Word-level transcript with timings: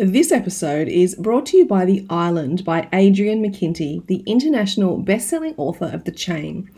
This 0.00 0.30
episode 0.30 0.86
is 0.86 1.16
brought 1.16 1.46
to 1.46 1.56
you 1.56 1.66
by 1.66 1.84
The 1.84 2.06
Island 2.08 2.64
by 2.64 2.88
Adrian 2.92 3.42
McKinty, 3.42 4.06
the 4.06 4.22
international 4.26 4.98
best-selling 4.98 5.54
author 5.56 5.86
of 5.86 6.04
The 6.04 6.12
Chain. 6.12 6.70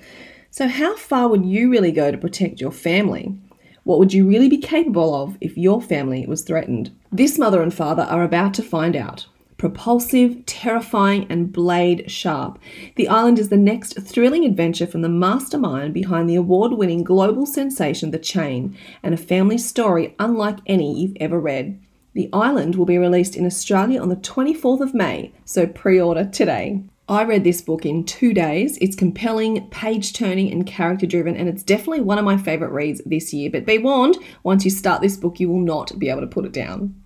So 0.50 0.68
how 0.68 0.96
far 0.96 1.28
would 1.28 1.44
you 1.44 1.70
really 1.70 1.92
go 1.92 2.10
to 2.10 2.16
protect 2.16 2.62
your 2.62 2.72
family? 2.72 3.36
What 3.84 3.98
would 3.98 4.14
you 4.14 4.26
really 4.26 4.48
be 4.48 4.56
capable 4.56 5.14
of 5.14 5.36
if 5.42 5.58
your 5.58 5.82
family 5.82 6.24
was 6.26 6.40
threatened? 6.40 6.96
This 7.12 7.38
mother 7.38 7.60
and 7.60 7.74
father 7.74 8.04
are 8.04 8.22
about 8.22 8.54
to 8.54 8.62
find 8.62 8.96
out. 8.96 9.26
Propulsive, 9.58 10.46
terrifying, 10.46 11.26
and 11.28 11.52
blade 11.52 12.10
sharp, 12.10 12.58
The 12.96 13.08
Island 13.08 13.38
is 13.38 13.50
the 13.50 13.58
next 13.58 14.00
thrilling 14.00 14.46
adventure 14.46 14.86
from 14.86 15.02
the 15.02 15.10
mastermind 15.10 15.92
behind 15.92 16.26
the 16.26 16.36
award 16.36 16.72
winning 16.72 17.04
global 17.04 17.44
sensation 17.44 18.12
The 18.12 18.18
Chain, 18.18 18.74
and 19.02 19.12
a 19.12 19.18
family 19.18 19.58
story 19.58 20.14
unlike 20.18 20.60
any 20.64 20.98
you've 20.98 21.18
ever 21.20 21.38
read. 21.38 21.78
The 22.12 22.28
Island 22.32 22.74
will 22.74 22.86
be 22.86 22.98
released 22.98 23.36
in 23.36 23.46
Australia 23.46 24.00
on 24.02 24.08
the 24.08 24.16
24th 24.16 24.80
of 24.80 24.94
May, 24.94 25.32
so 25.44 25.66
pre 25.66 26.00
order 26.00 26.24
today. 26.24 26.82
I 27.08 27.22
read 27.22 27.44
this 27.44 27.62
book 27.62 27.86
in 27.86 28.04
two 28.04 28.34
days. 28.34 28.76
It's 28.78 28.96
compelling, 28.96 29.68
page 29.70 30.12
turning, 30.12 30.50
and 30.50 30.66
character 30.66 31.06
driven, 31.06 31.36
and 31.36 31.48
it's 31.48 31.62
definitely 31.62 32.00
one 32.00 32.18
of 32.18 32.24
my 32.24 32.36
favourite 32.36 32.72
reads 32.72 33.00
this 33.06 33.32
year. 33.32 33.48
But 33.48 33.64
be 33.64 33.78
warned, 33.78 34.16
once 34.42 34.64
you 34.64 34.72
start 34.72 35.02
this 35.02 35.16
book, 35.16 35.38
you 35.38 35.48
will 35.48 35.60
not 35.60 35.96
be 36.00 36.08
able 36.08 36.22
to 36.22 36.26
put 36.26 36.44
it 36.44 36.52
down. 36.52 36.96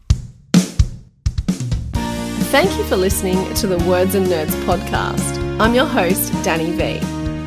Thank 2.51 2.75
you 2.79 2.85
for 2.85 2.97
listening 2.97 3.53
to 3.57 3.67
the 3.67 3.79
Words 3.85 4.15
and 4.15 4.27
Nerds 4.27 4.55
podcast. 4.65 5.39
I'm 5.61 5.75
your 5.75 5.87
host, 5.87 6.33
Danny 6.43 6.71
V. 6.71 6.99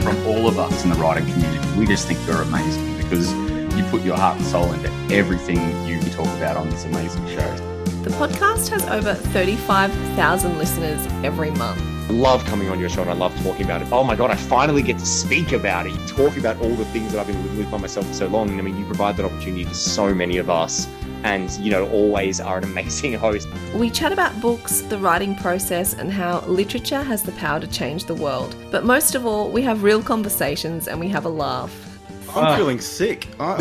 From 0.03 0.17
all 0.27 0.47
of 0.47 0.59
us 0.59 0.83
in 0.83 0.91
the 0.91 0.95
writing 0.97 1.25
community, 1.31 1.79
we 1.79 1.87
just 1.87 2.07
think 2.07 2.19
you're 2.27 2.41
amazing 2.41 2.97
because 2.97 3.33
you 3.77 3.83
put 3.85 4.01
your 4.01 4.17
heart 4.17 4.37
and 4.37 4.45
soul 4.45 4.71
into 4.73 4.89
everything 5.13 5.57
you 5.85 6.01
talk 6.17 6.27
about 6.37 6.57
on 6.57 6.69
this 6.69 6.83
amazing 6.85 7.25
show. 7.27 7.55
The 8.01 8.09
podcast 8.09 8.69
has 8.69 8.83
over 8.87 9.13
35,000 9.13 10.57
listeners 10.57 11.05
every 11.23 11.51
month. 11.51 11.79
I 12.09 12.13
love 12.13 12.43
coming 12.45 12.69
on 12.69 12.79
your 12.79 12.89
show 12.89 13.01
and 13.01 13.11
I 13.11 13.13
love 13.13 13.37
talking 13.43 13.65
about 13.65 13.81
it. 13.81 13.89
Oh 13.91 14.03
my 14.03 14.15
God, 14.15 14.31
I 14.31 14.35
finally 14.35 14.81
get 14.81 14.97
to 14.97 15.05
speak 15.05 15.51
about 15.51 15.85
it. 15.85 16.07
Talk 16.07 16.37
about 16.37 16.59
all 16.59 16.73
the 16.73 16.85
things 16.85 17.11
that 17.11 17.19
I've 17.19 17.27
been 17.27 17.41
living 17.43 17.57
with 17.59 17.69
by 17.69 17.77
myself 17.77 18.07
for 18.07 18.13
so 18.13 18.27
long. 18.27 18.57
I 18.57 18.61
mean, 18.63 18.77
you 18.77 18.85
provide 18.85 19.15
that 19.17 19.25
opportunity 19.25 19.65
to 19.65 19.75
so 19.75 20.13
many 20.15 20.37
of 20.37 20.49
us 20.49 20.87
and 21.23 21.51
you 21.59 21.69
know 21.69 21.89
always 21.89 22.39
are 22.39 22.57
an 22.57 22.63
amazing 22.63 23.13
host. 23.25 23.47
We 23.75 23.89
chat 23.91 24.11
about 24.11 24.39
books, 24.41 24.81
the 24.81 24.97
writing 24.97 25.35
process, 25.35 25.93
and 25.93 26.11
how 26.11 26.39
literature 26.41 27.03
has 27.03 27.21
the 27.21 27.33
power 27.33 27.59
to 27.59 27.67
change 27.67 28.05
the 28.05 28.15
world. 28.15 28.55
But 28.71 28.85
most 28.85 29.13
of 29.13 29.25
all, 29.25 29.51
we 29.51 29.61
have 29.63 29.83
real 29.83 30.01
conversations 30.01 30.87
and 30.87 30.99
we 30.99 31.09
have 31.09 31.25
a 31.25 31.29
laugh. 31.29 31.96
I'm 32.29 32.45
uh. 32.45 32.57
feeling 32.57 32.79
sick. 32.79 33.27
I, 33.39 33.55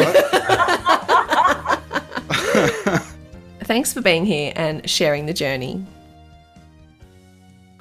I... 2.39 3.03
Thanks 3.65 3.93
for 3.93 4.01
being 4.01 4.25
here 4.25 4.53
and 4.57 4.89
sharing 4.89 5.27
the 5.27 5.33
journey. 5.33 5.85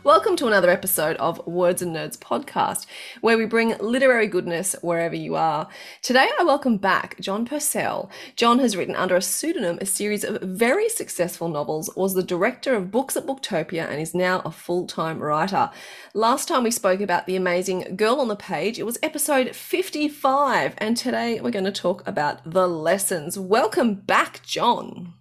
Welcome 0.05 0.35
to 0.35 0.45
another 0.45 0.69
episode 0.69 1.17
of 1.17 1.47
Words 1.47 1.81
and 1.81 1.95
Nerds 1.95 2.15
podcast, 2.15 2.85
where 3.21 3.39
we 3.39 3.47
bring 3.47 3.75
literary 3.79 4.27
goodness 4.27 4.75
wherever 4.83 5.15
you 5.15 5.33
are. 5.33 5.67
Today, 6.03 6.29
I 6.39 6.43
welcome 6.43 6.77
back 6.77 7.19
John 7.19 7.43
Purcell. 7.43 8.11
John 8.35 8.59
has 8.59 8.77
written 8.77 8.95
under 8.95 9.15
a 9.15 9.21
pseudonym 9.21 9.79
a 9.81 9.87
series 9.87 10.23
of 10.23 10.43
very 10.43 10.89
successful 10.89 11.49
novels, 11.49 11.89
was 11.95 12.13
the 12.13 12.21
director 12.21 12.75
of 12.75 12.91
books 12.91 13.17
at 13.17 13.25
Booktopia, 13.25 13.89
and 13.89 13.99
is 13.99 14.13
now 14.13 14.43
a 14.45 14.51
full 14.51 14.85
time 14.85 15.23
writer. 15.23 15.71
Last 16.13 16.47
time 16.47 16.61
we 16.61 16.69
spoke 16.69 17.01
about 17.01 17.25
the 17.25 17.35
amazing 17.35 17.95
Girl 17.95 18.21
on 18.21 18.27
the 18.27 18.35
Page, 18.35 18.77
it 18.77 18.85
was 18.85 18.99
episode 19.01 19.55
55, 19.55 20.75
and 20.77 20.95
today 20.95 21.41
we're 21.41 21.49
going 21.49 21.65
to 21.65 21.71
talk 21.71 22.07
about 22.07 22.47
the 22.47 22.67
lessons. 22.67 23.39
Welcome 23.39 23.95
back, 23.95 24.43
John. 24.43 25.15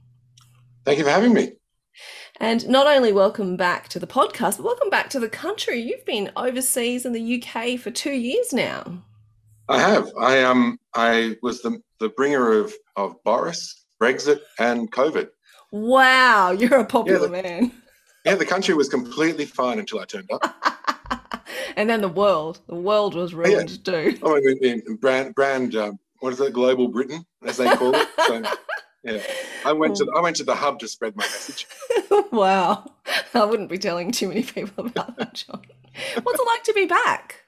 Thank 0.85 0.99
you 0.99 1.05
for 1.05 1.11
having 1.11 1.33
me. 1.33 1.53
And 2.45 2.69
not 2.69 2.87
only 2.87 3.11
welcome 3.11 3.57
back 3.57 3.89
to 3.89 3.99
the 3.99 4.07
podcast, 4.07 4.59
but 4.59 4.65
welcome 4.65 4.91
back 4.91 5.09
to 5.11 5.19
the 5.19 5.31
country. 5.31 5.81
You've 5.81 6.05
been 6.05 6.31
overseas 6.37 7.07
in 7.07 7.15
the 7.15 7.43
UK 7.43 7.81
for 7.81 7.91
two 7.91 8.13
years 8.13 8.53
now. 8.53 9.03
I 9.71 9.81
have. 9.81 10.11
I 10.21 10.43
um 10.43 10.79
I 10.95 11.39
was 11.41 11.63
the 11.63 11.81
the 12.01 12.11
bringer 12.11 12.53
of 12.53 12.75
of 12.97 13.17
Boris, 13.25 13.87
Brexit, 13.99 14.41
and 14.59 14.93
COVID. 14.93 15.31
Wow, 15.71 16.51
you're 16.51 16.81
a 16.81 16.85
popular 16.85 17.35
yeah, 17.35 17.43
the, 17.43 17.49
man. 17.49 17.73
Yeah, 18.27 18.35
the 18.35 18.45
country 18.45 18.75
was 18.75 18.91
completely 18.91 19.47
fine 19.47 19.79
until 19.79 20.01
I 20.01 20.05
turned 20.05 20.31
up. 20.31 20.45
and 21.77 21.89
then 21.89 22.03
the 22.03 22.09
world, 22.09 22.61
the 22.67 22.75
world 22.75 23.15
was 23.15 23.33
ruined 23.33 23.71
yeah. 23.71 24.11
too. 24.11 24.19
Oh, 24.23 24.37
I 24.37 24.41
mean, 24.61 24.83
brand 25.01 25.35
brand 25.35 25.77
um, 25.77 25.99
what 26.21 26.35
is 26.35 26.41
it, 26.41 26.53
Global 26.53 26.89
Britain, 26.89 27.25
as 27.43 27.57
they 27.57 27.75
call 27.75 27.95
it. 27.95 28.07
So, 28.27 28.43
yeah, 29.05 29.19
I 29.65 29.73
went 29.73 29.97
to 29.97 30.05
the, 30.05 30.13
I 30.13 30.21
went 30.21 30.37
to 30.37 30.45
the 30.45 30.55
hub 30.55 30.79
to 30.79 30.89
spread 30.89 31.15
my 31.15 31.25
message. 31.25 31.67
wow, 32.33 32.91
I 33.35 33.45
wouldn't 33.45 33.69
be 33.69 33.79
telling 33.79 34.13
too 34.13 34.29
many 34.29 34.43
people 34.43 34.87
about 34.87 35.17
that, 35.19 35.35
John. 35.47 35.63
What's 36.23 36.41
it 36.41 36.47
like 36.47 36.63
to 36.65 36.73
be 36.73 36.87
back? 36.87 37.43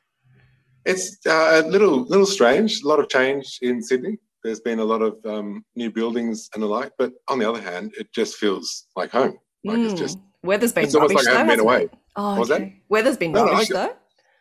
It's 0.84 1.18
uh, 1.26 1.62
a 1.64 1.68
little 1.68 2.04
little 2.04 2.26
strange. 2.26 2.82
A 2.82 2.88
lot 2.88 3.00
of 3.00 3.08
change 3.08 3.58
in 3.62 3.82
Sydney. 3.82 4.18
There's 4.44 4.60
been 4.60 4.78
a 4.78 4.84
lot 4.84 5.02
of 5.02 5.16
um, 5.24 5.64
new 5.74 5.90
buildings 5.90 6.48
and 6.54 6.62
the 6.62 6.66
like, 6.66 6.92
but 6.98 7.12
on 7.28 7.38
the 7.38 7.48
other 7.48 7.60
hand, 7.60 7.94
it 7.98 8.12
just 8.12 8.36
feels 8.36 8.86
like 8.94 9.10
home. 9.10 9.38
Like 9.64 9.78
mm. 9.78 9.90
it's 9.90 9.98
just 9.98 10.18
weather's 10.44 10.72
been 10.72 10.84
it's 10.84 10.94
rubbish. 10.94 11.10
almost 11.10 11.26
like 11.26 11.36
haven't 11.36 11.56
been 11.56 11.60
away. 11.60 11.82
It? 11.84 11.94
Oh, 12.14 12.42
okay. 12.42 12.80
Weather's 12.88 13.16
been 13.16 13.32
no, 13.32 13.46
rubbish 13.46 13.70
no, 13.70 13.74
got, 13.74 13.88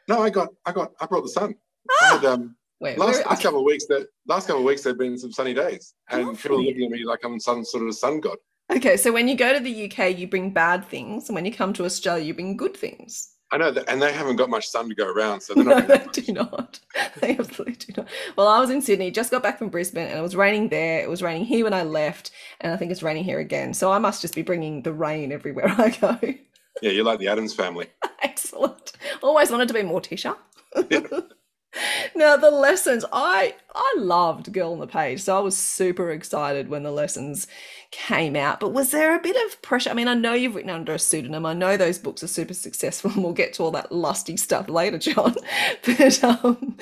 though. 0.07 0.15
No, 0.15 0.21
I 0.21 0.29
got 0.29 0.49
I 0.65 0.71
got 0.73 0.91
I 0.99 1.05
brought 1.07 1.23
the 1.23 1.29
sun. 1.29 1.55
Ah! 1.89 2.11
I 2.11 2.15
had, 2.17 2.25
um, 2.25 2.55
Wait, 2.81 2.97
last, 2.97 3.25
last 3.25 3.41
couple 3.41 3.59
of 3.59 3.65
weeks, 3.65 3.85
that 3.87 4.07
last 4.27 4.47
couple 4.47 4.61
of 4.61 4.65
weeks, 4.65 4.83
there've 4.83 4.97
been 4.97 5.17
some 5.17 5.31
sunny 5.31 5.53
days, 5.53 5.93
and 6.09 6.27
Lovely. 6.27 6.35
people 6.41 6.57
are 6.57 6.61
looking 6.61 6.83
at 6.85 6.91
me 6.91 7.05
like 7.05 7.23
I'm 7.23 7.39
some 7.39 7.63
sort 7.63 7.87
of 7.87 7.95
sun 7.95 8.19
god. 8.19 8.37
Okay, 8.71 8.97
so 8.97 9.13
when 9.13 9.27
you 9.27 9.35
go 9.35 9.53
to 9.53 9.59
the 9.59 9.85
UK, 9.85 10.17
you 10.17 10.27
bring 10.27 10.51
bad 10.51 10.85
things, 10.85 11.29
and 11.29 11.35
when 11.35 11.45
you 11.45 11.53
come 11.53 11.71
to 11.73 11.85
Australia, 11.85 12.25
you 12.25 12.33
bring 12.33 12.57
good 12.57 12.75
things. 12.75 13.31
I 13.51 13.57
know, 13.57 13.71
that, 13.71 13.87
and 13.87 14.01
they 14.01 14.11
haven't 14.11 14.37
got 14.37 14.49
much 14.49 14.67
sun 14.67 14.89
to 14.89 14.95
go 14.95 15.07
around, 15.07 15.39
so 15.39 15.53
they're 15.53 15.63
not. 15.63 15.87
no, 15.87 15.95
they 15.97 16.21
do 16.21 16.33
not. 16.33 16.79
They 17.21 17.37
absolutely 17.37 17.75
do 17.75 17.93
not. 17.97 18.09
Well, 18.35 18.47
I 18.47 18.59
was 18.59 18.69
in 18.69 18.81
Sydney, 18.81 19.11
just 19.11 19.31
got 19.31 19.43
back 19.43 19.57
from 19.57 19.69
Brisbane, 19.69 20.07
and 20.07 20.17
it 20.17 20.21
was 20.21 20.35
raining 20.35 20.69
there. 20.69 21.01
It 21.01 21.09
was 21.09 21.21
raining 21.21 21.45
here 21.45 21.63
when 21.63 21.73
I 21.73 21.83
left, 21.83 22.31
and 22.59 22.73
I 22.73 22.77
think 22.77 22.91
it's 22.91 23.03
raining 23.03 23.23
here 23.23 23.39
again. 23.39 23.73
So 23.73 23.91
I 23.91 23.99
must 23.99 24.21
just 24.21 24.35
be 24.35 24.41
bringing 24.41 24.81
the 24.81 24.91
rain 24.91 25.31
everywhere 25.31 25.73
I 25.77 25.89
go. 25.91 26.19
Yeah, 26.81 26.91
you're 26.91 27.05
like 27.05 27.19
the 27.19 27.27
Addams 27.29 27.53
family. 27.53 27.87
Excellent. 28.23 28.91
Always 29.23 29.51
wanted 29.51 29.69
to 29.69 29.73
be 29.73 29.81
Morticia. 29.81 30.35
Yeah. 30.89 30.99
now 32.15 32.37
the 32.37 32.51
lessons 32.51 33.05
i 33.11 33.53
i 33.73 33.95
loved 33.97 34.51
girl 34.53 34.73
on 34.73 34.79
the 34.79 34.87
page 34.87 35.21
so 35.21 35.35
i 35.35 35.39
was 35.39 35.57
super 35.57 36.11
excited 36.11 36.69
when 36.69 36.83
the 36.83 36.91
lessons 36.91 37.47
came 37.95 38.35
out. 38.35 38.59
But 38.59 38.73
was 38.73 38.91
there 38.91 39.15
a 39.15 39.21
bit 39.21 39.37
of 39.45 39.61
pressure? 39.61 39.89
I 39.89 39.93
mean 39.93 40.09
i 40.09 40.13
know 40.13 40.33
you've 40.33 40.55
written 40.55 40.69
under 40.69 40.93
a 40.93 40.99
pseudonym. 40.99 41.45
I 41.45 41.53
know 41.53 41.77
those 41.77 41.97
books 41.97 42.23
are 42.23 42.27
super 42.27 42.53
successful 42.53 43.11
and 43.11 43.23
we'll 43.23 43.33
get 43.33 43.53
to 43.53 43.63
all 43.63 43.71
that 43.71 43.91
lusty 43.91 44.35
stuff 44.35 44.67
later 44.69 44.97
john. 44.97 45.35
But 45.85 46.23
um, 46.23 46.77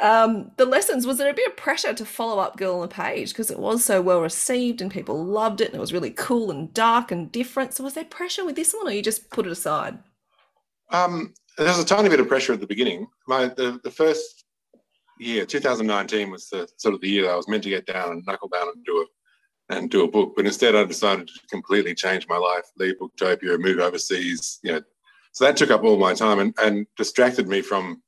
um, 0.00 0.50
the 0.56 0.64
lessons 0.64 1.06
was 1.06 1.18
there 1.18 1.30
a 1.30 1.34
bit 1.34 1.48
of 1.48 1.56
pressure 1.56 1.92
to 1.94 2.04
follow 2.04 2.40
up 2.40 2.56
girl 2.56 2.76
on 2.76 2.82
the 2.82 2.88
page? 2.88 3.30
Because 3.30 3.50
it 3.50 3.58
was 3.58 3.84
so 3.84 4.00
well 4.00 4.20
received 4.20 4.80
and 4.80 4.90
people 4.90 5.24
loved 5.24 5.60
it 5.60 5.68
and 5.68 5.76
it 5.76 5.80
was 5.80 5.92
really 5.92 6.10
cool 6.10 6.50
and 6.50 6.72
dark 6.72 7.10
and 7.10 7.32
different. 7.32 7.74
So 7.74 7.84
was 7.84 7.94
there 7.94 8.04
pressure 8.04 8.44
with 8.44 8.56
this 8.56 8.72
one 8.72 8.86
or 8.86 8.92
you 8.92 9.02
just 9.02 9.30
put 9.30 9.46
it 9.46 9.52
aside? 9.52 9.98
Um, 10.90 11.34
there's 11.56 11.78
a 11.78 11.84
tiny 11.84 12.08
bit 12.08 12.20
of 12.20 12.28
pressure 12.28 12.52
at 12.52 12.60
the 12.60 12.66
beginning. 12.66 13.06
My 13.26 13.46
the, 13.46 13.80
the 13.84 13.90
first 13.90 14.44
year, 15.18 15.46
2019, 15.46 16.30
was 16.30 16.48
the 16.48 16.68
sort 16.76 16.94
of 16.94 17.00
the 17.00 17.08
year 17.08 17.30
I 17.30 17.36
was 17.36 17.48
meant 17.48 17.62
to 17.64 17.70
get 17.70 17.86
down 17.86 18.10
and 18.10 18.26
knuckle 18.26 18.48
down 18.48 18.68
and 18.74 18.84
do 18.84 19.02
it 19.02 19.08
and 19.70 19.90
do 19.90 20.04
a 20.04 20.10
book, 20.10 20.34
but 20.36 20.46
instead 20.46 20.74
I 20.74 20.84
decided 20.84 21.28
to 21.28 21.46
completely 21.50 21.94
change 21.94 22.28
my 22.28 22.36
life, 22.36 22.64
leave 22.78 22.96
Booktopia, 22.98 23.58
move 23.58 23.78
overseas. 23.78 24.58
You 24.62 24.72
know, 24.72 24.80
so 25.32 25.44
that 25.44 25.56
took 25.56 25.70
up 25.70 25.84
all 25.84 25.96
my 25.96 26.14
time 26.14 26.38
and, 26.38 26.54
and 26.60 26.86
distracted 26.96 27.48
me 27.48 27.62
from 27.62 28.02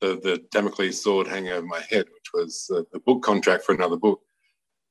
the 0.00 0.18
the 0.22 0.42
Damocles 0.50 1.02
sword 1.02 1.26
hanging 1.26 1.52
over 1.52 1.66
my 1.66 1.80
head, 1.88 2.06
which 2.12 2.30
was 2.34 2.66
the, 2.68 2.86
the 2.92 3.00
book 3.00 3.22
contract 3.22 3.64
for 3.64 3.74
another 3.74 3.96
book. 3.96 4.20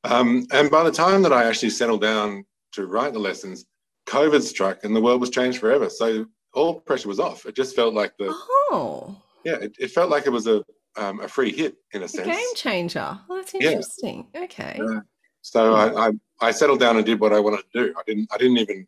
Um, 0.04 0.46
and 0.52 0.70
by 0.70 0.84
the 0.84 0.92
time 0.92 1.24
that 1.24 1.34
I 1.34 1.46
actually 1.46 1.72
settled 1.72 2.02
down 2.02 2.46
to 2.74 2.86
write 2.86 3.14
the 3.14 3.20
lessons, 3.20 3.66
COVID 4.08 4.42
struck 4.42 4.84
and 4.84 4.96
the 4.96 5.02
world 5.02 5.22
was 5.22 5.32
changed 5.32 5.60
forever. 5.60 5.90
So 5.90 6.28
all 6.56 6.80
pressure 6.80 7.08
was 7.08 7.20
off. 7.20 7.46
It 7.46 7.56
just 7.56 7.76
felt 7.76 7.94
like 7.94 8.18
the 8.18 8.28
oh 8.32 9.16
yeah, 9.44 9.56
it, 9.56 9.76
it 9.80 9.92
felt 9.92 10.10
like 10.10 10.26
it 10.26 10.32
was 10.32 10.48
a 10.48 10.64
um, 10.98 11.20
a 11.20 11.28
free 11.28 11.52
hit 11.52 11.76
in 11.94 12.02
a, 12.02 12.06
a 12.06 12.08
sense. 12.08 12.28
game 12.28 12.56
changer. 12.56 13.20
Well, 13.28 13.38
that's 13.38 13.54
interesting. 13.54 14.28
Yeah. 14.34 14.42
Okay. 14.44 14.80
Uh, 14.82 15.02
so 15.42 15.76
I, 15.76 16.08
I, 16.08 16.12
I 16.42 16.52
settled 16.52 16.80
down 16.80 16.98
and 16.98 17.06
did 17.06 17.20
what 17.20 17.34
I 17.34 17.40
wanted 17.40 17.64
to 17.72 17.86
do. 17.86 17.94
I 17.98 18.02
didn't 18.08 18.30
I 18.32 18.38
didn't 18.38 18.58
even 18.58 18.88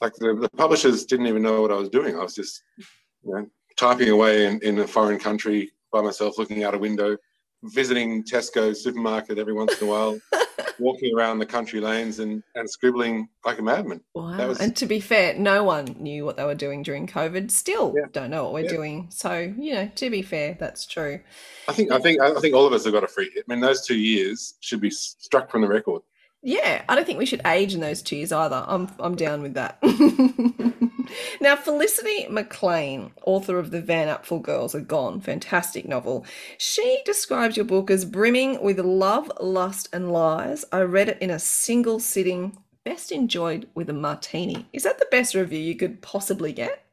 like 0.00 0.14
the, 0.14 0.34
the 0.34 0.48
publishers 0.56 1.04
didn't 1.04 1.26
even 1.26 1.42
know 1.42 1.60
what 1.60 1.70
I 1.70 1.76
was 1.76 1.88
doing. 1.88 2.16
I 2.16 2.22
was 2.22 2.34
just 2.34 2.62
you 2.78 3.34
know 3.34 3.46
typing 3.76 4.08
away 4.08 4.46
in, 4.46 4.60
in 4.62 4.78
a 4.78 4.86
foreign 4.86 5.18
country 5.18 5.70
by 5.92 6.00
myself, 6.00 6.38
looking 6.38 6.64
out 6.64 6.74
a 6.74 6.78
window, 6.78 7.16
visiting 7.62 8.24
Tesco 8.24 8.74
supermarket 8.76 9.38
every 9.38 9.52
once 9.52 9.80
in 9.80 9.88
a 9.88 9.90
while. 9.90 10.18
walking 10.78 11.14
around 11.16 11.38
the 11.38 11.46
country 11.46 11.80
lanes 11.80 12.18
and, 12.18 12.42
and 12.54 12.68
scribbling 12.68 13.28
like 13.44 13.58
a 13.58 13.62
madman. 13.62 14.00
Wow. 14.14 14.48
Was... 14.48 14.60
And 14.60 14.74
to 14.76 14.86
be 14.86 15.00
fair, 15.00 15.34
no 15.34 15.64
one 15.64 15.96
knew 15.98 16.24
what 16.24 16.36
they 16.36 16.44
were 16.44 16.54
doing 16.54 16.82
during 16.82 17.06
COVID. 17.06 17.50
Still 17.50 17.94
yeah. 17.96 18.06
don't 18.12 18.30
know 18.30 18.44
what 18.44 18.52
we're 18.52 18.64
yeah. 18.64 18.70
doing. 18.70 19.06
So, 19.10 19.52
you 19.58 19.74
know, 19.74 19.90
to 19.96 20.10
be 20.10 20.22
fair, 20.22 20.56
that's 20.58 20.86
true. 20.86 21.20
I 21.68 21.72
think 21.72 21.92
I 21.92 21.98
think 21.98 22.20
I 22.20 22.32
think 22.40 22.54
all 22.54 22.66
of 22.66 22.72
us 22.72 22.84
have 22.84 22.92
got 22.92 23.04
a 23.04 23.08
free 23.08 23.30
hit. 23.34 23.44
I 23.48 23.52
mean, 23.52 23.60
those 23.60 23.86
two 23.86 23.98
years 23.98 24.54
should 24.60 24.80
be 24.80 24.90
struck 24.90 25.50
from 25.50 25.62
the 25.62 25.68
record. 25.68 26.02
Yeah, 26.42 26.82
I 26.88 26.94
don't 26.94 27.04
think 27.04 27.18
we 27.18 27.26
should 27.26 27.42
age 27.46 27.74
in 27.74 27.80
those 27.80 28.00
two 28.00 28.16
years 28.16 28.32
either. 28.32 28.64
I'm 28.66 28.88
I'm 29.00 29.16
down 29.16 29.42
with 29.42 29.54
that. 29.54 29.78
now, 31.40 31.56
Felicity 31.56 32.28
McLean, 32.30 33.10
author 33.24 33.58
of 33.58 33.72
The 33.72 33.80
Van 33.80 34.06
Apfel 34.06 34.40
Girls 34.40 34.74
Are 34.74 34.80
Gone, 34.80 35.20
fantastic 35.20 35.88
novel, 35.88 36.24
she 36.56 37.02
describes 37.04 37.56
your 37.56 37.66
book 37.66 37.90
as 37.90 38.04
brimming 38.04 38.62
with 38.62 38.78
love, 38.78 39.32
lust, 39.40 39.88
and 39.92 40.12
lies. 40.12 40.64
I 40.70 40.80
read 40.82 41.08
it 41.08 41.18
in 41.20 41.30
a 41.30 41.40
single 41.40 41.98
sitting, 41.98 42.56
best 42.84 43.10
enjoyed 43.10 43.68
with 43.74 43.90
a 43.90 43.94
martini. 43.94 44.66
Is 44.72 44.84
that 44.84 44.98
the 44.98 45.08
best 45.10 45.34
review 45.34 45.58
you 45.58 45.74
could 45.74 46.00
possibly 46.02 46.52
get? 46.52 46.84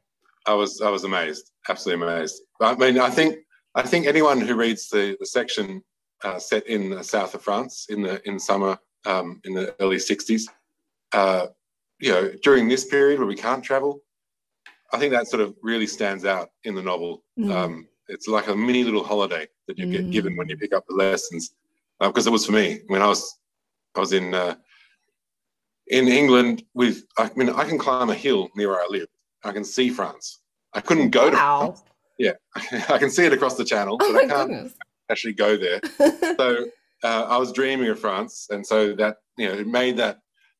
I 0.46 0.54
was 0.54 0.80
I 0.80 0.90
was 0.90 1.04
amazed, 1.04 1.52
absolutely 1.68 2.04
amazed. 2.06 2.42
I 2.60 2.74
mean, 2.74 2.98
I 2.98 3.10
think 3.10 3.36
I 3.76 3.82
think 3.82 4.06
anyone 4.06 4.40
who 4.40 4.56
reads 4.56 4.88
the 4.88 5.16
the 5.20 5.26
section 5.26 5.82
uh, 6.24 6.40
set 6.40 6.66
in 6.66 6.90
the 6.90 7.04
south 7.04 7.34
of 7.34 7.42
France 7.42 7.86
in 7.88 8.02
the 8.02 8.20
in 8.28 8.40
summer 8.40 8.76
um, 9.06 9.40
in 9.44 9.54
the 9.54 9.74
early 9.80 9.96
'60s, 9.96 10.42
uh, 11.12 11.46
you 12.00 12.10
know, 12.12 12.30
during 12.42 12.68
this 12.68 12.84
period 12.84 13.18
where 13.18 13.28
we 13.28 13.36
can't 13.36 13.64
travel, 13.64 14.00
I 14.92 14.98
think 14.98 15.12
that 15.12 15.26
sort 15.28 15.42
of 15.42 15.54
really 15.62 15.86
stands 15.86 16.24
out 16.24 16.50
in 16.64 16.74
the 16.74 16.82
novel. 16.82 17.22
Mm. 17.38 17.50
Um, 17.54 17.88
it's 18.08 18.28
like 18.28 18.48
a 18.48 18.54
mini 18.56 18.84
little 18.84 19.02
holiday 19.04 19.46
that 19.66 19.78
you 19.78 19.86
get 19.86 20.06
Mm. 20.06 20.12
given 20.12 20.36
when 20.36 20.48
you 20.48 20.56
pick 20.56 20.72
up 20.74 20.84
the 20.88 20.94
lessons, 20.94 21.54
because 22.00 22.26
it 22.26 22.30
was 22.30 22.46
for 22.46 22.52
me 22.52 22.80
when 22.88 23.02
I 23.02 23.06
was 23.06 23.38
I 23.96 24.00
was 24.00 24.12
in 24.12 24.34
uh, 24.34 24.56
in 25.88 26.08
England 26.08 26.64
with 26.74 27.04
I 27.18 27.30
mean 27.36 27.48
I 27.50 27.64
can 27.64 27.78
climb 27.78 28.10
a 28.10 28.14
hill 28.14 28.48
near 28.56 28.68
where 28.70 28.80
I 28.80 28.86
live. 28.90 29.08
I 29.44 29.52
can 29.52 29.64
see 29.64 29.88
France. 29.90 30.40
I 30.74 30.80
couldn't 30.80 31.10
go 31.10 31.30
to 31.30 31.36
Wow. 31.36 31.58
France. 31.60 31.82
Yeah, 32.18 32.32
I 32.88 32.98
can 32.98 33.10
see 33.10 33.24
it 33.24 33.32
across 33.32 33.56
the 33.56 33.64
channel, 33.64 33.98
Oh 34.00 34.12
but 34.12 34.24
I 34.24 34.26
can't 34.26 34.48
goodness. 34.50 34.74
actually 35.10 35.34
go 35.34 35.56
there. 35.56 35.80
So 36.38 36.66
uh, 37.04 37.26
I 37.28 37.36
was 37.36 37.52
dreaming 37.52 37.88
of 37.88 37.98
France, 37.98 38.48
and 38.50 38.66
so 38.66 38.94
that 38.96 39.16
you 39.36 39.48
know 39.48 39.54
it 39.54 39.66
made 39.66 39.96
that 39.98 40.18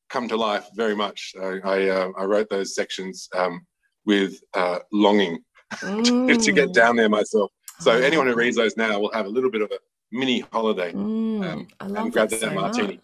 come 0.08 0.28
to 0.28 0.36
life 0.36 0.66
very 0.74 0.94
much. 0.94 1.34
I 1.40 1.60
I, 1.64 1.88
uh, 1.88 2.08
I 2.18 2.24
wrote 2.24 2.48
those 2.50 2.74
sections 2.74 3.28
um, 3.34 3.66
with 4.04 4.40
uh, 4.54 4.78
longing 4.92 5.38
to 5.80 6.52
get 6.52 6.68
Mm. 6.68 6.74
down 6.74 6.96
there 6.96 7.08
myself. 7.08 7.50
So 7.80 7.92
Oh, 7.92 8.00
anyone 8.00 8.26
who 8.26 8.34
reads 8.34 8.56
those 8.56 8.76
now 8.76 8.98
will 9.00 9.12
have 9.12 9.26
a 9.26 9.28
little 9.28 9.50
bit 9.50 9.62
of 9.62 9.70
a 9.70 9.78
mini 10.12 10.40
holiday. 10.52 10.92
Mm, 10.92 11.44
um, 11.44 11.68
I 11.80 12.00
and 12.00 12.12
grab 12.12 12.30
that 12.30 12.40
so 12.40 12.50
martini. 12.50 13.00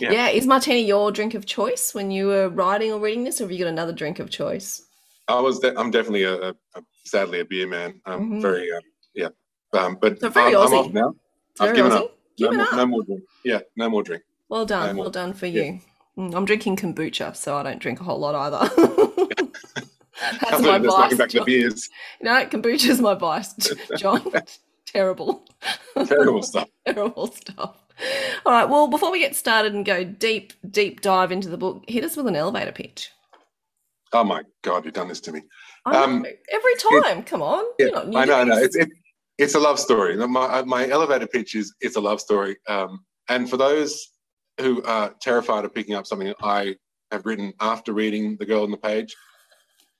Yeah. 0.00 0.12
Yeah. 0.12 0.28
is 0.28 0.46
martini 0.46 0.82
your 0.84 1.12
drink 1.12 1.34
of 1.34 1.46
choice 1.46 1.94
when 1.94 2.10
you 2.10 2.26
were 2.28 2.48
writing 2.48 2.92
or 2.92 2.98
reading 3.00 3.24
this, 3.24 3.40
or 3.40 3.44
have 3.44 3.52
you 3.52 3.58
got 3.58 3.68
another 3.68 3.92
drink 3.92 4.18
of 4.18 4.30
choice? 4.30 4.82
I 5.28 5.38
was 5.40 5.58
de- 5.60 5.78
I'm 5.78 5.90
definitely 5.90 6.24
a, 6.24 6.50
a, 6.50 6.54
sadly 7.04 7.40
a 7.40 7.44
beer 7.44 7.66
man. 7.66 8.00
I'm 8.06 8.20
Mhm. 8.38 8.42
very 8.42 8.72
uh, 8.72 8.80
yeah, 9.14 9.28
um, 9.74 9.98
but 10.00 10.18
So 10.20 10.30
very 10.30 10.54
I'm, 10.54 10.62
I'm 10.62 10.72
off 10.72 10.92
now. 10.92 11.14
It's 11.50 11.60
I've 11.60 11.66
very 11.68 11.76
given 11.76 11.92
Aussie. 11.92 12.04
up. 12.04 12.17
Give 12.38 12.52
no, 12.52 12.54
it 12.54 12.56
more, 12.56 12.66
up. 12.66 12.72
no 12.74 12.86
more 12.86 13.02
drink. 13.02 13.22
Yeah, 13.44 13.60
no 13.76 13.90
more 13.90 14.02
drink. 14.02 14.22
Well 14.48 14.64
done. 14.64 14.86
No 14.86 14.92
more. 14.94 15.04
Well 15.04 15.10
done 15.10 15.32
for 15.34 15.46
you. 15.46 15.80
Mm, 16.16 16.34
I'm 16.34 16.44
drinking 16.44 16.76
kombucha, 16.76 17.36
so 17.36 17.56
I 17.56 17.62
don't 17.62 17.80
drink 17.80 18.00
a 18.00 18.04
whole 18.04 18.18
lot 18.18 18.34
either. 18.34 18.70
That's 20.40 20.62
my 20.62 20.78
vice. 20.78 21.16
back 21.16 21.30
John. 21.30 21.44
beers. 21.44 21.88
No, 22.20 22.46
kombucha's 22.46 23.00
my 23.00 23.14
vice, 23.14 23.54
John. 23.96 24.32
Terrible. 24.86 25.44
Terrible 26.06 26.42
stuff. 26.42 26.68
Terrible 26.86 27.26
stuff. 27.26 27.76
All 28.46 28.52
right. 28.52 28.64
Well, 28.64 28.88
before 28.88 29.12
we 29.12 29.18
get 29.18 29.36
started 29.36 29.74
and 29.74 29.84
go 29.84 30.02
deep, 30.02 30.54
deep 30.70 31.02
dive 31.02 31.30
into 31.30 31.48
the 31.50 31.58
book, 31.58 31.84
hit 31.88 32.04
us 32.04 32.16
with 32.16 32.26
an 32.26 32.36
elevator 32.36 32.72
pitch. 32.72 33.10
Oh 34.12 34.24
my 34.24 34.42
god, 34.62 34.86
you've 34.86 34.94
done 34.94 35.08
this 35.08 35.20
to 35.20 35.32
me. 35.32 35.42
Um, 35.84 36.24
every 36.50 36.74
time. 37.02 37.22
Come 37.22 37.42
on. 37.42 37.64
Yeah, 37.78 37.86
You're 37.86 37.94
not 37.94 38.08
new 38.08 38.18
I 38.18 38.24
know, 38.24 38.34
I 38.40 38.44
know. 38.44 38.56
It's 38.58 38.76
it, 38.76 38.88
it's 39.38 39.54
a 39.54 39.60
love 39.60 39.78
story. 39.78 40.16
My 40.16 40.62
my 40.62 40.88
elevator 40.88 41.26
pitch 41.26 41.54
is 41.54 41.74
it's 41.80 41.96
a 41.96 42.00
love 42.00 42.20
story. 42.20 42.56
Um, 42.68 43.04
and 43.28 43.48
for 43.48 43.56
those 43.56 44.10
who 44.60 44.82
are 44.82 45.14
terrified 45.20 45.64
of 45.64 45.74
picking 45.74 45.94
up 45.94 46.06
something 46.06 46.32
I 46.42 46.76
have 47.12 47.24
written 47.24 47.52
after 47.60 47.92
reading 47.92 48.36
The 48.38 48.46
Girl 48.46 48.64
on 48.64 48.70
the 48.70 48.76
Page, 48.76 49.14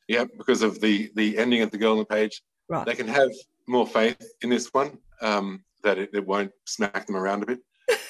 yeah, 0.08 0.24
because 0.36 0.62
of 0.62 0.80
the 0.80 1.10
the 1.14 1.38
ending 1.38 1.62
of 1.62 1.70
The 1.70 1.78
Girl 1.78 1.92
on 1.92 1.98
the 1.98 2.04
Page, 2.04 2.42
Right. 2.68 2.84
they 2.84 2.94
can 2.94 3.08
have 3.08 3.30
more 3.66 3.86
faith 3.86 4.20
in 4.42 4.50
this 4.50 4.68
one 4.72 4.98
um, 5.22 5.64
that 5.84 5.98
it, 5.98 6.10
it 6.12 6.26
won't 6.26 6.52
smack 6.66 7.06
them 7.06 7.16
around 7.16 7.42
a 7.42 7.46
bit. 7.46 7.60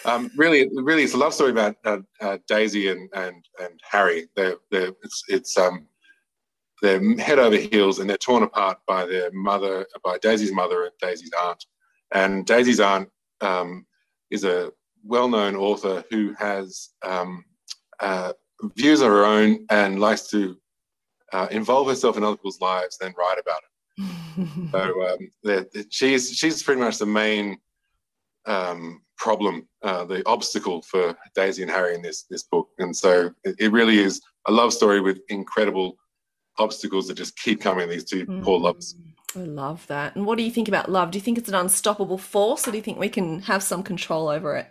Um, 0.05 0.31
really, 0.37 0.69
really, 0.75 1.05
it's 1.05 1.15
a 1.15 1.19
love 1.19 1.35
story 1.35 1.53
about 1.53 1.77
uh, 1.85 1.99
uh, 2.21 2.39
Daisy 2.49 2.89
and 2.89 3.09
and 3.15 3.45
and 3.61 3.79
Harry. 3.89 4.29
They're, 4.35 4.57
they're, 4.71 4.93
it's 5.03 5.23
it's 5.29 5.59
um, 5.59 5.87
they're 6.83 7.17
head 7.19 7.39
over 7.39 7.57
heels 7.57 7.99
and 7.99 8.09
they're 8.09 8.17
torn 8.17 8.43
apart 8.43 8.79
by 8.87 9.05
their 9.07 9.31
mother, 9.33 9.87
by 10.05 10.19
Daisy's 10.19 10.53
mother 10.53 10.85
and 10.85 10.93
Daisy's 11.01 11.33
aunt. 11.43 11.65
And 12.13 12.47
Daisy's 12.47 12.81
aunt 12.81 13.09
um, 13.41 13.87
is 14.31 14.45
a 14.45 14.71
well-known 15.05 15.57
author 15.57 16.05
who 16.11 16.35
has 16.39 16.91
um, 17.05 17.45
uh, 18.01 18.33
views 18.77 19.01
of 19.01 19.09
her 19.09 19.25
own 19.25 19.67
and 19.71 20.01
likes 20.01 20.29
to 20.29 20.57
uh, 21.33 21.49
involve 21.51 21.89
herself 21.89 22.17
in 22.17 22.25
other 22.25 22.37
people's 22.37 22.61
lives, 22.61 22.97
then 22.99 23.15
write 23.19 23.39
about 23.41 23.59
it. 23.59 23.65
So 24.71 25.17
um, 25.45 25.65
she's 25.91 26.31
she's 26.31 26.63
pretty 26.63 26.81
much 26.81 26.99
the 26.99 27.07
main 27.07 27.59
um, 28.47 29.03
problem, 29.17 29.67
uh, 29.83 30.05
the 30.05 30.25
obstacle 30.29 30.83
for 30.83 31.19
Daisy 31.35 31.63
and 31.63 31.71
Harry 31.71 31.97
in 31.97 32.03
this 32.03 32.23
this 32.31 32.45
book. 32.45 32.69
And 32.79 32.97
so 32.97 33.33
it, 33.43 33.57
it 33.59 33.73
really 33.73 33.99
is 33.99 34.21
a 34.47 34.53
love 34.53 34.73
story 34.73 35.01
with 35.01 35.21
incredible 35.29 35.97
obstacles 36.59 37.09
that 37.09 37.15
just 37.15 37.37
keep 37.39 37.61
coming. 37.61 37.89
These 37.89 38.05
two 38.05 38.27
poor 38.43 38.59
lovers. 38.59 38.95
I 39.37 39.41
love 39.41 39.87
that. 39.89 40.17
And 40.17 40.25
what 40.25 40.39
do 40.39 40.45
you 40.45 40.51
think 40.51 40.69
about 40.69 40.91
love? 40.91 41.11
Do 41.11 41.19
you 41.19 41.23
think 41.23 41.39
it's 41.39 41.49
an 41.49 41.55
unstoppable 41.55 42.19
force, 42.19 42.67
or 42.67 42.71
do 42.71 42.77
you 42.77 42.83
think 42.83 42.99
we 42.99 43.09
can 43.09 43.41
have 43.43 43.63
some 43.63 43.83
control 43.83 44.29
over 44.29 44.57
it? 44.57 44.69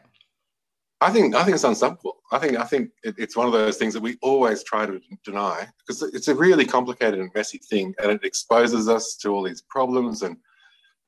I 1.00 1.12
think 1.12 1.36
I 1.36 1.44
think 1.44 1.54
it's 1.54 1.64
unstoppable. 1.64 2.18
I 2.32 2.40
think 2.40 2.58
I 2.58 2.64
think 2.64 2.90
it, 3.04 3.16
it's 3.18 3.36
one 3.38 3.46
of 3.46 3.54
those 3.54 3.78
things 3.78 3.94
that 3.94 4.02
we 4.02 4.18
always 4.22 4.64
try 4.64 4.86
to 4.86 5.00
deny 5.24 5.68
because 5.80 6.02
it's 6.02 6.28
a 6.28 6.36
really 6.36 6.66
complicated 6.66 7.20
and 7.20 7.32
messy 7.36 7.60
thing, 7.60 7.94
and 8.02 8.12
it 8.12 8.24
exposes 8.24 8.90
us 8.90 9.16
to 9.18 9.30
all 9.30 9.44
these 9.44 9.62
problems 9.62 10.24
and 10.24 10.38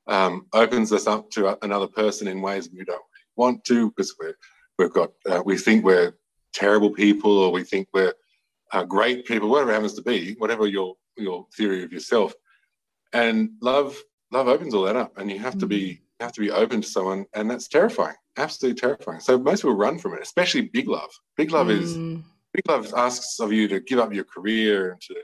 um, 0.06 0.46
opens 0.52 0.92
us 0.92 1.06
up 1.06 1.30
to 1.30 1.58
another 1.64 1.88
person 1.88 2.28
in 2.28 2.40
ways 2.40 2.70
we 2.70 2.84
don't 2.84 2.96
really 2.96 3.26
want 3.36 3.64
to 3.64 3.90
because 3.90 4.14
we're 4.20 4.36
we've 4.78 4.92
got 4.92 5.10
uh, 5.28 5.42
we 5.44 5.58
think 5.58 5.84
we're 5.84 6.14
terrible 6.52 6.90
people 6.90 7.36
or 7.38 7.50
we 7.50 7.64
think 7.64 7.88
we're 7.92 8.14
uh, 8.72 8.84
great 8.84 9.26
people, 9.26 9.48
whatever 9.48 9.70
it 9.70 9.74
happens 9.74 9.94
to 9.94 10.02
be, 10.02 10.34
whatever 10.38 10.66
your 10.66 10.94
your 11.16 11.46
theory 11.56 11.82
of 11.82 11.92
yourself. 11.92 12.32
And 13.12 13.50
love 13.60 13.96
love 14.30 14.48
opens 14.48 14.74
all 14.74 14.84
that 14.84 14.96
up, 14.96 15.18
and 15.18 15.30
you 15.30 15.38
have 15.38 15.58
to 15.58 15.66
be 15.66 16.00
you 16.20 16.24
have 16.24 16.32
to 16.32 16.40
be 16.40 16.50
open 16.50 16.80
to 16.82 16.88
someone, 16.88 17.26
and 17.34 17.50
that's 17.50 17.68
terrifying, 17.68 18.16
absolutely 18.36 18.80
terrifying. 18.80 19.20
So 19.20 19.38
most 19.38 19.62
people 19.62 19.76
run 19.76 19.98
from 19.98 20.14
it, 20.14 20.22
especially 20.22 20.62
big 20.62 20.88
love. 20.88 21.10
Big 21.36 21.50
love 21.50 21.70
is 21.70 21.96
Mm, 21.96 22.22
big 22.54 22.68
love 22.68 22.92
asks 22.96 23.40
of 23.40 23.52
you 23.52 23.68
to 23.68 23.80
give 23.80 23.98
up 23.98 24.12
your 24.12 24.24
career 24.24 24.92
and 24.92 25.00
to 25.00 25.14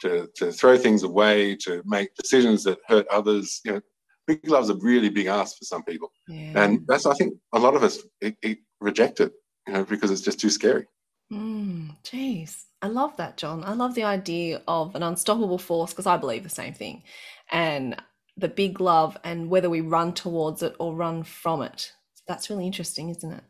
to 0.00 0.28
to 0.36 0.52
throw 0.52 0.76
things 0.76 1.02
away, 1.02 1.56
to 1.56 1.82
make 1.84 2.14
decisions 2.14 2.64
that 2.64 2.78
hurt 2.86 3.06
others. 3.08 3.60
You 3.64 3.72
know, 3.72 3.80
big 4.26 4.48
love's 4.48 4.70
a 4.70 4.76
really 4.76 5.10
big 5.10 5.26
ask 5.26 5.58
for 5.58 5.64
some 5.64 5.82
people, 5.84 6.10
yeah. 6.28 6.52
and 6.64 6.86
that's 6.86 7.06
I 7.06 7.14
think 7.14 7.34
a 7.52 7.58
lot 7.58 7.74
of 7.74 7.82
us 7.82 7.98
it, 8.20 8.36
it 8.42 8.58
reject 8.80 9.20
it, 9.20 9.32
you 9.66 9.74
know, 9.74 9.84
because 9.84 10.10
it's 10.10 10.20
just 10.20 10.40
too 10.40 10.50
scary. 10.50 10.86
Mm, 11.32 11.96
Jeez, 12.04 12.64
I 12.84 12.88
love 12.88 13.16
that, 13.16 13.38
John. 13.38 13.64
I 13.64 13.72
love 13.72 13.94
the 13.94 14.04
idea 14.04 14.60
of 14.68 14.94
an 14.94 15.02
unstoppable 15.02 15.56
force 15.56 15.92
because 15.92 16.04
I 16.04 16.18
believe 16.18 16.42
the 16.42 16.50
same 16.50 16.74
thing, 16.74 17.02
and 17.50 17.96
the 18.36 18.48
big 18.48 18.78
love 18.78 19.16
and 19.24 19.48
whether 19.48 19.70
we 19.70 19.80
run 19.80 20.12
towards 20.12 20.62
it 20.62 20.76
or 20.78 20.94
run 20.94 21.22
from 21.22 21.62
it. 21.62 21.94
That's 22.28 22.50
really 22.50 22.66
interesting, 22.66 23.08
isn't 23.08 23.32
it? 23.32 23.44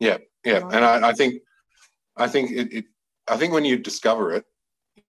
Yeah, 0.00 0.18
Right. 0.44 0.74
and 0.74 0.84
I, 0.84 1.10
I 1.10 1.12
think, 1.12 1.40
I 2.16 2.26
think 2.26 2.50
it, 2.50 2.72
it, 2.72 2.84
I 3.28 3.36
think 3.36 3.52
when 3.52 3.64
you 3.64 3.78
discover 3.78 4.32
it, 4.32 4.44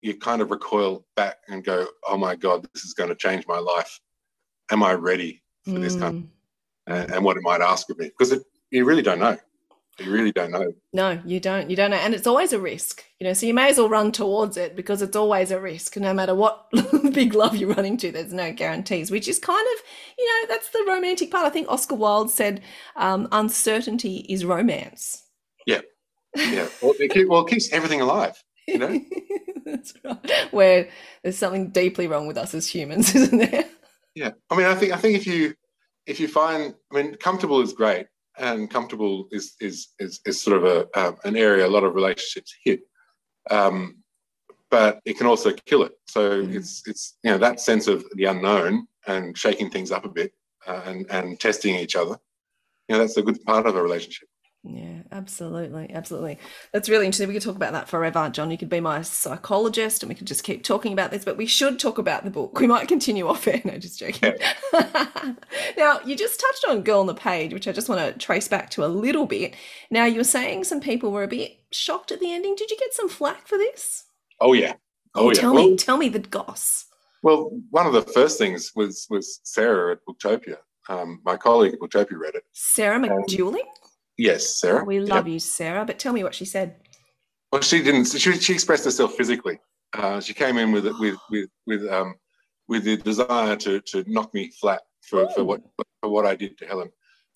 you 0.03 0.15
kind 0.15 0.43
of 0.43 0.51
recoil 0.51 1.07
back 1.15 1.37
and 1.47 1.63
go, 1.63 1.87
"Oh 2.07 2.17
my 2.17 2.35
God, 2.35 2.67
this 2.71 2.83
is 2.83 2.93
going 2.93 3.09
to 3.09 3.15
change 3.15 3.47
my 3.47 3.57
life. 3.57 3.99
Am 4.69 4.83
I 4.83 4.93
ready 4.93 5.41
for 5.65 5.79
this 5.79 5.95
kind 5.95 6.13
Mm, 6.13 6.27
and, 6.85 7.11
and 7.13 7.25
what 7.25 7.35
it 7.35 7.41
might 7.41 7.61
ask 7.61 7.89
of 7.89 7.97
me?" 7.97 8.09
Because 8.09 8.31
it, 8.31 8.43
you 8.69 8.85
really 8.85 9.01
don't 9.01 9.19
know. 9.19 9.39
You 9.99 10.11
really 10.11 10.31
don't 10.31 10.51
know. 10.51 10.73
No, 10.93 11.21
you 11.25 11.39
don't. 11.39 11.69
You 11.69 11.75
don't 11.75 11.91
know. 11.91 11.97
And 11.97 12.13
it's 12.13 12.27
always 12.27 12.53
a 12.53 12.59
risk, 12.59 13.03
you 13.19 13.27
know, 13.27 13.33
so 13.33 13.45
you 13.45 13.53
may 13.53 13.69
as 13.69 13.77
well 13.77 13.89
run 13.89 14.11
towards 14.11 14.57
it 14.57 14.75
because 14.75 15.01
it's 15.01 15.15
always 15.15 15.51
a 15.51 15.59
risk. 15.59 15.97
No 15.97 16.13
matter 16.13 16.35
what 16.35 16.67
big 17.13 17.33
love 17.33 17.55
you're 17.55 17.73
running 17.73 17.97
to, 17.97 18.11
there's 18.11 18.33
no 18.33 18.51
guarantees, 18.53 19.11
which 19.11 19.27
is 19.27 19.39
kind 19.39 19.67
of, 19.75 19.83
you 20.17 20.25
know, 20.25 20.47
that's 20.47 20.69
the 20.69 20.85
romantic 20.87 21.31
part. 21.31 21.45
I 21.45 21.49
think 21.49 21.69
Oscar 21.69 21.95
Wilde 21.95 22.31
said 22.31 22.61
um, 22.95 23.27
uncertainty 23.31 24.25
is 24.29 24.45
romance. 24.45 25.23
Yeah, 26.35 26.67
well, 26.81 26.93
it, 26.99 27.29
well, 27.29 27.45
it 27.45 27.49
keeps 27.49 27.71
everything 27.71 28.01
alive. 28.01 28.41
You 28.67 28.77
know? 28.77 29.01
That's 29.65 29.93
right. 30.03 30.47
Where 30.51 30.89
there's 31.23 31.37
something 31.37 31.71
deeply 31.71 32.07
wrong 32.07 32.27
with 32.27 32.37
us 32.37 32.53
as 32.53 32.67
humans, 32.67 33.15
isn't 33.15 33.37
there? 33.37 33.65
Yeah, 34.15 34.31
I 34.49 34.55
mean, 34.55 34.65
I 34.65 34.75
think 34.75 34.93
I 34.93 34.97
think 34.97 35.17
if 35.17 35.27
you 35.27 35.53
if 36.05 36.19
you 36.19 36.27
find, 36.27 36.73
I 36.91 36.95
mean, 36.95 37.15
comfortable 37.15 37.61
is 37.61 37.73
great, 37.73 38.07
and 38.39 38.69
comfortable 38.69 39.27
is 39.31 39.55
is 39.59 39.89
is, 39.99 40.19
is 40.25 40.41
sort 40.41 40.57
of 40.57 40.63
a 40.65 40.99
um, 40.99 41.17
an 41.23 41.35
area 41.35 41.65
a 41.65 41.69
lot 41.69 41.83
of 41.83 41.95
relationships 41.95 42.53
hit, 42.63 42.81
um, 43.51 43.97
but 44.69 44.99
it 45.05 45.17
can 45.17 45.27
also 45.27 45.51
kill 45.65 45.83
it. 45.83 45.93
So 46.07 46.43
Mm. 46.43 46.55
it's 46.55 46.83
it's 46.87 47.17
you 47.23 47.31
know 47.31 47.37
that 47.37 47.59
sense 47.59 47.87
of 47.87 48.05
the 48.15 48.25
unknown 48.25 48.87
and 49.07 49.37
shaking 49.37 49.69
things 49.69 49.91
up 49.91 50.05
a 50.05 50.09
bit 50.09 50.33
uh, 50.67 50.81
and 50.85 51.05
and 51.11 51.39
testing 51.39 51.75
each 51.75 51.95
other. 51.95 52.17
You 52.87 52.95
know, 52.95 52.99
that's 52.99 53.17
a 53.17 53.21
good 53.23 53.43
part 53.45 53.65
of 53.67 53.75
a 53.75 53.83
relationship. 53.83 54.29
Yeah, 54.63 55.03
absolutely. 55.11 55.89
Absolutely. 55.93 56.37
That's 56.73 56.89
really 56.89 57.05
interesting. 57.05 57.29
We 57.29 57.33
could 57.33 57.43
talk 57.43 57.55
about 57.55 57.71
that 57.71 57.87
forever, 57.87 58.29
John. 58.29 58.51
You 58.51 58.57
could 58.57 58.69
be 58.69 58.81
my 58.81 59.01
psychologist 59.01 60.03
and 60.03 60.09
we 60.09 60.15
could 60.15 60.27
just 60.27 60.43
keep 60.43 60.63
talking 60.63 60.91
about 60.91 61.11
this, 61.11 61.23
but 61.23 61.37
we 61.37 61.45
should 61.45 61.79
talk 61.79 61.97
about 61.97 62.25
the 62.25 62.29
book. 62.29 62.59
We 62.59 62.67
might 62.67 62.87
continue 62.89 63.27
off 63.27 63.47
air. 63.47 63.61
No, 63.65 63.77
just 63.77 63.99
joking. 63.99 64.33
now, 65.77 65.99
you 66.05 66.15
just 66.15 66.39
touched 66.39 66.65
on 66.67 66.81
Girl 66.81 66.99
on 66.99 67.07
the 67.07 67.13
Page, 67.13 67.53
which 67.53 67.67
I 67.67 67.71
just 67.71 67.87
want 67.87 68.01
to 68.01 68.19
trace 68.19 68.47
back 68.49 68.69
to 68.71 68.83
a 68.85 68.87
little 68.87 69.25
bit. 69.25 69.55
Now, 69.89 70.05
you 70.05 70.17
were 70.17 70.23
saying 70.25 70.65
some 70.65 70.81
people 70.81 71.11
were 71.11 71.23
a 71.23 71.27
bit 71.27 71.57
shocked 71.71 72.11
at 72.11 72.19
the 72.19 72.31
ending. 72.33 72.55
Did 72.55 72.69
you 72.69 72.77
get 72.77 72.93
some 72.93 73.07
flack 73.09 73.47
for 73.47 73.57
this? 73.57 74.05
Oh, 74.41 74.53
yeah. 74.53 74.73
Oh, 75.15 75.29
yeah. 75.31 75.39
Tell 75.39 75.53
Well, 75.53 75.69
me, 75.69 75.77
tell 75.77 75.97
me 75.97 76.09
the 76.09 76.19
goss. 76.19 76.85
well, 77.23 77.51
one 77.69 77.87
of 77.87 77.93
the 77.93 78.01
first 78.01 78.37
things 78.37 78.71
was 78.75 79.07
was 79.09 79.39
Sarah 79.43 79.93
at 79.93 79.99
Booktopia. 80.07 80.57
Um, 80.89 81.21
my 81.23 81.37
colleague 81.37 81.73
at 81.73 81.79
Booktopia 81.79 82.17
read 82.17 82.35
it. 82.35 82.43
Sarah 82.53 82.99
McDuling? 82.99 83.63
Yes, 84.19 84.59
Sarah. 84.59 84.83
we 84.83 84.99
love 84.99 85.29
you, 85.29 85.39
Sarah, 85.39 85.85
but 85.85 85.97
tell 85.97 86.11
me 86.11 86.25
what 86.25 86.35
she 86.35 86.43
said. 86.43 86.75
Well, 87.53 87.61
she 87.61 87.81
didn't. 87.81 88.03
She, 88.05 88.33
she 88.33 88.53
expressed 88.53 88.83
herself 88.83 89.13
physically. 89.15 89.59
Uh, 89.93 90.19
she 90.19 90.33
came 90.33 90.57
in 90.57 90.73
with 90.73 90.85
with 90.99 91.15
with 91.31 91.49
with 91.65 91.87
um 91.89 92.15
with 92.67 92.83
the 92.83 92.97
desire 92.97 93.55
to 93.55 93.79
to 93.79 94.03
knock 94.07 94.33
me 94.33 94.51
flat 94.59 94.81
for, 95.03 95.29
for 95.29 95.45
what 95.45 95.61
for 96.01 96.09
what 96.09 96.25
I 96.25 96.35
did 96.35 96.57
to 96.57 96.65
Helen. 96.67 96.89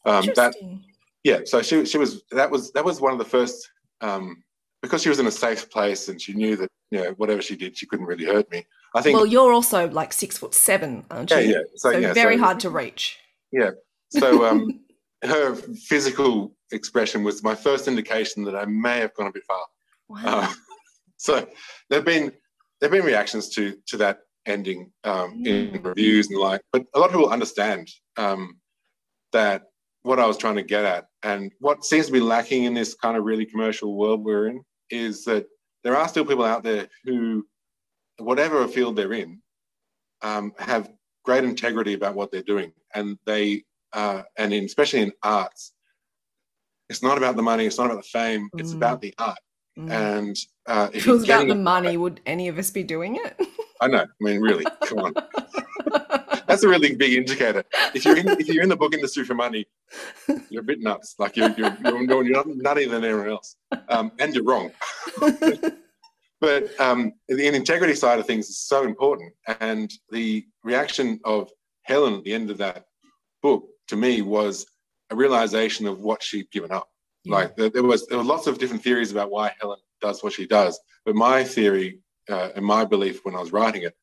Um, 0.06 0.26
that 0.36 0.54
Interesting. 0.56 0.84
yeah. 1.24 1.40
So 1.46 1.62
she 1.62 1.86
she 1.86 1.98
was 1.98 2.22
that 2.32 2.52
was 2.52 2.74
that 2.74 2.84
was 2.84 3.00
one 3.00 3.14
of 3.14 3.18
the 3.18 3.26
first 3.38 3.72
um 4.02 4.44
because 4.82 5.02
she 5.02 5.08
was 5.10 5.20
in 5.20 5.28
a 5.28 5.32
safe 5.32 5.70
place 5.72 6.10
and 6.10 6.22
she 6.22 6.34
knew 6.34 6.58
that 6.58 6.70
you 6.92 7.02
know 7.02 7.12
whatever 7.12 7.42
she 7.42 7.56
did 7.56 7.78
she 7.78 7.86
couldn't 7.86 8.06
really 8.06 8.26
hurt 8.26 8.52
me. 8.52 8.66
I 8.94 9.02
think 9.02 9.16
well, 9.16 9.26
you're 9.26 9.54
also 9.54 9.88
like 9.90 10.12
six 10.12 10.38
foot 10.38 10.54
seven, 10.54 11.06
aren't 11.10 11.32
you? 11.32 11.38
yeah 11.38 11.44
yeah. 11.44 11.60
So, 11.76 11.94
So, 11.94 11.98
yeah, 11.98 12.14
very 12.14 12.38
so- 12.38 12.44
hard 12.44 12.60
to 12.60 12.70
reach. 12.70 13.20
Yeah. 13.54 13.72
So 14.10 14.46
um, 14.46 14.82
her 15.24 15.56
physical 15.56 16.56
expression 16.72 17.24
was 17.24 17.44
my 17.44 17.56
first 17.56 17.88
indication 17.88 18.44
that 18.44 18.56
I 18.56 18.66
may 18.66 19.00
have 19.00 19.14
gone 19.14 19.28
a 19.28 19.32
bit 19.32 19.44
far. 19.46 19.66
Wow. 20.10 20.22
Uh, 20.26 20.54
so 21.18 21.48
there've 21.90 22.06
been 22.06 22.32
there've 22.80 22.92
been 22.92 23.06
reactions 23.06 23.50
to 23.56 23.76
to 23.88 23.98
that 23.98 24.20
ending 24.46 24.92
um, 25.06 25.42
in 25.46 25.72
Mm. 25.72 25.86
reviews 25.86 26.28
and 26.28 26.36
the 26.38 26.42
like, 26.42 26.62
but 26.74 26.86
a 26.94 27.00
lot 27.00 27.06
of 27.10 27.16
people 27.16 27.30
understand 27.30 27.90
um, 28.18 28.58
that 29.32 29.64
what 30.02 30.20
I 30.20 30.28
was 30.28 30.38
trying 30.38 30.56
to 30.56 30.64
get 30.64 30.84
at, 30.84 31.06
and 31.24 31.52
what 31.60 31.86
seems 31.86 32.08
to 32.08 32.12
be 32.12 32.20
lacking 32.20 32.66
in 32.66 32.74
this 32.74 32.94
kind 32.94 33.16
of 33.16 33.24
really 33.24 33.46
commercial 33.46 33.96
world 33.96 34.24
we're 34.24 34.48
in, 34.48 34.64
is 34.90 35.24
that 35.26 35.46
there 35.86 35.96
are 35.96 36.08
still 36.10 36.26
people 36.26 36.44
out 36.44 36.64
there 36.64 36.90
who, 37.06 37.48
whatever 38.18 38.68
field 38.68 38.98
they're 38.98 39.14
in, 39.14 39.42
um, 40.22 40.52
have 40.60 40.92
great 41.24 41.46
integrity 41.46 41.94
about 41.94 42.16
what 42.16 42.32
they're 42.32 42.42
doing, 42.44 42.74
and 42.94 43.18
they 43.26 43.64
uh, 43.94 44.24
and 44.38 44.54
in, 44.54 44.66
especially 44.66 45.02
in 45.02 45.12
arts, 45.24 45.74
it's 46.90 47.04
not 47.04 47.18
about 47.18 47.36
the 47.36 47.42
money, 47.42 47.66
it's 47.66 47.78
not 47.78 47.86
about 47.86 47.98
the 48.04 48.10
fame, 48.10 48.50
it's 48.58 48.74
Mm. 48.74 48.78
about 48.78 49.02
the 49.02 49.14
art. 49.18 49.40
Mm. 49.78 49.92
And 49.92 50.38
uh, 50.68 50.90
if 50.94 50.98
if 50.98 51.08
it 51.08 51.12
was 51.12 51.24
about 51.24 51.48
the 51.48 51.56
money, 51.56 51.98
would 51.98 52.22
any 52.26 52.48
of 52.48 52.58
us 52.58 52.70
be 52.70 52.84
doing 52.84 53.16
it? 53.16 53.40
I 53.82 53.88
know. 53.88 54.04
I 54.04 54.06
mean, 54.20 54.40
really, 54.40 54.66
come 54.84 55.00
on. 55.00 55.14
That's 56.48 56.64
a 56.64 56.68
really 56.68 56.96
big 56.96 57.14
indicator. 57.14 57.64
If 57.96 58.06
you're 58.06 58.18
in, 58.18 58.28
if 58.30 58.48
you're 58.48 58.64
in 58.64 58.70
the 58.70 58.76
book 58.76 58.94
industry 58.94 59.24
for 59.26 59.34
money, 59.34 59.66
you're 60.50 60.62
a 60.62 60.66
bit 60.66 60.82
nuts. 60.82 61.16
Like 61.18 61.36
you're 61.36 61.50
you're 61.58 61.76
you're, 61.84 62.24
you're 62.24 62.36
not 62.36 62.48
nuttier 62.48 62.90
than 62.92 63.04
anyone 63.04 63.30
else, 63.30 63.56
um, 63.90 64.12
and 64.20 64.36
you're 64.36 64.44
wrong. 64.44 64.72
But 66.42 66.78
um, 66.78 67.14
the 67.30 67.48
integrity 67.48 67.96
side 67.96 68.20
of 68.20 68.28
things 68.28 68.50
is 68.50 68.60
so 68.60 68.84
important, 68.84 69.32
and 69.62 69.90
the 70.12 70.46
reaction 70.62 71.22
of 71.24 71.50
Helen 71.84 72.16
at 72.16 72.26
the 72.26 72.34
end 72.34 72.52
of 72.52 72.58
that 72.58 72.84
book 73.42 73.64
to 73.88 73.96
me 73.96 74.22
was 74.22 74.66
a 75.10 75.16
realization 75.16 75.88
of 75.88 76.02
what 76.02 76.24
she'd 76.24 76.50
given 76.52 76.72
up. 76.72 76.90
Yeah. 77.24 77.36
Like 77.36 77.56
there, 77.56 77.70
there 77.70 77.84
was 77.84 78.08
there 78.08 78.18
were 78.18 78.24
lots 78.24 78.48
of 78.48 78.58
different 78.58 78.84
theories 78.84 79.12
about 79.12 79.32
why 79.32 79.54
Helen 79.60 79.80
does 80.02 80.24
what 80.24 80.34
she 80.34 80.46
does, 80.46 80.80
but 81.06 81.16
my 81.16 81.44
theory 81.44 82.00
uh, 82.30 82.50
and 82.56 82.66
my 82.66 82.86
belief 82.86 83.24
when 83.24 83.36
I 83.36 83.40
was 83.40 83.54
writing 83.54 83.84
it 83.84 83.96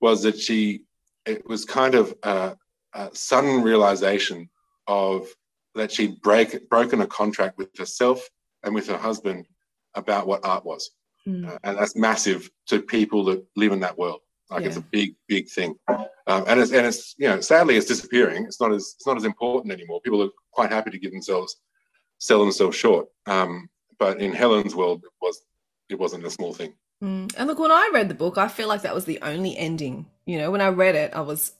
was 0.00 0.22
that 0.22 0.38
she 0.38 0.82
it 1.26 1.46
was 1.48 1.64
kind 1.64 1.94
of 1.94 2.14
a, 2.22 2.56
a 2.92 3.10
sudden 3.12 3.62
realization 3.62 4.50
of 4.86 5.26
that 5.74 5.90
she'd 5.90 6.20
break 6.20 6.68
broken 6.68 7.00
a 7.00 7.06
contract 7.06 7.58
with 7.58 7.76
herself 7.76 8.28
and 8.62 8.74
with 8.74 8.88
her 8.88 8.98
husband 8.98 9.46
about 9.94 10.26
what 10.26 10.44
art 10.44 10.64
was, 10.64 10.90
Mm. 11.26 11.48
Uh, 11.48 11.58
and 11.64 11.78
that's 11.78 11.96
massive 11.96 12.50
to 12.66 12.82
people 12.82 13.24
that 13.24 13.44
live 13.56 13.72
in 13.72 13.80
that 13.80 13.98
world. 13.98 14.20
Like 14.54 14.64
it's 14.64 14.76
a 14.76 14.80
big, 14.80 15.14
big 15.28 15.48
thing, 15.48 15.76
um, 15.88 16.44
and 16.46 16.60
it's 16.60 16.72
and 16.72 16.86
it's 16.86 17.14
you 17.18 17.28
know 17.28 17.40
sadly 17.40 17.76
it's 17.76 17.86
disappearing. 17.86 18.44
It's 18.44 18.60
not 18.60 18.72
as 18.72 18.94
it's 18.96 19.06
not 19.06 19.16
as 19.16 19.24
important 19.24 19.72
anymore. 19.72 20.00
People 20.00 20.22
are 20.22 20.30
quite 20.52 20.70
happy 20.70 20.90
to 20.90 20.98
give 20.98 21.12
themselves 21.12 21.56
sell 22.18 22.40
themselves 22.40 22.76
short. 22.76 23.08
Um, 23.26 23.68
but 23.98 24.20
in 24.20 24.32
Helen's 24.32 24.74
world, 24.74 25.04
it 25.04 25.12
was 25.20 25.44
it 25.88 25.98
wasn't 25.98 26.24
a 26.24 26.30
small 26.30 26.52
thing. 26.52 26.72
Mm. 27.02 27.34
And 27.36 27.46
look, 27.46 27.58
when 27.58 27.70
I 27.70 27.90
read 27.92 28.08
the 28.08 28.14
book, 28.14 28.38
I 28.38 28.48
feel 28.48 28.68
like 28.68 28.82
that 28.82 28.94
was 28.94 29.04
the 29.04 29.20
only 29.22 29.56
ending. 29.56 30.06
You 30.26 30.38
know, 30.38 30.50
when 30.50 30.60
I 30.60 30.68
read 30.68 30.94
it, 30.94 31.12
I 31.14 31.20
was 31.20 31.52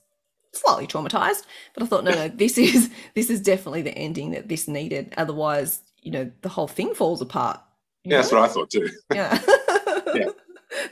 slightly 0.53 0.87
traumatized, 0.87 1.43
but 1.73 1.83
I 1.83 1.85
thought, 1.85 2.03
no, 2.03 2.11
no, 2.11 2.27
this 2.33 2.57
is 2.57 2.89
this 3.13 3.29
is 3.29 3.41
definitely 3.41 3.83
the 3.83 3.97
ending 3.97 4.31
that 4.31 4.47
this 4.47 4.67
needed. 4.67 5.13
Otherwise, 5.17 5.81
you 6.01 6.11
know, 6.11 6.31
the 6.41 6.49
whole 6.49 6.67
thing 6.67 6.93
falls 6.93 7.21
apart. 7.21 7.61
Yeah, 8.03 8.17
that's 8.17 8.31
what 8.31 8.41
I 8.41 8.47
thought 8.47 8.69
too. 8.69 8.89
Yeah. 9.13 9.39
Yeah. 9.47 9.55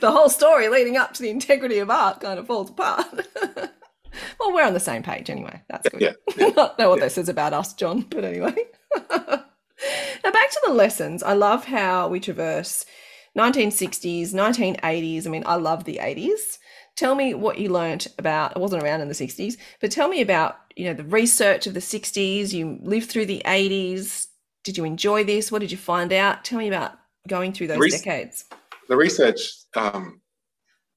the 0.04 0.10
whole 0.10 0.28
story 0.28 0.68
leading 0.68 0.98
up 0.98 1.14
to 1.14 1.22
the 1.22 1.30
integrity 1.30 1.78
of 1.78 1.88
art 1.88 2.20
kind 2.20 2.38
of 2.38 2.46
falls 2.46 2.68
apart. 2.68 3.06
well, 4.38 4.52
we're 4.52 4.62
on 4.62 4.74
the 4.74 4.80
same 4.80 5.02
page 5.02 5.30
anyway. 5.30 5.62
That's 5.70 5.88
good. 5.88 6.02
Yeah, 6.02 6.12
I 6.28 6.50
don't 6.50 6.78
know 6.78 6.90
what 6.90 7.00
this 7.00 7.16
is 7.16 7.30
about 7.30 7.54
us, 7.54 7.72
John, 7.72 8.02
but 8.02 8.22
anyway. 8.22 8.54
now 9.10 10.30
back 10.30 10.50
to 10.50 10.60
the 10.66 10.74
lessons. 10.74 11.22
I 11.22 11.32
love 11.32 11.64
how 11.64 12.08
we 12.08 12.20
traverse 12.20 12.84
1960s, 13.38 14.34
1980s. 14.34 15.26
I 15.26 15.30
mean, 15.30 15.42
I 15.46 15.54
love 15.54 15.84
the 15.84 16.00
80s. 16.02 16.58
Tell 16.96 17.14
me 17.14 17.32
what 17.32 17.58
you 17.58 17.70
learnt 17.70 18.06
about. 18.18 18.54
I 18.54 18.58
wasn't 18.58 18.82
around 18.82 19.00
in 19.00 19.08
the 19.08 19.14
60s, 19.14 19.56
but 19.80 19.90
tell 19.90 20.08
me 20.08 20.20
about 20.20 20.58
you 20.76 20.84
know 20.84 20.94
the 20.94 21.04
research 21.04 21.66
of 21.66 21.72
the 21.72 21.80
60s. 21.80 22.52
You 22.52 22.78
lived 22.82 23.10
through 23.10 23.26
the 23.26 23.42
80s. 23.46 24.26
Did 24.64 24.76
you 24.76 24.84
enjoy 24.84 25.24
this? 25.24 25.50
What 25.50 25.60
did 25.60 25.72
you 25.72 25.78
find 25.78 26.12
out? 26.12 26.44
Tell 26.44 26.58
me 26.58 26.68
about 26.68 26.92
going 27.26 27.54
through 27.54 27.68
those 27.68 27.78
Res- 27.78 28.02
decades. 28.02 28.44
the 28.88 28.96
research 28.96 29.63
um, 29.76 30.20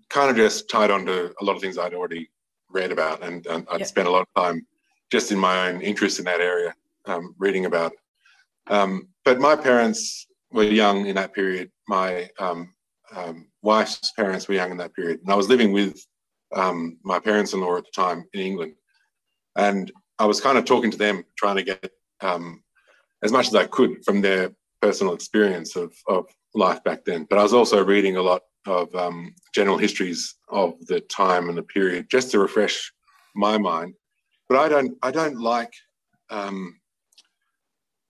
kind 0.09 0.29
of 0.29 0.35
just 0.35 0.69
tied 0.69 0.91
on 0.91 1.05
to 1.05 1.33
a 1.39 1.43
lot 1.43 1.55
of 1.55 1.61
things 1.61 1.77
I'd 1.77 1.93
already 1.93 2.29
read 2.69 2.91
about, 2.91 3.23
and, 3.23 3.45
and 3.47 3.67
I'd 3.69 3.79
Yep. 3.79 3.87
spent 3.87 4.07
a 4.07 4.11
lot 4.11 4.21
of 4.27 4.41
time 4.41 4.65
just 5.11 5.31
in 5.31 5.39
my 5.39 5.69
own 5.69 5.81
interest 5.81 6.19
in 6.19 6.25
that 6.25 6.41
area, 6.41 6.73
um, 7.05 7.35
reading 7.37 7.65
about. 7.65 7.93
Um, 8.67 9.07
but 9.23 9.39
my 9.39 9.55
parents 9.55 10.27
were 10.51 10.63
young 10.63 11.05
in 11.05 11.15
that 11.15 11.33
period. 11.33 11.71
My 11.87 12.29
um, 12.39 12.73
um, 13.15 13.47
wife's 13.61 14.11
parents 14.11 14.47
were 14.47 14.55
young 14.55 14.71
in 14.71 14.77
that 14.77 14.93
period, 14.93 15.21
and 15.21 15.31
I 15.31 15.35
was 15.35 15.49
living 15.49 15.71
with 15.71 15.97
um, 16.53 16.97
my 17.03 17.19
parents-in-law 17.19 17.77
at 17.77 17.85
the 17.85 17.91
time 17.95 18.25
in 18.33 18.41
England, 18.41 18.73
and 19.55 19.91
I 20.19 20.25
was 20.25 20.41
kind 20.41 20.57
of 20.57 20.65
talking 20.65 20.91
to 20.91 20.97
them, 20.97 21.23
trying 21.37 21.57
to 21.57 21.63
get 21.63 21.91
um, 22.21 22.63
as 23.23 23.31
much 23.31 23.47
as 23.47 23.55
I 23.55 23.67
could 23.67 24.03
from 24.03 24.21
their 24.21 24.51
personal 24.81 25.13
experience 25.13 25.75
of, 25.75 25.93
of 26.07 26.25
life 26.53 26.83
back 26.83 27.05
then. 27.05 27.25
But 27.29 27.39
I 27.39 27.43
was 27.43 27.53
also 27.53 27.83
reading 27.83 28.17
a 28.17 28.21
lot 28.21 28.41
of 28.67 28.93
um, 28.95 29.33
general 29.53 29.77
histories 29.77 30.35
of 30.49 30.73
the 30.87 31.01
time 31.01 31.49
and 31.49 31.57
the 31.57 31.63
period 31.63 32.07
just 32.09 32.31
to 32.31 32.39
refresh 32.39 32.91
my 33.35 33.57
mind. 33.57 33.93
But 34.49 34.59
I 34.59 34.69
don't, 34.69 34.97
I 35.01 35.11
don't 35.11 35.39
like. 35.39 35.73
Um, 36.29 36.79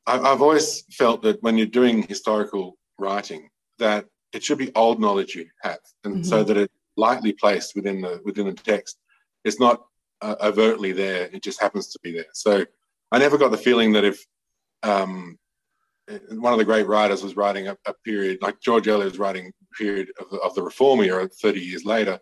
I, 0.06 0.20
I've 0.20 0.42
always 0.42 0.84
felt 0.92 1.22
that 1.24 1.42
when 1.42 1.58
you're 1.58 1.68
doing 1.68 2.04
historical 2.04 2.78
writing, 3.00 3.50
that 3.80 4.06
it 4.34 4.44
should 4.44 4.58
be 4.58 4.74
old 4.76 5.00
knowledge 5.00 5.36
you 5.36 5.48
have, 5.62 5.80
and 6.04 6.26
so 6.26 6.44
that 6.44 6.58
it's 6.58 6.74
lightly 6.96 7.34
placed 7.34 7.76
within 7.76 8.02
the 8.02 8.22
within 8.26 8.48
the 8.48 8.54
text. 8.54 8.98
It's 9.46 9.60
not 9.60 9.84
uh, 10.22 10.36
overtly 10.42 10.92
there; 10.92 11.30
it 11.32 11.44
just 11.44 11.62
happens 11.62 11.88
to 11.90 12.00
be 12.04 12.12
there. 12.12 12.26
So 12.34 12.66
I 13.12 13.20
never 13.20 13.38
got 13.38 13.52
the 13.52 13.58
feeling 13.58 13.94
that 13.94 14.04
if 14.04 14.26
um, 14.84 15.38
one 16.32 16.54
of 16.54 16.60
the 16.60 16.66
great 16.66 16.88
writers 16.88 17.24
was 17.24 17.36
writing 17.36 17.68
a, 17.68 17.78
a 17.86 17.94
period 18.06 18.40
like 18.42 18.60
George 18.62 18.88
Eliot 18.88 19.12
was 19.12 19.20
writing 19.20 19.52
period 19.78 20.10
of, 20.20 20.30
the- 20.30 20.40
of 20.40 20.54
the 20.56 20.64
Reform 20.64 21.02
era 21.02 21.28
30 21.28 21.60
years 21.60 21.86
later. 21.86 22.20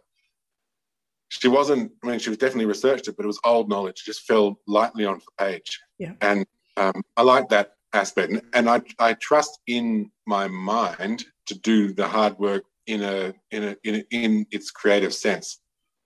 She 1.30 1.48
wasn't, 1.48 1.92
I 2.04 2.08
mean, 2.08 2.20
she 2.20 2.30
was 2.30 2.38
definitely 2.38 2.66
researched 2.66 3.08
it, 3.08 3.18
but 3.18 3.24
it 3.24 3.28
was 3.28 3.40
old 3.44 3.68
knowledge, 3.68 4.02
it 4.02 4.06
just 4.06 4.22
fell 4.22 4.60
lightly 4.68 5.06
onto 5.06 5.26
the 5.26 5.44
page. 5.44 5.80
Yeah. 5.98 6.14
And 6.22 6.46
um, 6.78 7.02
I 7.18 7.24
like 7.24 7.50
that 7.50 7.74
aspect. 7.94 8.32
And, 8.32 8.42
and 8.54 8.70
I, 8.70 8.82
I 9.00 9.14
trust 9.14 9.60
in 9.68 10.12
my 10.28 10.48
mind 10.48 11.26
to 11.48 11.58
do 11.60 11.94
the 11.94 12.08
hard 12.08 12.38
work 12.38 12.64
in 12.88 13.02
a, 13.02 13.34
in 13.52 13.64
a, 13.64 13.76
in, 13.84 13.96
a, 13.96 14.04
in 14.12 14.46
its 14.52 14.70
creative 14.72 15.14
sense 15.14 15.60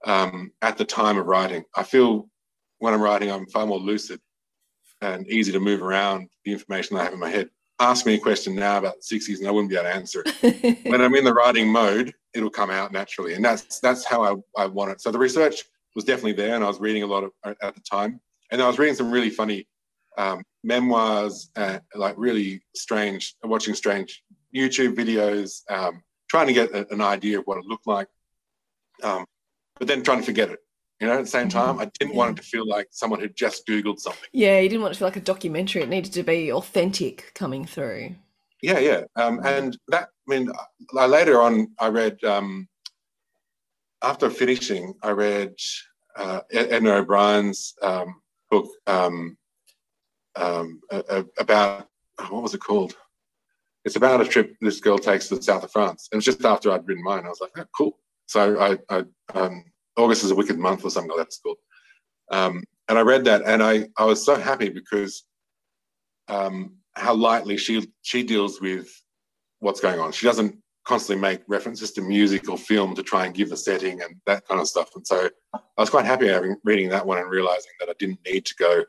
um, 0.05 0.51
at 0.61 0.77
the 0.77 0.85
time 0.85 1.17
of 1.17 1.25
writing. 1.25 1.63
I 1.75 1.83
feel 1.83 2.29
when 2.79 2.93
I'm 2.93 3.01
writing, 3.01 3.31
I'm 3.31 3.47
far 3.47 3.65
more 3.65 3.79
lucid 3.79 4.19
and 5.01 5.27
easy 5.27 5.51
to 5.51 5.59
move 5.59 5.81
around 5.81 6.29
the 6.45 6.51
information 6.53 6.97
I 6.97 7.03
have 7.03 7.13
in 7.13 7.19
my 7.19 7.29
head. 7.29 7.49
Ask 7.79 8.05
me 8.05 8.15
a 8.15 8.19
question 8.19 8.55
now 8.55 8.77
about 8.77 8.95
the 9.01 9.17
60s 9.17 9.39
and 9.39 9.47
I 9.47 9.51
wouldn't 9.51 9.69
be 9.69 9.77
able 9.77 9.85
to 9.85 9.95
answer 9.95 10.23
it. 10.25 10.79
when 10.89 11.01
I'm 11.01 11.15
in 11.15 11.23
the 11.23 11.33
writing 11.33 11.69
mode, 11.69 12.13
it'll 12.33 12.49
come 12.49 12.69
out 12.69 12.91
naturally. 12.91 13.35
And 13.35 13.43
that's 13.43 13.79
that's 13.79 14.05
how 14.05 14.23
I, 14.23 14.63
I 14.63 14.65
want 14.65 14.91
it. 14.91 15.01
So 15.01 15.11
the 15.11 15.17
research 15.17 15.63
was 15.95 16.03
definitely 16.03 16.33
there 16.33 16.55
and 16.55 16.63
I 16.63 16.67
was 16.67 16.79
reading 16.79 17.03
a 17.03 17.07
lot 17.07 17.23
of, 17.23 17.31
at 17.45 17.75
the 17.75 17.81
time. 17.81 18.19
And 18.51 18.61
I 18.61 18.67
was 18.67 18.79
reading 18.79 18.95
some 18.95 19.11
really 19.11 19.29
funny 19.29 19.67
um, 20.17 20.43
memoirs, 20.63 21.49
uh, 21.55 21.79
like 21.95 22.15
really 22.17 22.61
strange, 22.75 23.35
watching 23.43 23.73
strange 23.73 24.23
YouTube 24.55 24.95
videos, 24.95 25.61
um, 25.71 26.03
trying 26.29 26.47
to 26.47 26.53
get 26.53 26.71
a, 26.71 26.91
an 26.93 27.01
idea 27.01 27.39
of 27.39 27.45
what 27.45 27.57
it 27.57 27.65
looked 27.65 27.87
like, 27.87 28.07
um, 29.03 29.25
but 29.77 29.87
then 29.87 30.03
trying 30.03 30.19
to 30.19 30.25
forget 30.25 30.49
it. 30.49 30.59
You 30.99 31.07
know, 31.07 31.13
at 31.13 31.21
the 31.21 31.27
same 31.27 31.47
time, 31.47 31.79
I 31.79 31.89
didn't 31.97 32.15
want 32.15 32.37
it 32.37 32.41
to 32.41 32.47
feel 32.47 32.67
like 32.67 32.87
someone 32.91 33.21
had 33.21 33.35
just 33.35 33.65
Googled 33.65 33.99
something. 33.99 34.27
Yeah, 34.33 34.59
you 34.59 34.67
didn't 34.67 34.81
want 34.81 34.91
it 34.91 34.95
to 34.95 34.99
feel 34.99 35.07
like 35.07 35.15
a 35.15 35.21
documentary. 35.21 35.81
It 35.81 35.89
needed 35.89 36.11
to 36.13 36.23
be 36.23 36.51
authentic 36.51 37.31
coming 37.35 37.65
through. 37.65 38.15
Yeah, 38.61 38.79
yeah. 38.79 39.03
Um, 39.15 39.39
and 39.45 39.77
that, 39.87 40.09
I 40.27 40.35
mean, 40.35 40.51
I, 40.97 41.05
later 41.05 41.41
on, 41.41 41.69
I 41.79 41.87
read, 41.87 42.21
um, 42.25 42.67
after 44.01 44.29
finishing, 44.29 44.93
I 45.01 45.11
read 45.11 45.55
uh, 46.17 46.41
Edna 46.51 46.95
O'Brien's 46.95 47.73
um, 47.81 48.21
book 48.51 48.67
um, 48.85 49.37
um, 50.35 50.81
about, 51.37 51.87
what 52.29 52.43
was 52.43 52.53
it 52.53 52.59
called? 52.59 52.93
It's 53.85 53.95
about 53.95 54.19
a 54.19 54.25
trip 54.25 54.57
this 54.59 54.81
girl 54.81 54.97
takes 54.97 55.29
to 55.29 55.37
the 55.37 55.41
south 55.41 55.63
of 55.63 55.71
France. 55.71 56.09
And 56.11 56.17
it 56.17 56.19
was 56.19 56.25
just 56.25 56.43
after 56.43 56.71
I'd 56.71 56.85
written 56.85 57.03
mine. 57.03 57.25
I 57.25 57.29
was 57.29 57.39
like, 57.39 57.51
oh, 57.57 57.65
cool. 57.77 57.97
So 58.25 58.59
I, 58.59 58.77
I 58.93 59.05
um, 59.33 59.63
August 59.99 60.23
is 60.23 60.31
a 60.31 60.35
wicked 60.35 60.57
month 60.57 60.83
or 60.83 60.89
something 60.89 61.09
like 61.09 61.17
that. 61.17 61.27
It's 61.27 61.39
called. 61.39 61.57
Um, 62.31 62.63
and 62.87 62.97
I 62.97 63.01
read 63.01 63.25
that, 63.25 63.43
and 63.45 63.61
I 63.61 63.87
I 63.97 64.05
was 64.05 64.25
so 64.25 64.35
happy 64.35 64.69
because 64.69 65.23
um, 66.27 66.77
how 66.95 67.13
lightly 67.13 67.57
she 67.57 67.87
she 68.01 68.23
deals 68.23 68.61
with 68.61 68.89
what's 69.59 69.81
going 69.81 69.99
on. 69.99 70.11
She 70.11 70.25
doesn't 70.25 70.57
constantly 70.85 71.21
make 71.21 71.41
references 71.47 71.91
to 71.91 72.01
music 72.01 72.49
or 72.49 72.57
film 72.57 72.95
to 72.95 73.03
try 73.03 73.25
and 73.25 73.35
give 73.35 73.49
the 73.49 73.57
setting 73.57 74.01
and 74.01 74.15
that 74.25 74.47
kind 74.47 74.59
of 74.59 74.67
stuff. 74.67 74.89
And 74.95 75.05
so 75.05 75.29
I 75.53 75.59
was 75.77 75.89
quite 75.89 76.05
happy 76.05 76.27
having 76.27 76.55
reading 76.63 76.89
that 76.89 77.05
one 77.05 77.19
and 77.19 77.29
realizing 77.29 77.71
that 77.79 77.89
I 77.89 77.93
didn't 77.99 78.19
need 78.25 78.45
to 78.45 78.55
go 78.55 78.83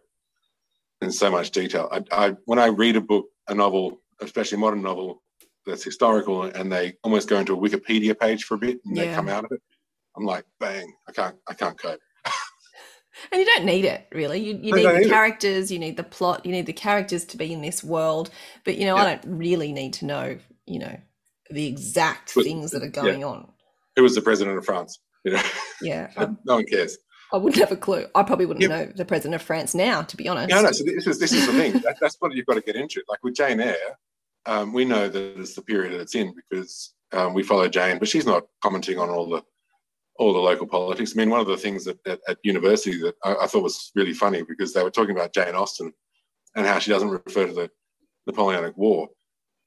in 1.02 1.12
so 1.12 1.30
much 1.30 1.50
detail. 1.50 1.88
I, 1.92 2.02
I 2.12 2.36
when 2.44 2.58
I 2.58 2.66
read 2.66 2.96
a 2.96 3.00
book, 3.00 3.26
a 3.48 3.54
novel, 3.54 4.00
especially 4.20 4.56
a 4.56 4.60
modern 4.60 4.82
novel 4.82 5.22
that's 5.66 5.84
historical, 5.84 6.44
and 6.44 6.72
they 6.72 6.94
almost 7.02 7.28
go 7.28 7.38
into 7.38 7.54
a 7.54 7.56
Wikipedia 7.56 8.18
page 8.18 8.44
for 8.44 8.54
a 8.54 8.58
bit 8.58 8.80
and 8.84 8.96
yeah. 8.96 9.06
they 9.06 9.14
come 9.14 9.28
out 9.28 9.44
of 9.44 9.52
it. 9.52 9.60
I'm 10.16 10.24
like, 10.24 10.44
bang, 10.58 10.92
I 11.08 11.12
can't, 11.12 11.36
I 11.48 11.54
can't 11.54 11.78
cope. 11.78 12.00
and 13.32 13.40
you 13.40 13.46
don't 13.46 13.64
need 13.64 13.84
it 13.84 14.06
really. 14.12 14.40
You, 14.40 14.58
you 14.60 14.74
need 14.74 14.86
the 14.86 14.98
need 15.00 15.08
characters, 15.08 15.70
it. 15.70 15.74
you 15.74 15.80
need 15.80 15.96
the 15.96 16.04
plot, 16.04 16.44
you 16.44 16.52
need 16.52 16.66
the 16.66 16.72
characters 16.72 17.24
to 17.26 17.36
be 17.36 17.52
in 17.52 17.62
this 17.62 17.82
world. 17.84 18.30
But 18.64 18.76
you 18.76 18.86
know, 18.86 18.96
yeah. 18.96 19.02
I 19.02 19.14
don't 19.14 19.38
really 19.38 19.72
need 19.72 19.92
to 19.94 20.06
know, 20.06 20.38
you 20.66 20.78
know, 20.78 20.96
the 21.50 21.66
exact 21.66 22.34
but, 22.34 22.44
things 22.44 22.70
that 22.72 22.82
are 22.82 22.88
going 22.88 23.20
yeah. 23.20 23.26
on. 23.26 23.52
Who 23.96 24.02
was 24.02 24.14
the 24.14 24.22
president 24.22 24.58
of 24.58 24.64
France? 24.64 24.98
You 25.24 25.32
know? 25.32 25.42
Yeah. 25.82 26.10
no 26.44 26.54
one 26.54 26.64
cares. 26.64 26.96
I 27.32 27.36
wouldn't 27.36 27.60
have 27.60 27.70
a 27.70 27.76
clue. 27.76 28.06
I 28.14 28.22
probably 28.22 28.46
wouldn't 28.46 28.68
know 28.68 28.86
the 28.86 29.04
president 29.04 29.36
of 29.36 29.42
France 29.42 29.74
now, 29.74 30.02
to 30.02 30.16
be 30.16 30.28
honest. 30.28 30.50
No, 30.50 30.62
no. 30.62 30.72
So 30.72 30.84
this 30.84 31.06
is 31.06 31.18
this 31.18 31.32
is 31.32 31.46
the 31.46 31.52
thing. 31.52 31.72
that, 31.82 31.98
that's 32.00 32.16
what 32.18 32.34
you've 32.34 32.46
got 32.46 32.54
to 32.54 32.60
get 32.60 32.74
into. 32.74 33.02
Like 33.08 33.22
with 33.22 33.34
Jane 33.34 33.60
Eyre, 33.60 33.76
um, 34.46 34.72
we 34.72 34.84
know 34.84 35.08
that 35.08 35.38
it's 35.38 35.54
the 35.54 35.62
period 35.62 35.92
that 35.92 36.00
it's 36.00 36.14
in 36.14 36.34
because 36.34 36.92
um, 37.12 37.34
we 37.34 37.42
follow 37.42 37.68
Jane, 37.68 37.98
but 37.98 38.08
she's 38.08 38.26
not 38.26 38.44
commenting 38.62 38.98
on 38.98 39.10
all 39.10 39.28
the 39.28 39.42
all 40.20 40.34
the 40.34 40.38
local 40.38 40.66
politics. 40.66 41.14
I 41.14 41.18
mean, 41.18 41.30
one 41.30 41.40
of 41.40 41.46
the 41.46 41.56
things 41.56 41.86
at, 41.86 41.96
at, 42.06 42.20
at 42.28 42.38
university 42.44 43.00
that 43.00 43.14
I, 43.24 43.36
I, 43.42 43.46
thought 43.46 43.62
was 43.62 43.90
really 43.96 44.12
funny 44.12 44.42
because 44.42 44.74
they 44.74 44.82
were 44.82 44.90
talking 44.90 45.16
about 45.16 45.32
Jane 45.32 45.54
Austen 45.54 45.92
and 46.54 46.66
how 46.66 46.78
she 46.78 46.90
doesn't 46.90 47.08
refer 47.08 47.46
to 47.46 47.52
the 47.54 47.70
Napoleonic 48.26 48.76
War. 48.76 49.08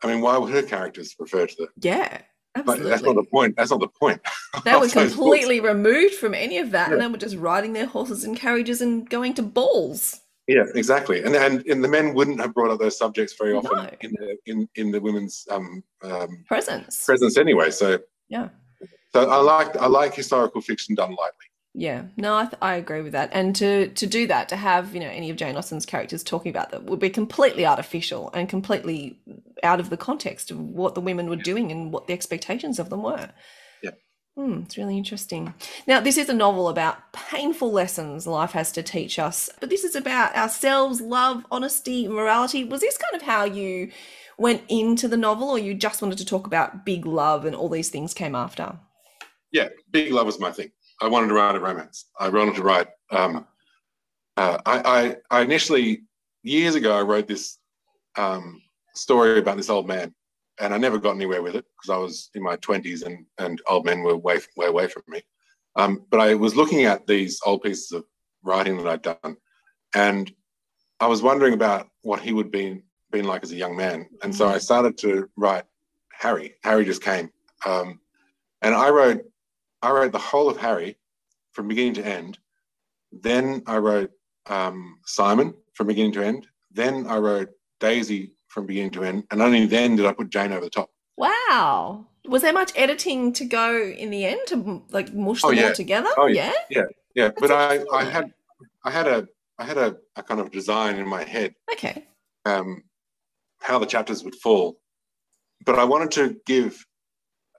I 0.04 0.08
mean, 0.08 0.22
why 0.22 0.38
would 0.38 0.54
her 0.54 0.62
characters 0.62 1.16
refer 1.18 1.48
to 1.48 1.56
the? 1.58 1.68
Yeah, 1.82 2.22
absolutely. 2.56 2.84
But 2.84 2.90
that's 2.90 3.02
not 3.02 3.16
the 3.16 3.24
point. 3.24 3.56
That's 3.58 3.72
not 3.72 3.80
the 3.80 3.88
point. 3.88 4.22
They 4.64 4.76
were 4.76 4.88
completely 4.88 5.60
removed 5.60 6.14
from 6.14 6.36
any 6.36 6.60
of 6.60 6.70
that, 6.72 6.90
yeah. 6.90 6.94
and 6.94 7.02
they 7.02 7.08
were 7.08 7.18
just 7.18 7.36
riding 7.38 7.74
their 7.74 7.88
horses 7.88 8.24
and 8.24 8.38
carriages 8.38 8.82
and 8.82 9.10
going 9.10 9.34
to 9.34 9.42
balls. 9.42 10.22
Yeah, 10.48 10.66
exactly. 10.76 11.24
And 11.24 11.36
and, 11.36 11.66
and 11.66 11.84
the 11.84 11.88
men 11.88 12.14
wouldn't 12.14 12.40
have 12.40 12.54
brought 12.54 12.70
up 12.70 12.80
those 12.80 12.96
subjects 12.96 13.34
very 13.36 13.54
often 13.54 13.78
no. 13.78 13.90
in 14.02 14.12
the 14.12 14.38
in 14.46 14.70
in 14.76 14.92
the 14.92 15.02
women's 15.02 15.48
um, 15.50 15.84
um, 16.04 16.44
presence 16.48 17.06
presence 17.06 17.38
anyway. 17.38 17.72
So 17.72 17.98
yeah. 18.30 18.50
So 19.14 19.30
I 19.30 19.38
like 19.38 19.76
I 19.78 19.88
like 19.88 20.14
historical 20.16 20.62
fiction 20.62 20.96
done 20.96 21.12
lightly. 21.12 21.48
Yeah, 21.76 22.04
no, 22.18 22.36
I, 22.36 22.44
th- 22.46 22.58
I 22.62 22.76
agree 22.76 23.02
with 23.02 23.14
that. 23.14 23.32
And 23.34 23.56
to 23.56 23.88
to 23.90 24.06
do 24.06 24.28
that, 24.28 24.48
to 24.50 24.56
have 24.56 24.94
you 24.94 25.00
know 25.00 25.10
any 25.10 25.30
of 25.32 25.38
Jane 25.38 25.58
Austen's 25.58 25.86
characters 25.88 26.24
talking 26.24 26.52
about 26.52 26.72
that 26.72 26.84
would 26.84 27.00
be 27.00 27.10
completely 27.10 27.66
artificial 27.66 28.30
and 28.34 28.48
completely 28.48 29.20
out 29.64 29.80
of 29.80 29.90
the 29.90 29.98
context 29.98 30.52
of 30.52 30.60
what 30.60 30.94
the 30.94 31.02
women 31.02 31.30
were 31.30 31.36
doing 31.36 31.72
and 31.72 31.92
what 31.92 32.06
the 32.08 32.14
expectations 32.14 32.78
of 32.78 32.90
them 32.90 33.02
were. 33.02 33.32
Yeah, 33.82 33.92
mm, 34.38 34.66
it's 34.66 34.78
really 34.78 34.98
interesting. 34.98 35.56
Now, 35.88 36.00
this 36.00 36.18
is 36.18 36.30
a 36.30 36.34
novel 36.34 36.70
about 36.70 37.12
painful 37.14 37.72
lessons 37.72 38.28
life 38.28 38.52
has 38.52 38.72
to 38.74 38.84
teach 38.84 39.18
us, 39.18 39.50
but 39.60 39.70
this 39.70 39.84
is 39.84 39.96
about 39.96 40.36
ourselves, 40.36 41.02
love, 41.02 41.44
honesty, 41.52 42.08
morality. 42.08 42.64
Was 42.64 42.82
this 42.82 42.98
kind 43.00 43.16
of 43.20 43.28
how 43.28 43.46
you 43.46 43.92
went 44.38 44.64
into 44.70 45.08
the 45.08 45.18
novel, 45.18 45.50
or 45.50 45.58
you 45.60 45.74
just 45.74 46.02
wanted 46.04 46.20
to 46.20 46.26
talk 46.26 46.46
about 46.48 46.86
big 46.86 47.06
love 47.08 47.46
and 47.46 47.56
all 47.56 47.70
these 47.70 47.90
things 47.90 48.14
came 48.14 48.36
after? 48.36 48.78
Yeah, 49.54 49.70
big 49.92 50.12
love 50.12 50.26
was 50.26 50.40
my 50.40 50.52
thing. 50.52 50.72
I 51.00 51.08
wanted 51.08 51.28
to 51.28 51.36
write 51.36 51.56
a 51.56 51.60
romance. 51.60 52.10
I 52.20 52.28
wanted 52.28 52.56
to 52.56 52.64
write. 52.64 52.88
Um, 53.12 53.46
uh, 54.36 54.58
I, 54.66 54.82
I, 55.30 55.38
I, 55.38 55.42
initially 55.42 56.02
years 56.42 56.74
ago 56.74 56.98
I 56.98 57.02
wrote 57.02 57.28
this 57.28 57.60
um, 58.18 58.62
story 58.96 59.38
about 59.38 59.58
this 59.58 59.70
old 59.70 59.88
man, 59.88 60.14
and 60.60 60.74
I 60.74 60.78
never 60.78 60.98
got 60.98 61.16
anywhere 61.16 61.44
with 61.44 61.56
it 61.56 61.66
because 61.78 61.96
I 61.96 61.98
was 61.98 62.32
in 62.34 62.42
my 62.42 62.56
twenties 62.58 63.04
and 63.04 63.26
and 63.38 63.62
old 63.68 63.86
men 63.86 64.02
were 64.02 64.18
way 64.18 64.40
way 64.58 64.68
away 64.68 64.88
from 64.88 65.04
me. 65.08 65.22
Um, 65.76 66.06
but 66.10 66.20
I 66.20 66.34
was 66.34 66.56
looking 66.56 66.86
at 66.86 67.06
these 67.06 67.40
old 67.46 67.62
pieces 67.62 67.92
of 67.92 68.06
writing 68.44 68.78
that 68.78 68.88
I'd 68.88 69.02
done, 69.04 69.38
and 69.94 70.34
I 71.00 71.06
was 71.08 71.22
wondering 71.22 71.54
about 71.54 71.90
what 72.02 72.22
he 72.22 72.34
would 72.34 72.52
be 72.52 72.82
been 73.12 73.26
like 73.26 73.44
as 73.44 73.52
a 73.52 73.56
young 73.56 73.78
man, 73.78 74.08
and 74.24 74.34
so 74.34 74.48
I 74.48 74.58
started 74.58 74.98
to 75.00 75.30
write 75.38 75.66
Harry. 76.12 76.56
Harry 76.64 76.86
just 76.86 77.04
came, 77.04 77.30
um, 77.68 78.00
and 78.64 78.74
I 78.74 78.90
wrote 78.90 79.24
I 79.84 79.92
wrote 79.92 80.14
the 80.14 80.18
whole 80.18 80.50
of 80.50 80.58
Harry 80.58 80.98
from 81.52 81.68
beginning 81.68 81.96
to 81.96 82.06
end. 82.06 82.40
Then 83.12 83.62
I 83.68 83.78
wrote 83.78 84.12
um, 84.48 84.98
Simon 85.06 85.54
from 85.74 85.88
beginning 85.88 86.14
to 86.14 86.24
end. 86.24 86.48
Then 86.72 87.06
I 87.08 87.18
wrote 87.18 87.50
Daisy 87.80 88.34
from 88.48 88.66
beginning 88.66 88.92
to 88.92 89.04
end. 89.04 89.26
And 89.30 89.42
only 89.42 89.66
then 89.66 89.98
did 89.98 90.06
I 90.06 90.14
put 90.14 90.30
Jane 90.30 90.54
over 90.54 90.64
the 90.64 90.70
top. 90.70 90.90
Wow. 91.18 92.08
Was 92.26 92.42
there 92.42 92.54
much 92.54 92.72
editing 92.76 93.34
to 93.34 93.46
go 93.46 93.78
in 93.78 94.10
the 94.10 94.26
end 94.26 94.40
to 94.48 94.82
like 94.90 95.14
mush 95.14 95.42
them 95.42 95.50
oh, 95.50 95.54
yeah. 95.54 95.68
all 95.68 95.74
together? 95.74 96.10
Oh 96.18 96.28
yeah. 96.28 96.54
Yeah. 96.70 96.84
Yeah. 97.14 97.28
That's 97.28 97.42
but 97.42 97.52
I, 97.52 97.84
I 97.94 98.06
had 98.06 98.34
I 98.86 98.90
had 98.90 99.08
a 99.08 99.28
I 99.60 99.66
had 99.66 99.78
a, 99.78 99.98
a 100.16 100.24
kind 100.24 100.40
of 100.40 100.50
design 100.52 100.96
in 100.96 101.08
my 101.08 101.24
head. 101.24 101.56
Okay. 101.74 102.06
Um, 102.46 102.84
how 103.60 103.80
the 103.80 103.86
chapters 103.86 104.24
would 104.24 104.36
fall. 104.36 104.80
But 105.66 105.78
I 105.78 105.84
wanted 105.84 106.12
to 106.12 106.38
give 106.46 106.86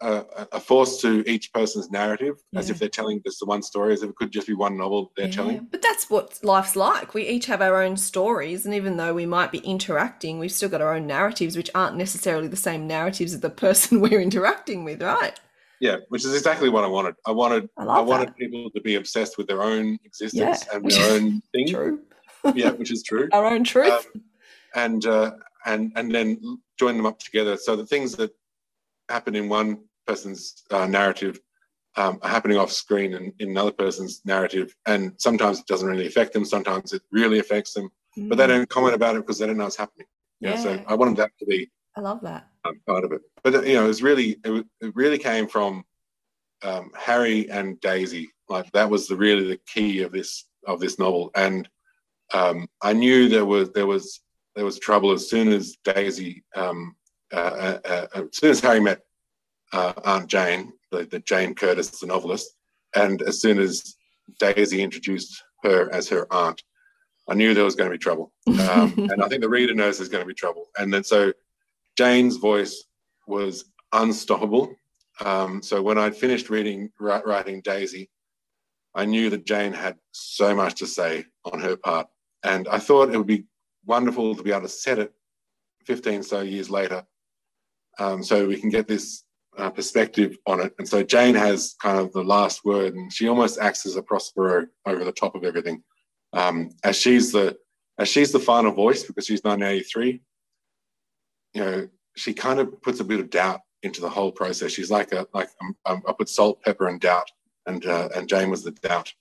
a, 0.00 0.24
a, 0.52 0.60
force 0.60 1.00
to 1.00 1.28
each 1.28 1.52
person's 1.52 1.90
narrative 1.90 2.36
yeah. 2.52 2.58
as 2.58 2.70
if 2.70 2.78
they're 2.78 2.88
telling 2.88 3.22
just 3.24 3.40
the 3.40 3.46
one 3.46 3.62
story, 3.62 3.92
as 3.92 4.02
if 4.02 4.10
it 4.10 4.16
could 4.16 4.32
just 4.32 4.46
be 4.46 4.52
one 4.52 4.76
novel 4.76 5.12
they're 5.16 5.26
yeah. 5.26 5.32
telling. 5.32 5.68
But 5.70 5.82
that's 5.82 6.10
what 6.10 6.38
life's 6.42 6.76
like. 6.76 7.14
We 7.14 7.26
each 7.26 7.46
have 7.46 7.62
our 7.62 7.82
own 7.82 7.96
stories, 7.96 8.66
and 8.66 8.74
even 8.74 8.96
though 8.96 9.14
we 9.14 9.26
might 9.26 9.52
be 9.52 9.58
interacting, 9.58 10.38
we've 10.38 10.52
still 10.52 10.68
got 10.68 10.80
our 10.80 10.94
own 10.94 11.06
narratives, 11.06 11.56
which 11.56 11.70
aren't 11.74 11.96
necessarily 11.96 12.48
the 12.48 12.56
same 12.56 12.86
narratives 12.86 13.34
as 13.34 13.40
the 13.40 13.50
person 13.50 14.00
we're 14.02 14.20
interacting 14.20 14.84
with, 14.84 15.02
right? 15.02 15.38
Yeah, 15.80 15.96
which 16.08 16.24
is 16.24 16.34
exactly 16.34 16.68
what 16.68 16.84
I 16.84 16.88
wanted. 16.88 17.14
I 17.26 17.30
wanted 17.32 17.68
I, 17.76 17.84
I 17.84 18.00
wanted 18.00 18.28
that. 18.28 18.36
people 18.36 18.70
to 18.70 18.80
be 18.80 18.96
obsessed 18.96 19.38
with 19.38 19.46
their 19.46 19.62
own 19.62 19.98
existence 20.04 20.64
yeah. 20.66 20.76
and 20.76 20.90
their 20.90 21.12
own 21.12 21.42
thing. 21.52 21.68
True. 21.68 22.00
yeah, 22.54 22.70
which 22.70 22.90
is 22.90 23.02
true. 23.02 23.28
Our 23.32 23.46
own 23.46 23.64
truth. 23.64 24.06
Um, 24.14 24.22
and 24.74 25.06
uh, 25.06 25.32
and 25.66 25.92
and 25.96 26.12
then 26.12 26.58
join 26.78 26.96
them 26.96 27.06
up 27.06 27.18
together. 27.18 27.56
So 27.56 27.76
the 27.76 27.86
things 27.86 28.16
that 28.16 28.32
happen 29.08 29.34
in 29.34 29.48
one 29.48 29.84
person's 30.06 30.62
uh, 30.70 30.86
narrative 30.86 31.40
um, 31.96 32.18
are 32.22 32.28
happening 32.28 32.58
off 32.58 32.72
screen 32.72 33.14
and 33.14 33.32
in 33.38 33.50
another 33.50 33.72
person's 33.72 34.22
narrative. 34.24 34.74
And 34.86 35.12
sometimes 35.18 35.60
it 35.60 35.66
doesn't 35.66 35.88
really 35.88 36.06
affect 36.06 36.32
them. 36.32 36.44
Sometimes 36.44 36.92
it 36.92 37.02
really 37.12 37.38
affects 37.38 37.72
them, 37.72 37.90
mm. 38.18 38.28
but 38.28 38.36
they 38.36 38.44
mm. 38.44 38.48
don't 38.48 38.68
comment 38.68 38.94
about 38.94 39.16
it 39.16 39.20
because 39.20 39.38
they 39.38 39.46
don't 39.46 39.56
know 39.56 39.64
what's 39.64 39.76
happening. 39.76 40.06
Yeah. 40.40 40.56
so 40.56 40.82
I 40.86 40.94
wanted 40.94 41.16
that 41.16 41.30
to 41.38 41.46
be. 41.46 41.70
I 41.96 42.00
love 42.00 42.20
that 42.22 42.48
um, 42.64 42.80
part 42.86 43.04
of 43.04 43.12
it. 43.12 43.22
But 43.42 43.54
uh, 43.54 43.62
you 43.62 43.74
know, 43.74 43.84
it 43.84 43.88
was 43.88 44.02
really 44.02 44.36
it, 44.44 44.66
it 44.80 44.96
really 44.96 45.18
came 45.18 45.46
from 45.46 45.84
um, 46.62 46.90
Harry 46.96 47.50
and 47.50 47.80
Daisy. 47.80 48.30
Like 48.48 48.70
that 48.72 48.90
was 48.90 49.06
the 49.06 49.16
really 49.16 49.46
the 49.46 49.60
key 49.66 50.02
of 50.02 50.12
this 50.12 50.44
of 50.66 50.80
this 50.80 50.98
novel. 50.98 51.30
And 51.34 51.68
um, 52.32 52.68
I 52.82 52.92
knew 52.92 53.28
there 53.28 53.44
was 53.44 53.70
there 53.72 53.86
was 53.86 54.20
there 54.56 54.64
was 54.64 54.78
trouble 54.78 55.12
as 55.12 55.28
soon 55.28 55.48
as 55.48 55.76
Daisy 55.84 56.44
um, 56.56 56.96
uh, 57.34 57.78
uh, 57.84 58.06
uh, 58.14 58.22
as 58.22 58.36
soon 58.36 58.50
as 58.50 58.60
Harry 58.60 58.80
met 58.80 59.00
uh, 59.72 59.92
Aunt 60.04 60.28
Jane, 60.28 60.72
the, 60.90 61.04
the 61.04 61.18
Jane 61.20 61.54
Curtis, 61.54 61.90
the 61.98 62.06
novelist. 62.06 62.54
And 62.94 63.22
as 63.22 63.40
soon 63.40 63.58
as 63.58 63.96
Daisy 64.38 64.82
introduced 64.82 65.42
her 65.64 65.92
as 65.92 66.08
her 66.08 66.32
aunt, 66.32 66.62
I 67.28 67.34
knew 67.34 67.54
there 67.54 67.64
was 67.64 67.74
going 67.74 67.90
to 67.90 67.94
be 67.94 68.02
trouble. 68.02 68.32
Um, 68.46 68.94
and 69.10 69.22
I 69.22 69.28
think 69.28 69.42
the 69.42 69.48
reader 69.48 69.74
knows 69.74 69.98
there's 69.98 70.08
going 70.08 70.22
to 70.22 70.28
be 70.28 70.34
trouble. 70.34 70.66
And 70.78 70.92
then 70.92 71.02
so 71.02 71.32
Jane's 71.96 72.36
voice 72.36 72.84
was 73.26 73.64
unstoppable. 73.92 74.74
Um, 75.24 75.62
so 75.62 75.82
when 75.82 75.98
I'd 75.98 76.16
finished 76.16 76.50
reading, 76.50 76.90
writing 77.00 77.62
Daisy, 77.62 78.10
I 78.94 79.04
knew 79.04 79.30
that 79.30 79.46
Jane 79.46 79.72
had 79.72 79.96
so 80.12 80.54
much 80.54 80.76
to 80.76 80.86
say 80.86 81.24
on 81.44 81.60
her 81.60 81.76
part. 81.76 82.06
And 82.44 82.68
I 82.68 82.78
thought 82.78 83.12
it 83.12 83.16
would 83.16 83.26
be 83.26 83.46
wonderful 83.86 84.36
to 84.36 84.42
be 84.42 84.52
able 84.52 84.62
to 84.62 84.68
set 84.68 84.98
it 84.98 85.12
15 85.86 86.22
so 86.22 86.40
years 86.40 86.70
later, 86.70 87.04
um, 87.98 88.22
so 88.22 88.46
we 88.46 88.60
can 88.60 88.70
get 88.70 88.88
this 88.88 89.24
uh, 89.58 89.70
perspective 89.70 90.36
on 90.46 90.60
it. 90.60 90.74
And 90.78 90.88
so 90.88 91.02
Jane 91.02 91.34
has 91.34 91.74
kind 91.80 91.98
of 91.98 92.12
the 92.12 92.24
last 92.24 92.64
word, 92.64 92.94
and 92.94 93.12
she 93.12 93.28
almost 93.28 93.58
acts 93.58 93.86
as 93.86 93.96
a 93.96 94.02
Prospero 94.02 94.66
over 94.86 95.04
the 95.04 95.12
top 95.12 95.34
of 95.34 95.44
everything, 95.44 95.82
um, 96.32 96.70
as 96.82 96.96
she's 96.96 97.32
the 97.32 97.56
as 97.98 98.08
she's 98.08 98.32
the 98.32 98.40
final 98.40 98.72
voice 98.72 99.04
because 99.04 99.26
she's 99.26 99.44
1983. 99.44 100.20
You 101.52 101.64
know, 101.64 101.88
she 102.16 102.34
kind 102.34 102.58
of 102.58 102.82
puts 102.82 102.98
a 102.98 103.04
bit 103.04 103.20
of 103.20 103.30
doubt 103.30 103.60
into 103.84 104.00
the 104.00 104.08
whole 104.08 104.32
process. 104.32 104.72
She's 104.72 104.90
like 104.90 105.12
a 105.12 105.26
like 105.32 105.48
um, 105.62 105.76
um, 105.86 106.02
I 106.08 106.12
put 106.12 106.28
salt, 106.28 106.62
pepper, 106.62 106.88
and 106.88 107.00
doubt, 107.00 107.30
and 107.66 107.84
uh, 107.86 108.08
and 108.16 108.28
Jane 108.28 108.50
was 108.50 108.64
the 108.64 108.72
doubt 108.72 109.12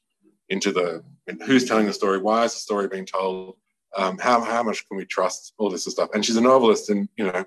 into 0.50 0.72
the 0.72 1.04
who's 1.46 1.66
telling 1.66 1.86
the 1.86 1.94
story, 1.94 2.18
why 2.18 2.44
is 2.44 2.54
the 2.54 2.60
story 2.60 2.88
being 2.88 3.06
told, 3.06 3.58
um, 3.98 4.18
how 4.18 4.42
how 4.42 4.64
much 4.64 4.88
can 4.88 4.98
we 4.98 5.06
trust, 5.06 5.54
all 5.58 5.70
this 5.70 5.86
stuff. 5.86 6.10
And 6.14 6.26
she's 6.26 6.38
a 6.38 6.42
novelist, 6.42 6.90
and 6.90 7.08
you 7.18 7.26
know, 7.26 7.46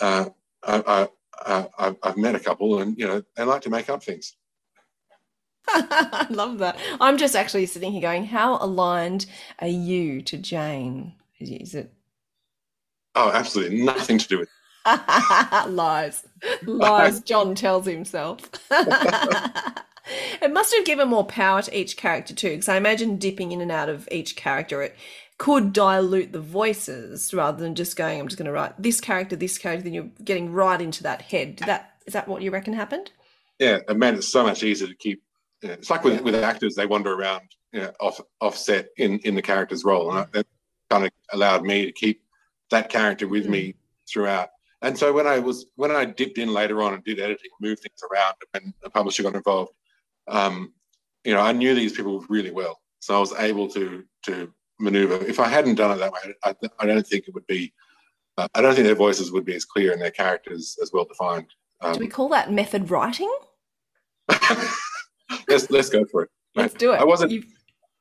uh, 0.00 0.26
I, 0.62 1.08
I, 1.44 1.68
I, 1.78 1.96
I've 2.02 2.16
met 2.16 2.34
a 2.34 2.40
couple, 2.40 2.80
and 2.80 2.98
you 2.98 3.06
know, 3.06 3.22
they 3.36 3.44
like 3.44 3.62
to 3.62 3.70
make 3.70 3.88
up 3.88 4.02
things. 4.02 4.36
I 5.68 6.26
love 6.30 6.58
that. 6.58 6.78
I'm 7.00 7.18
just 7.18 7.34
actually 7.34 7.66
sitting 7.66 7.92
here 7.92 8.00
going, 8.00 8.24
how 8.24 8.58
aligned 8.58 9.26
are 9.58 9.66
you 9.66 10.22
to 10.22 10.38
Jane? 10.38 11.14
Is 11.40 11.74
it? 11.74 11.92
Oh, 13.14 13.30
absolutely 13.32 13.82
nothing 13.82 14.18
to 14.18 14.28
do 14.28 14.38
with. 14.38 14.48
Lies. 15.68 16.24
Lies. 16.64 17.20
John 17.24 17.54
tells 17.54 17.86
himself. 17.86 18.48
it 18.70 20.52
must 20.52 20.74
have 20.74 20.84
given 20.84 21.08
more 21.08 21.24
power 21.24 21.62
to 21.62 21.78
each 21.78 21.96
character 21.96 22.34
too, 22.34 22.50
because 22.50 22.68
I 22.68 22.76
imagine 22.76 23.16
dipping 23.16 23.52
in 23.52 23.60
and 23.60 23.72
out 23.72 23.88
of 23.88 24.08
each 24.12 24.36
character, 24.36 24.82
it 24.82 24.96
could 25.38 25.72
dilute 25.72 26.32
the 26.32 26.40
voices 26.40 27.34
rather 27.34 27.62
than 27.62 27.74
just 27.74 27.96
going, 27.96 28.20
I'm 28.20 28.28
just 28.28 28.38
going 28.38 28.46
to 28.46 28.52
write 28.52 28.80
this 28.80 29.00
character, 29.00 29.36
this 29.36 29.58
character, 29.58 29.84
then 29.84 29.92
you're 29.92 30.10
getting 30.24 30.52
right 30.52 30.80
into 30.80 31.02
that 31.02 31.22
head. 31.22 31.56
Did 31.56 31.68
that 31.68 31.92
is 32.06 32.12
that 32.12 32.28
what 32.28 32.42
you 32.42 32.50
reckon 32.50 32.72
happened? 32.72 33.10
Yeah, 33.58 33.78
it 33.88 33.96
made 33.96 34.14
it 34.14 34.22
so 34.22 34.44
much 34.44 34.62
easier 34.62 34.88
to 34.88 34.94
keep. 34.94 35.22
You 35.62 35.68
know, 35.68 35.74
it's 35.74 35.90
like 35.90 36.04
with, 36.04 36.14
yeah. 36.14 36.20
with 36.20 36.34
actors, 36.36 36.74
they 36.74 36.86
wander 36.86 37.12
around 37.12 37.42
you 37.72 37.80
know, 37.80 37.92
off 38.00 38.20
offset 38.40 38.88
in 38.96 39.18
in 39.20 39.34
the 39.34 39.42
character's 39.42 39.84
role, 39.84 40.10
and 40.10 40.26
that 40.32 40.46
kind 40.88 41.04
of 41.04 41.10
allowed 41.32 41.64
me 41.64 41.84
to 41.86 41.92
keep 41.92 42.22
that 42.70 42.88
character 42.88 43.28
with 43.28 43.46
mm. 43.46 43.50
me 43.50 43.74
throughout. 44.08 44.50
And 44.82 44.96
so 44.96 45.12
when 45.12 45.26
I 45.26 45.38
was 45.38 45.66
when 45.76 45.90
I 45.90 46.04
dipped 46.04 46.38
in 46.38 46.52
later 46.52 46.82
on 46.82 46.94
and 46.94 47.04
did 47.04 47.20
editing, 47.20 47.50
moved 47.60 47.82
things 47.82 48.00
around, 48.10 48.34
and 48.54 48.72
the 48.82 48.90
publisher 48.90 49.22
got 49.22 49.34
involved, 49.34 49.72
um, 50.28 50.72
you 51.24 51.34
know, 51.34 51.40
I 51.40 51.52
knew 51.52 51.74
these 51.74 51.92
people 51.92 52.24
really 52.28 52.50
well, 52.50 52.80
so 53.00 53.16
I 53.16 53.20
was 53.20 53.32
able 53.34 53.68
to 53.68 54.04
to 54.24 54.52
maneuver. 54.78 55.24
If 55.24 55.40
I 55.40 55.48
hadn't 55.48 55.76
done 55.76 55.92
it 55.92 55.96
that 55.96 56.12
way, 56.12 56.34
I, 56.44 56.54
I 56.78 56.86
don't 56.86 57.06
think 57.06 57.28
it 57.28 57.34
would 57.34 57.46
be. 57.46 57.72
Uh, 58.38 58.48
I 58.54 58.60
don't 58.60 58.74
think 58.74 58.86
their 58.86 58.94
voices 58.94 59.32
would 59.32 59.44
be 59.44 59.54
as 59.54 59.64
clear 59.64 59.92
and 59.92 60.00
their 60.00 60.10
characters 60.10 60.76
as 60.82 60.92
well 60.92 61.04
defined. 61.04 61.46
Um, 61.80 61.94
do 61.94 62.00
we 62.00 62.08
call 62.08 62.28
that 62.30 62.52
method 62.52 62.90
writing? 62.90 63.34
let's 65.48 65.70
let's 65.70 65.88
go 65.88 66.04
for 66.04 66.24
it. 66.24 66.30
Let's 66.54 66.74
do 66.74 66.92
it. 66.92 67.00
I 67.00 67.04
wasn't. 67.04 67.32
You've... 67.32 67.46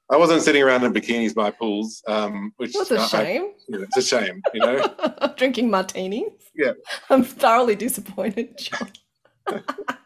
I 0.09 0.17
wasn't 0.17 0.43
sitting 0.43 0.61
around 0.61 0.83
in 0.83 0.93
bikinis 0.93 1.33
by 1.33 1.51
pools, 1.51 2.03
um, 2.07 2.53
which 2.57 2.73
What's 2.73 2.91
a 2.91 3.07
shame. 3.07 3.43
I, 3.43 3.51
you 3.67 3.77
know, 3.77 3.83
it's 3.83 3.97
a 3.97 4.01
shame, 4.01 4.41
you 4.53 4.59
know. 4.59 5.33
Drinking 5.37 5.69
martinis. 5.69 6.29
Yeah, 6.53 6.73
I'm 7.09 7.23
thoroughly 7.23 7.75
disappointed, 7.75 8.57
John. 8.57 8.91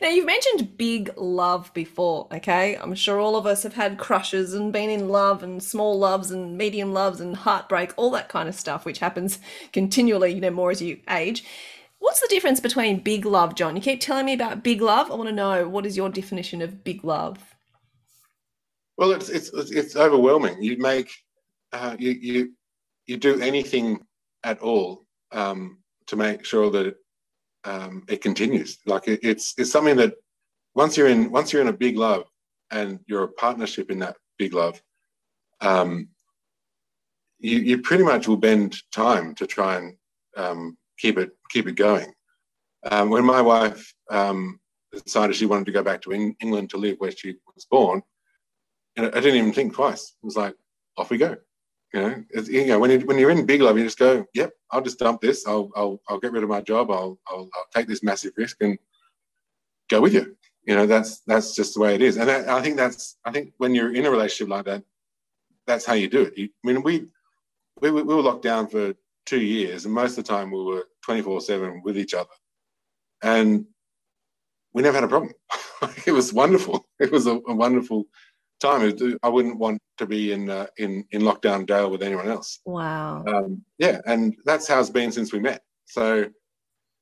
Now, 0.00 0.08
you've 0.08 0.26
mentioned 0.26 0.76
big 0.76 1.10
love 1.16 1.72
before, 1.74 2.28
okay? 2.32 2.76
I'm 2.76 2.94
sure 2.94 3.18
all 3.18 3.36
of 3.36 3.46
us 3.46 3.62
have 3.62 3.74
had 3.74 3.98
crushes 3.98 4.52
and 4.52 4.72
been 4.72 4.90
in 4.90 5.08
love 5.08 5.42
and 5.42 5.62
small 5.62 5.98
loves 5.98 6.30
and 6.30 6.58
medium 6.58 6.92
loves 6.92 7.20
and 7.20 7.34
heartbreak, 7.36 7.92
all 7.96 8.10
that 8.10 8.28
kind 8.28 8.48
of 8.48 8.54
stuff, 8.54 8.84
which 8.84 8.98
happens 8.98 9.38
continually, 9.72 10.32
you 10.32 10.40
know, 10.40 10.50
more 10.50 10.70
as 10.70 10.82
you 10.82 11.00
age. 11.08 11.44
What's 11.98 12.20
the 12.20 12.28
difference 12.28 12.60
between 12.60 13.00
big 13.00 13.24
love, 13.24 13.54
John? 13.54 13.76
You 13.76 13.82
keep 13.82 14.00
telling 14.00 14.26
me 14.26 14.34
about 14.34 14.62
big 14.62 14.82
love. 14.82 15.10
I 15.10 15.14
want 15.14 15.28
to 15.28 15.34
know 15.34 15.68
what 15.68 15.86
is 15.86 15.96
your 15.96 16.10
definition 16.10 16.60
of 16.60 16.84
big 16.84 17.02
love? 17.02 17.38
Well, 18.98 19.12
it's 19.12 19.30
it's 19.30 19.50
it's 19.54 19.96
overwhelming. 19.96 20.62
You 20.62 20.76
make 20.78 21.10
uh, 21.72 21.96
you 21.98 22.10
you 22.10 22.52
you 23.06 23.16
do 23.16 23.40
anything 23.40 24.00
at 24.44 24.60
all 24.60 25.06
um, 25.32 25.78
to 26.06 26.16
make 26.16 26.44
sure 26.44 26.70
that 26.70 26.94
um, 27.64 28.04
it 28.08 28.22
continues. 28.22 28.78
Like 28.86 29.08
it, 29.08 29.20
it's 29.22 29.54
it's 29.58 29.70
something 29.70 29.96
that 29.96 30.14
once 30.74 30.96
you're 30.96 31.08
in 31.08 31.30
once 31.30 31.52
you're 31.52 31.62
in 31.62 31.68
a 31.68 31.72
big 31.72 31.96
love 31.96 32.24
and 32.70 33.00
you're 33.06 33.24
a 33.24 33.28
partnership 33.28 33.90
in 33.90 33.98
that 34.00 34.16
big 34.38 34.54
love, 34.54 34.80
um, 35.60 36.08
you 37.38 37.58
you 37.58 37.78
pretty 37.82 38.04
much 38.04 38.28
will 38.28 38.36
bend 38.36 38.76
time 38.92 39.34
to 39.36 39.46
try 39.46 39.76
and 39.76 39.96
um, 40.36 40.76
keep 40.98 41.18
it 41.18 41.30
keep 41.50 41.66
it 41.66 41.76
going. 41.76 42.12
Um, 42.90 43.08
when 43.08 43.24
my 43.24 43.40
wife 43.40 43.94
um, 44.10 44.60
decided 44.92 45.36
she 45.36 45.46
wanted 45.46 45.66
to 45.66 45.72
go 45.72 45.82
back 45.82 46.02
to 46.02 46.34
England 46.40 46.70
to 46.70 46.76
live 46.76 46.96
where 46.98 47.10
she 47.10 47.36
was 47.54 47.64
born, 47.64 48.02
I 48.96 49.08
didn't 49.08 49.36
even 49.36 49.52
think 49.52 49.74
twice. 49.74 50.14
It 50.22 50.26
was 50.26 50.36
like, 50.36 50.54
off 50.96 51.10
we 51.10 51.16
go. 51.16 51.36
You 51.94 52.00
know, 52.00 52.24
you 52.46 52.66
know 52.66 52.80
when, 52.80 52.90
you, 52.90 53.06
when 53.06 53.18
you're 53.18 53.30
in 53.30 53.46
big 53.46 53.62
love, 53.62 53.78
you 53.78 53.84
just 53.84 54.00
go, 54.00 54.26
yep, 54.34 54.52
I'll 54.72 54.82
just 54.82 54.98
dump 54.98 55.20
this. 55.20 55.46
I'll, 55.46 55.70
I'll, 55.76 56.00
I'll 56.08 56.18
get 56.18 56.32
rid 56.32 56.42
of 56.42 56.48
my 56.48 56.60
job. 56.60 56.90
I'll, 56.90 57.20
I'll, 57.28 57.48
I'll 57.54 57.66
take 57.72 57.86
this 57.86 58.02
massive 58.02 58.32
risk 58.36 58.56
and 58.62 58.76
go 59.88 60.00
with 60.00 60.12
you. 60.12 60.36
You 60.64 60.74
know, 60.74 60.86
that's 60.86 61.20
that's 61.20 61.54
just 61.54 61.74
the 61.74 61.80
way 61.80 61.94
it 61.94 62.02
is. 62.02 62.16
And 62.16 62.28
I, 62.28 62.58
I 62.58 62.62
think 62.62 62.76
that's 62.76 63.18
I 63.24 63.30
think 63.30 63.52
when 63.58 63.76
you're 63.76 63.94
in 63.94 64.06
a 64.06 64.10
relationship 64.10 64.50
like 64.50 64.64
that, 64.64 64.82
that's 65.68 65.84
how 65.84 65.92
you 65.92 66.08
do 66.08 66.22
it. 66.22 66.36
You, 66.36 66.48
I 66.64 66.66
mean, 66.66 66.82
we, 66.82 67.06
we 67.80 67.90
we 67.92 68.02
were 68.02 68.22
locked 68.22 68.42
down 68.42 68.66
for 68.66 68.94
two 69.24 69.40
years, 69.40 69.84
and 69.84 69.94
most 69.94 70.18
of 70.18 70.24
the 70.24 70.32
time 70.32 70.50
we 70.50 70.64
were 70.64 70.88
24 71.02 71.42
seven 71.42 71.82
with 71.84 71.96
each 71.96 72.14
other, 72.14 72.30
and 73.22 73.66
we 74.72 74.82
never 74.82 74.96
had 74.96 75.04
a 75.04 75.08
problem. 75.08 75.32
it 76.06 76.12
was 76.12 76.32
wonderful. 76.32 76.86
It 76.98 77.12
was 77.12 77.26
a, 77.26 77.40
a 77.46 77.54
wonderful 77.54 78.06
time. 78.64 79.18
I 79.22 79.28
wouldn't 79.28 79.58
want 79.58 79.80
to 79.98 80.06
be 80.06 80.32
in 80.32 80.50
uh, 80.50 80.66
in 80.78 81.04
in 81.12 81.22
lockdown 81.22 81.66
jail 81.68 81.90
with 81.90 82.02
anyone 82.02 82.28
else. 82.28 82.60
Wow. 82.64 83.24
Um, 83.26 83.62
yeah, 83.78 84.00
and 84.06 84.34
that's 84.44 84.66
how 84.66 84.80
it's 84.80 84.90
been 84.90 85.12
since 85.12 85.32
we 85.32 85.38
met. 85.38 85.62
So 85.86 86.26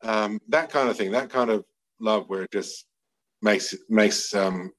um, 0.03 0.41
that 0.49 0.71
kind 0.71 0.89
of 0.89 0.97
thing, 0.97 1.13
that 1.13 1.31
kind 1.31 1.51
of 1.51 1.65
love, 2.01 2.29
where 2.29 2.43
it 2.43 2.53
just 2.53 2.87
makes 3.41 3.75
makes 3.89 4.35
um, 4.35 4.73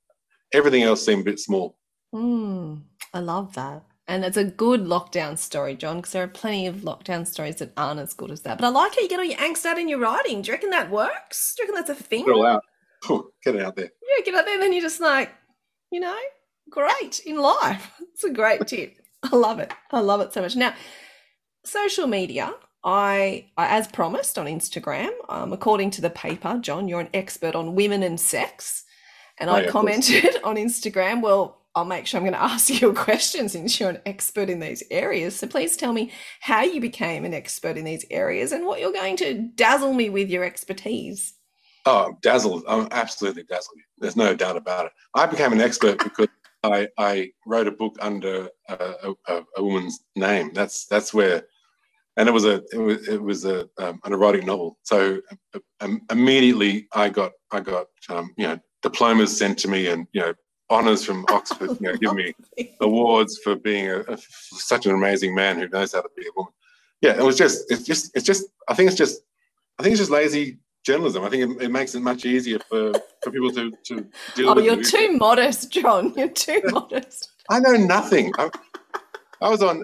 everything 0.54 0.84
else 0.84 1.06
seem 1.06 1.22
a 1.22 1.24
bit 1.24 1.40
small. 1.40 1.78
Mm, 2.14 2.82
I 3.14 3.20
love 3.20 3.54
that. 3.56 3.84
And 4.06 4.26
it's 4.26 4.38
a 4.38 4.44
good 4.44 4.82
lockdown 4.82 5.38
story, 5.38 5.76
John, 5.76 5.98
because 5.98 6.12
there 6.12 6.24
are 6.24 6.28
plenty 6.28 6.68
of 6.68 6.78
lockdown 6.78 7.26
stories 7.26 7.56
that 7.58 7.72
aren't 7.78 8.02
as 8.02 8.14
good 8.14 8.32
as 8.32 8.42
that. 8.42 8.58
But 8.58 8.66
I 8.66 8.70
like 8.70 8.96
how 8.96 9.02
you 9.02 9.08
get 9.08 9.20
all 9.20 9.26
your 9.26 9.38
angst 9.38 9.66
out 9.66 9.80
in 9.80 9.88
your 9.88 10.00
writing. 10.00 10.42
Do 10.42 10.48
you 10.48 10.54
reckon 10.54 10.72
that 10.72 10.92
works? 10.92 11.56
Do 11.56 11.64
you 11.64 11.70
reckon 11.70 11.86
that's 11.86 12.02
a 12.02 12.04
thing? 12.04 12.26
Get 12.26 12.36
out. 12.36 12.64
get 13.44 13.56
it 13.56 13.62
out 13.62 13.78
there. 13.78 13.86
Yeah, 13.86 14.26
get 14.26 14.34
it 14.34 14.38
out 14.38 14.46
there. 14.46 14.60
Then 14.60 14.74
you're 14.74 14.82
just 14.82 15.00
like, 15.00 15.32
you 15.90 16.02
know, 16.02 16.20
great 16.70 17.22
in 17.26 17.38
life. 17.38 17.92
It's 18.14 18.24
a 18.24 18.30
great 18.30 18.68
tip. 18.68 19.00
I 19.24 19.36
love 19.36 19.58
it. 19.58 19.74
I 19.90 20.00
love 20.00 20.22
it 20.22 20.34
so 20.34 20.42
much. 20.44 20.56
Now, 20.56 20.76
social 21.66 22.06
media. 22.06 22.54
I, 22.84 23.48
I 23.58 23.78
as 23.78 23.88
promised 23.88 24.38
on 24.38 24.46
Instagram, 24.46 25.10
um, 25.30 25.52
according 25.52 25.90
to 25.92 26.02
the 26.02 26.12
paper, 26.12 26.60
John, 26.62 26.88
you're 26.88 27.00
an 27.00 27.10
expert 27.14 27.56
on 27.56 27.76
women 27.76 28.04
and 28.04 28.20
sex, 28.20 28.84
and 29.40 29.50
oh, 29.50 29.54
I 29.54 29.62
yeah, 29.64 29.70
commented 29.70 30.38
on 30.44 30.58
Instagram. 30.58 31.22
Well, 31.22 31.64
I'll 31.76 31.86
make 31.86 32.06
sure 32.06 32.20
I'm 32.20 32.24
going 32.24 32.34
to 32.40 32.44
ask 32.44 32.70
you 32.70 32.90
a 32.90 32.94
question 32.94 33.50
since 33.50 33.80
you're 33.80 33.90
an 33.90 34.02
expert 34.06 34.50
in 34.50 34.60
these 34.60 34.84
areas. 34.92 35.36
So 35.38 35.48
please 35.48 35.78
tell 35.78 35.94
me 35.94 36.12
how 36.40 36.64
you 36.64 36.82
became 36.82 37.26
an 37.26 37.34
expert 37.34 37.78
in 37.78 37.86
these 37.86 38.06
areas 38.12 38.52
and 38.52 38.66
what 38.66 38.80
you're 38.80 38.94
going 38.94 39.18
to 39.18 39.50
dazzle 39.56 39.94
me 39.94 40.10
with 40.10 40.30
your 40.30 40.44
expertise. 40.44 41.34
Oh, 41.86 42.18
dazzle. 42.22 42.64
I'm 42.68 42.88
absolutely 42.92 43.44
dazzled. 43.44 43.78
There's 43.98 44.16
no 44.16 44.36
doubt 44.36 44.56
about 44.56 44.86
it. 44.86 44.92
I 45.16 45.26
became 45.26 45.52
an 45.52 45.62
expert 45.62 46.00
because 46.00 46.28
I, 46.64 46.88
I 46.98 47.32
wrote 47.46 47.68
a 47.68 47.72
book 47.72 47.98
under 48.00 48.50
a, 48.70 49.14
a, 49.28 49.42
a, 49.58 49.64
woman's 49.64 50.00
name. 50.16 50.52
That's 50.54 50.86
that's 50.86 51.14
where, 51.14 51.44
and 52.16 52.30
it 52.30 52.32
was 52.32 52.46
a 52.46 52.64
it 52.72 52.78
was, 52.78 53.08
it 53.08 53.22
was 53.22 53.46
a 53.46 53.68
um, 53.78 54.00
an 54.06 54.14
erotic 54.14 54.46
novel. 54.46 54.78
So 54.84 55.20
um, 55.82 56.02
immediately 56.10 56.88
I 56.94 57.10
got 57.10 57.34
I 57.52 57.60
got 57.60 57.88
um, 58.10 58.34
you 58.38 58.48
know 58.48 58.60
diplomas 58.82 59.38
sent 59.38 59.60
to 59.60 59.68
me 59.68 59.88
and 59.88 60.08
you 60.14 60.22
know 60.22 60.34
honors 60.70 61.04
from 61.04 61.26
Oxford. 61.30 61.78
You 61.82 61.92
know, 61.92 61.98
give 61.98 62.14
me 62.14 62.34
awards 62.82 63.40
for 63.44 63.56
being 63.56 63.90
a, 63.90 64.00
a, 64.02 64.18
such 64.18 64.86
an 64.86 64.94
amazing 64.94 65.36
man 65.36 65.60
who 65.60 65.68
knows 65.68 65.94
how 65.94 66.02
to 66.02 66.10
be 66.16 66.26
a 66.26 66.32
woman. 66.36 66.54
Yeah, 67.02 67.18
it 67.18 67.24
was 67.24 67.38
just 67.38 67.70
it's 67.70 67.84
just 67.84 68.16
it's 68.16 68.26
just 68.26 68.46
I 68.70 68.74
think 68.74 68.88
it's 68.88 68.98
just 68.98 69.22
I 69.78 69.84
think 69.84 69.94
it's 69.94 70.02
just 70.02 70.12
lazy 70.12 70.60
journalism. 70.84 71.24
I 71.24 71.30
think 71.30 71.52
it, 71.52 71.64
it, 71.64 71.72
makes 71.72 71.96
it 71.96 72.02
much 72.02 72.26
easier 72.26 72.60
for, 72.60 72.94
for 73.22 73.32
people 73.32 73.52
to, 73.52 73.72
to 73.72 74.08
deal 74.36 74.50
oh, 74.50 74.56
with 74.56 74.66
you're 74.66 74.82
too 74.82 75.18
modest, 75.18 75.72
John. 75.72 76.14
You're 76.16 76.30
too 76.30 76.62
modest. 76.66 77.32
I 77.50 77.60
know 77.60 77.72
nothing. 77.72 78.34
I, 78.38 78.50
I 79.42 79.50
was 79.50 79.62
on 79.62 79.84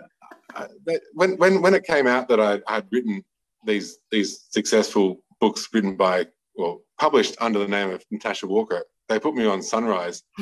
uh, 0.55 0.67
when 1.13 1.37
when 1.37 1.61
when 1.61 1.73
it 1.73 1.83
came 1.83 2.07
out 2.07 2.27
that 2.29 2.39
I 2.39 2.61
had 2.67 2.87
written 2.91 3.23
these 3.65 3.99
these 4.11 4.45
successful 4.49 5.21
books 5.39 5.67
written 5.73 5.95
by 5.95 6.27
well 6.55 6.81
published 6.99 7.35
under 7.39 7.59
the 7.59 7.67
name 7.67 7.89
of 7.89 8.03
Natasha 8.11 8.47
Walker. 8.47 8.83
They 9.07 9.19
put 9.19 9.35
me 9.35 9.45
on 9.45 9.61
Sunrise, 9.61 10.23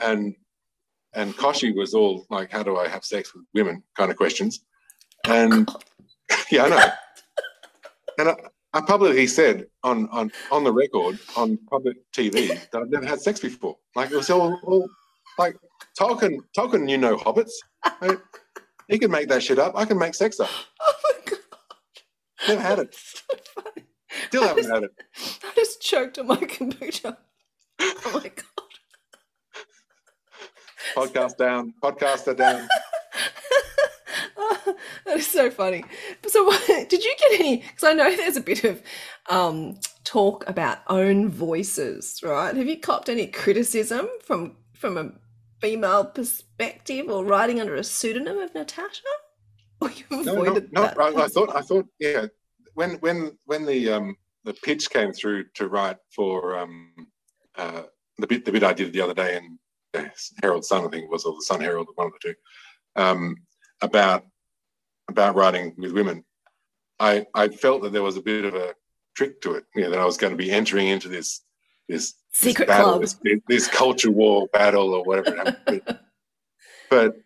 and 0.00 0.34
and 1.14 1.34
Kochie 1.34 1.74
was 1.74 1.94
all 1.94 2.26
like, 2.30 2.50
"How 2.50 2.62
do 2.62 2.76
I 2.76 2.88
have 2.88 3.04
sex 3.04 3.34
with 3.34 3.44
women?" 3.54 3.82
kind 3.96 4.10
of 4.10 4.16
questions. 4.16 4.64
And 5.26 5.68
yeah, 6.50 6.64
I 6.64 6.68
know. 6.68 6.86
And 8.18 8.28
I, 8.30 8.34
I 8.74 8.80
publicly 8.80 9.26
said 9.26 9.66
on, 9.82 10.08
on 10.08 10.30
on 10.50 10.64
the 10.64 10.72
record 10.72 11.18
on 11.36 11.58
public 11.68 11.96
TV 12.12 12.48
that 12.70 12.82
I've 12.82 12.90
never 12.90 13.06
had 13.06 13.20
sex 13.20 13.40
before. 13.40 13.76
Like 13.94 14.10
it 14.10 14.16
was 14.16 14.30
all, 14.30 14.58
all 14.64 14.88
like 15.38 15.56
Tolkien. 15.98 16.38
Tolkien 16.56 16.84
knew 16.84 16.96
no 16.98 17.16
hobbits. 17.16 17.52
Right? 18.00 18.18
He 18.88 18.98
can 18.98 19.10
make 19.10 19.28
that 19.28 19.42
shit 19.42 19.58
up. 19.58 19.74
I 19.76 19.84
can 19.84 19.98
make 19.98 20.14
sex 20.14 20.40
up. 20.40 20.50
Oh 20.84 20.94
my 21.04 21.30
god. 21.30 21.38
Never 22.48 22.60
had 22.60 22.78
it. 22.80 22.94
So. 22.94 23.34
Still 24.28 24.42
haven't 24.42 24.70
had 24.70 24.82
it. 24.84 24.90
I 25.44 25.52
just 25.54 25.80
choked 25.80 26.18
on 26.18 26.26
my 26.26 26.36
kombucha. 26.36 27.16
Oh 27.80 28.10
my 28.14 28.30
god. 28.30 28.44
Podcast 30.94 31.36
down. 31.36 31.74
Podcaster 31.82 32.36
down. 32.36 32.68
That 35.06 35.18
is 35.18 35.26
so 35.26 35.50
funny. 35.50 35.84
So, 36.26 36.44
what, 36.46 36.88
did 36.88 37.04
you 37.04 37.14
get 37.18 37.40
any? 37.40 37.56
Because 37.58 37.84
I 37.84 37.92
know 37.92 38.14
there's 38.14 38.36
a 38.36 38.42
bit 38.42 38.64
of 38.64 38.82
um, 39.28 39.78
talk 40.04 40.48
about 40.48 40.78
own 40.88 41.28
voices, 41.28 42.20
right? 42.22 42.54
Have 42.54 42.66
you 42.66 42.78
copped 42.78 43.08
any 43.08 43.26
criticism 43.26 44.08
from 44.22 44.56
from 44.74 44.96
a 44.96 45.12
female 45.60 46.04
perspective 46.04 47.08
or 47.08 47.24
writing 47.24 47.60
under 47.60 47.76
a 47.76 47.84
pseudonym 47.84 48.38
of 48.38 48.54
Natasha? 48.54 49.02
Or 49.80 49.90
you 49.90 50.04
No, 50.10 50.22
no, 50.22 50.32
avoided 50.32 50.72
no. 50.72 50.84
I, 50.84 51.24
I 51.24 51.28
thought. 51.28 51.54
I 51.54 51.62
thought. 51.62 51.86
Yeah. 51.98 52.26
When 52.74 52.92
when 52.96 53.36
when 53.44 53.66
the 53.66 53.92
um 53.92 54.16
the 54.44 54.54
pitch 54.54 54.90
came 54.90 55.12
through 55.12 55.44
to 55.54 55.68
write 55.68 55.98
for 56.14 56.58
um 56.58 56.92
uh 57.56 57.82
the 58.18 58.26
bit 58.26 58.44
the 58.44 58.52
bit 58.52 58.64
I 58.64 58.72
did 58.72 58.92
the 58.92 59.00
other 59.00 59.14
day 59.14 59.36
in 59.36 59.58
Herald 60.42 60.64
Sun, 60.64 60.86
I 60.86 60.88
think 60.88 61.04
it 61.04 61.10
was, 61.10 61.24
or 61.24 61.34
the 61.34 61.42
Sun 61.42 61.60
Herald, 61.60 61.88
one 61.94 62.06
of 62.06 62.12
the 62.12 62.28
two, 62.28 62.34
um, 62.96 63.36
about 63.80 64.24
about 65.08 65.34
writing 65.34 65.74
with 65.78 65.92
women. 65.92 66.24
I 67.00 67.26
I 67.34 67.48
felt 67.48 67.82
that 67.82 67.92
there 67.92 68.02
was 68.02 68.16
a 68.16 68.22
bit 68.22 68.44
of 68.44 68.54
a 68.54 68.74
trick 69.16 69.40
to 69.42 69.54
it. 69.54 69.64
You 69.74 69.82
know, 69.82 69.90
that 69.90 70.00
I 70.00 70.04
was 70.04 70.16
going 70.16 70.32
to 70.32 70.36
be 70.36 70.50
entering 70.50 70.88
into 70.88 71.08
this 71.08 71.42
this 71.88 72.14
Secret 72.34 72.66
this 72.66 72.76
battle, 72.76 72.98
club. 72.98 73.02
this, 73.02 73.40
this 73.48 73.68
culture 73.68 74.10
war 74.10 74.46
battle 74.52 74.94
or 74.94 75.04
whatever. 75.04 75.32
it 75.32 75.36
happened 75.36 75.56
to 75.66 75.72
be. 75.72 75.98
but 76.90 77.16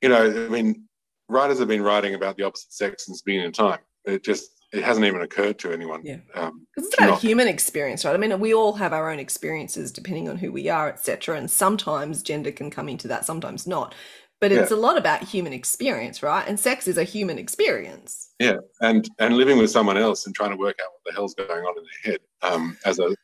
you 0.00 0.08
know, 0.08 0.46
I 0.46 0.48
mean, 0.48 0.84
writers 1.28 1.58
have 1.58 1.68
been 1.68 1.82
writing 1.82 2.14
about 2.14 2.36
the 2.36 2.44
opposite 2.44 2.72
sex 2.72 3.06
since 3.06 3.20
the 3.20 3.24
beginning 3.26 3.48
of 3.48 3.52
time. 3.54 3.80
It 4.04 4.22
just 4.22 4.50
it 4.72 4.84
hasn't 4.84 5.06
even 5.06 5.22
occurred 5.22 5.58
to 5.60 5.72
anyone. 5.72 6.02
Yeah. 6.04 6.18
Um, 6.34 6.66
Because 6.74 6.88
it's 6.88 6.98
about 6.98 7.10
not- 7.10 7.20
human 7.20 7.48
experience, 7.48 8.04
right? 8.04 8.14
I 8.14 8.18
mean, 8.18 8.38
we 8.38 8.52
all 8.52 8.74
have 8.74 8.92
our 8.92 9.10
own 9.10 9.18
experiences 9.18 9.90
depending 9.90 10.28
on 10.28 10.36
who 10.36 10.52
we 10.52 10.68
are, 10.68 10.90
etc. 10.90 11.38
And 11.38 11.50
sometimes 11.50 12.22
gender 12.22 12.52
can 12.52 12.70
come 12.70 12.88
into 12.88 13.08
that, 13.08 13.24
sometimes 13.24 13.66
not. 13.66 13.94
But 14.40 14.52
it's 14.52 14.70
a 14.70 14.76
lot 14.76 14.96
about 14.96 15.22
human 15.24 15.52
experience, 15.52 16.22
right? 16.22 16.46
And 16.46 16.58
sex 16.60 16.86
is 16.86 16.96
a 16.96 17.04
human 17.04 17.38
experience. 17.38 18.30
yeah, 18.38 18.58
and 18.80 19.08
and 19.18 19.36
living 19.36 19.58
with 19.58 19.70
someone 19.70 19.96
else 19.96 20.26
and 20.26 20.34
trying 20.34 20.50
to 20.50 20.56
work 20.56 20.76
out 20.82 20.90
what 20.92 21.02
the 21.06 21.12
hell's 21.12 21.34
going 21.34 21.64
on 21.64 21.74
in 21.78 21.84
their 21.84 22.12
head 22.12 22.20
um, 22.42 22.76
as 22.84 22.98
a 23.00 23.14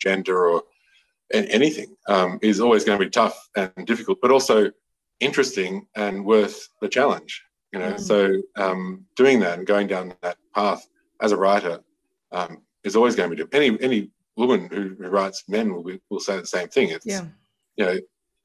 gender 0.00 0.48
or 0.48 0.62
anything 1.32 1.94
um, 2.08 2.38
is 2.42 2.60
always 2.60 2.84
going 2.84 2.98
to 2.98 3.04
be 3.04 3.10
tough 3.10 3.48
and 3.56 3.72
difficult, 3.86 4.18
but 4.20 4.30
also 4.30 4.70
interesting 5.20 5.86
and 5.94 6.24
worth 6.24 6.68
the 6.80 6.88
challenge. 6.88 7.42
You 7.72 7.78
know, 7.78 7.92
Mm. 7.92 8.00
so 8.00 8.42
um, 8.56 9.06
doing 9.16 9.38
that 9.40 9.58
and 9.58 9.66
going 9.66 9.86
down 9.86 10.12
that 10.22 10.36
path 10.54 10.86
as 11.20 11.32
a 11.32 11.36
writer 11.36 11.80
um, 12.32 12.62
is 12.84 12.96
always 12.96 13.14
going 13.14 13.30
to 13.30 13.36
be 13.36 13.42
difficult. 13.42 13.62
Any 13.62 13.80
any 13.82 14.10
woman 14.36 14.68
who, 14.72 14.96
who 14.98 15.08
writes 15.08 15.44
men 15.48 15.72
will 15.72 15.84
be, 15.84 16.00
will 16.10 16.20
say 16.20 16.36
the 16.38 16.46
same 16.46 16.68
thing. 16.68 16.88
It's 16.90 17.06
Yeah. 17.06 17.26
you 17.76 17.84
know, 17.86 17.98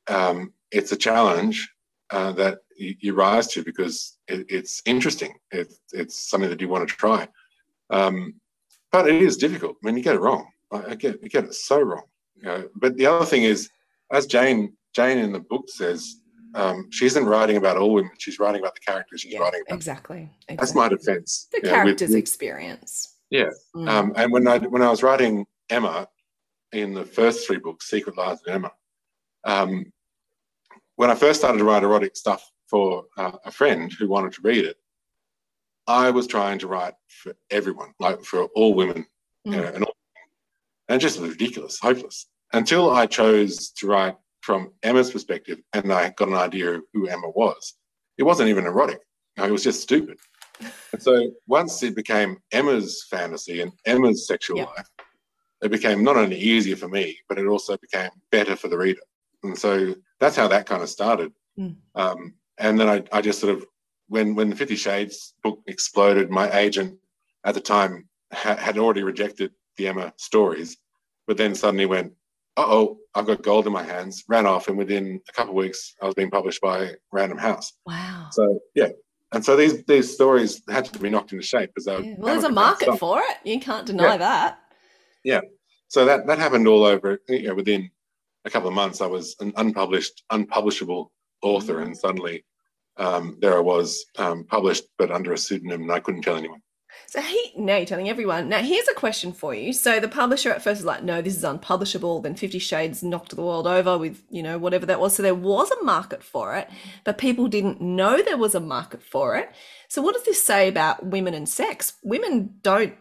um, 0.08 0.54
it's 0.72 0.92
a 0.92 0.98
challenge 0.98 1.70
uh, 2.16 2.32
that 2.32 2.60
you, 2.78 2.96
you 3.00 3.14
rise 3.14 3.48
to 3.54 3.64
because 3.64 4.18
it, 4.28 4.46
it's 4.50 4.82
interesting. 4.86 5.34
It, 5.52 5.74
it's 5.92 6.30
something 6.30 6.50
that 6.50 6.62
you 6.62 6.70
want 6.70 6.88
to 6.88 6.96
try, 6.96 7.28
um, 7.90 8.36
but 8.92 9.08
it 9.08 9.22
is 9.22 9.36
difficult. 9.38 9.76
I 9.78 9.88
mean, 9.88 9.98
you 9.98 10.04
get 10.04 10.16
it 10.16 10.22
wrong. 10.22 10.46
I, 10.72 10.78
I 10.92 10.96
get 10.96 11.22
you 11.22 11.30
get 11.30 11.44
it 11.44 11.54
so 11.54 11.82
wrong. 11.82 12.04
You 12.38 12.44
know, 12.44 12.70
but 12.76 12.96
the 12.98 13.06
other 13.08 13.26
thing 13.26 13.44
is, 13.44 13.70
as 14.12 14.26
Jane 14.26 14.60
Jane 14.96 15.18
in 15.18 15.32
the 15.34 15.42
book 15.42 15.66
says, 15.70 16.02
um, 16.54 16.88
she 16.90 17.06
isn't 17.06 17.26
writing 17.26 17.58
about 17.58 17.76
all 17.78 17.92
women. 17.94 18.12
She's 18.18 18.40
writing 18.40 18.62
about 18.62 18.76
the 18.76 18.82
characters 18.82 19.22
she's 19.22 19.34
Yeah, 19.34 19.40
writing 19.40 19.62
about. 19.68 19.76
exactly. 19.76 20.30
That's 20.48 20.74
my 20.74 20.88
defense. 20.88 21.48
the 21.52 21.58
you 21.58 21.64
know, 21.64 21.70
with- 21.72 21.84
character's 21.84 22.10
with- 22.12 22.18
experience. 22.20 23.18
Yeah. 23.30 23.50
Mm. 23.76 23.90
um, 23.90 24.14
and 24.16 24.32
when 24.32 24.48
I 24.48 24.60
when 24.60 24.82
I 24.82 24.90
was 24.90 25.04
writing 25.04 25.46
Emma 25.70 26.08
in 26.72 26.94
the 26.94 27.04
first 27.04 27.46
three 27.46 27.58
books, 27.58 27.90
Secret 27.90 28.16
Lives 28.18 28.42
of 28.48 28.54
Emma, 28.54 28.72
um, 29.44 29.92
when 30.96 31.10
I 31.10 31.16
first 31.16 31.40
started 31.40 31.58
to 31.60 31.64
write 31.64 31.84
erotic 31.84 32.16
stuff 32.16 32.50
for 32.70 33.06
uh, 33.18 33.34
a 33.46 33.52
friend 33.52 33.92
who 33.92 34.08
wanted 34.08 34.34
to 34.34 34.42
read 34.42 34.66
it, 34.66 34.78
I 35.88 36.10
was 36.10 36.26
trying 36.28 36.60
to 36.60 36.68
write 36.68 36.94
for 37.08 37.34
everyone, 37.52 37.94
like 38.00 38.24
for 38.24 38.44
all 38.56 38.74
women, 38.74 39.06
you 39.44 39.52
Mm. 39.52 39.62
know, 39.62 39.68
and, 39.76 39.84
all, 39.84 39.96
and 40.90 41.00
just 41.02 41.20
ridiculous, 41.20 41.80
hopeless. 41.80 42.28
Until 42.54 42.92
I 42.92 43.06
chose 43.06 43.70
to 43.72 43.88
write 43.88 44.16
from 44.42 44.72
Emma's 44.84 45.12
perspective, 45.12 45.60
and 45.74 45.92
I 45.92 46.10
got 46.12 46.28
an 46.30 46.36
idea 46.36 46.76
of 46.76 46.84
who 46.94 47.08
Emma 47.08 47.30
was. 47.30 47.74
It 48.18 48.24
wasn't 48.24 48.50
even 48.50 48.66
erotic; 48.66 49.00
it 49.38 49.52
was 49.52 49.64
just 49.64 49.82
stupid. 49.82 50.18
And 50.94 51.02
so 51.02 51.32
once 51.48 51.84
it 51.84 51.96
became 51.96 52.38
Emma's 52.52 53.06
fantasy 53.10 53.62
and 53.62 53.74
Emma's 53.86 54.26
sexual 54.28 54.58
Yeah. 54.60 54.66
life, 54.66 54.88
it 55.62 55.70
became 55.70 56.04
not 56.04 56.16
only 56.16 56.38
easier 56.40 56.76
for 56.78 56.88
me, 56.88 57.20
but 57.28 57.38
it 57.38 57.46
also 57.48 57.76
became 57.78 58.12
better 58.32 58.56
for 58.56 58.68
the 58.70 58.78
reader. 58.78 59.02
And 59.48 59.58
so 59.58 59.96
that's 60.20 60.36
how 60.36 60.48
that 60.48 60.66
kind 60.66 60.82
of 60.84 60.90
started. 60.90 61.32
Mm. 61.60 61.76
Um, 61.96 62.34
and 62.58 62.80
then 62.80 62.90
I, 62.90 63.04
I 63.12 63.22
just 63.22 63.40
sort 63.40 63.56
of, 63.56 63.66
when 64.08 64.36
when 64.36 64.50
the 64.50 64.56
Fifty 64.56 64.76
Shades 64.76 65.34
book 65.44 65.60
exploded, 65.68 66.30
my 66.30 66.52
agent 66.56 66.98
at 67.44 67.56
the 67.56 67.62
time 67.62 68.08
ha- 68.32 68.56
had 68.58 68.78
already 68.78 69.04
rejected 69.04 69.52
the 69.78 69.88
Emma 69.88 70.14
stories, 70.18 70.78
but 71.28 71.38
then 71.38 71.56
suddenly 71.56 71.88
went, 71.88 72.14
"Uh 72.56 72.66
oh, 72.68 72.98
I've 73.16 73.26
got 73.26 73.42
gold 73.42 73.66
in 73.66 73.74
my 73.74 73.82
hands." 73.84 74.24
Ran 74.30 74.46
off, 74.46 74.68
and 74.68 74.78
within 74.78 75.20
a 75.28 75.34
couple 75.34 75.52
of 75.52 75.56
weeks, 75.56 75.96
I 76.02 76.06
was 76.06 76.14
being 76.14 76.30
published 76.30 76.62
by 76.62 76.92
Random 77.12 77.40
House. 77.40 77.74
Wow. 77.88 78.28
So 78.32 78.60
yeah, 78.76 78.90
and 79.32 79.44
so 79.44 79.56
these 79.56 79.84
these 79.86 80.14
stories 80.14 80.62
had 80.70 80.86
to 80.86 81.00
be 81.00 81.10
knocked 81.10 81.32
into 81.34 81.44
shape 81.44 81.72
because 81.74 81.86
they. 81.86 82.10
Yeah. 82.10 82.16
Well, 82.20 82.34
there's 82.34 82.44
a 82.44 82.52
market 82.52 82.98
for 83.00 83.20
it. 83.20 83.38
You 83.44 83.60
can't 83.60 83.88
deny 83.88 84.12
Yeah. 84.12 84.18
that. 84.18 84.60
Yeah. 85.24 85.42
So 85.88 86.06
that 86.06 86.28
that 86.28 86.38
happened 86.38 86.68
all 86.68 86.84
over. 86.86 87.20
You 87.28 87.48
know, 87.48 87.56
within 87.56 87.90
a 88.46 88.50
couple 88.50 88.70
of 88.70 88.76
months, 88.76 89.02
I 89.02 89.08
was 89.08 89.36
an 89.40 89.52
unpublished, 89.58 90.24
unpublishable 90.32 91.12
author, 91.42 91.82
and 91.82 91.98
suddenly 91.98 92.46
um, 92.98 93.38
there 93.42 93.58
I 93.58 93.62
was, 93.62 94.06
um, 94.18 94.46
published 94.46 94.86
but 94.98 95.12
under 95.12 95.34
a 95.34 95.38
pseudonym, 95.38 95.84
and 95.84 95.92
I 95.92 96.00
couldn't 96.00 96.22
tell 96.22 96.38
anyone. 96.38 96.62
So 97.08 97.22
he 97.22 97.52
now 97.58 97.76
you're 97.76 97.86
telling 97.86 98.10
everyone. 98.10 98.48
Now 98.48 98.62
here's 98.62 98.88
a 98.88 98.94
question 98.94 99.34
for 99.34 99.54
you. 99.54 99.74
So 99.74 100.00
the 100.00 100.08
publisher 100.08 100.52
at 100.52 100.62
first 100.62 100.80
was 100.80 100.86
like, 100.86 101.04
no, 101.04 101.22
this 101.22 101.36
is 101.36 101.44
unpublishable. 101.44 102.22
Then 102.22 102.36
Fifty 102.36 102.60
Shades 102.60 103.04
knocked 103.04 103.36
the 103.36 103.42
world 103.42 103.68
over 103.68 103.98
with, 103.98 104.24
you 104.30 104.42
know, 104.42 104.58
whatever 104.58 104.86
that 104.86 105.00
was. 105.00 105.16
So 105.16 105.24
there 105.24 105.36
was 105.36 105.70
a 105.72 105.84
market 105.84 106.24
for 106.24 106.56
it, 106.56 106.70
but 107.04 107.18
people 107.18 107.48
didn't 107.48 107.82
know 107.82 108.22
there 108.22 108.38
was 108.38 108.56
a 108.56 108.60
market 108.60 109.04
for 109.04 109.36
it. 109.36 109.50
So 109.90 110.02
what 110.02 110.16
does 110.16 110.24
this 110.24 110.44
say 110.44 110.70
about 110.70 111.06
women 111.06 111.34
and 111.34 111.50
sex? 111.50 111.94
Women 112.02 112.56
don't 112.62 112.96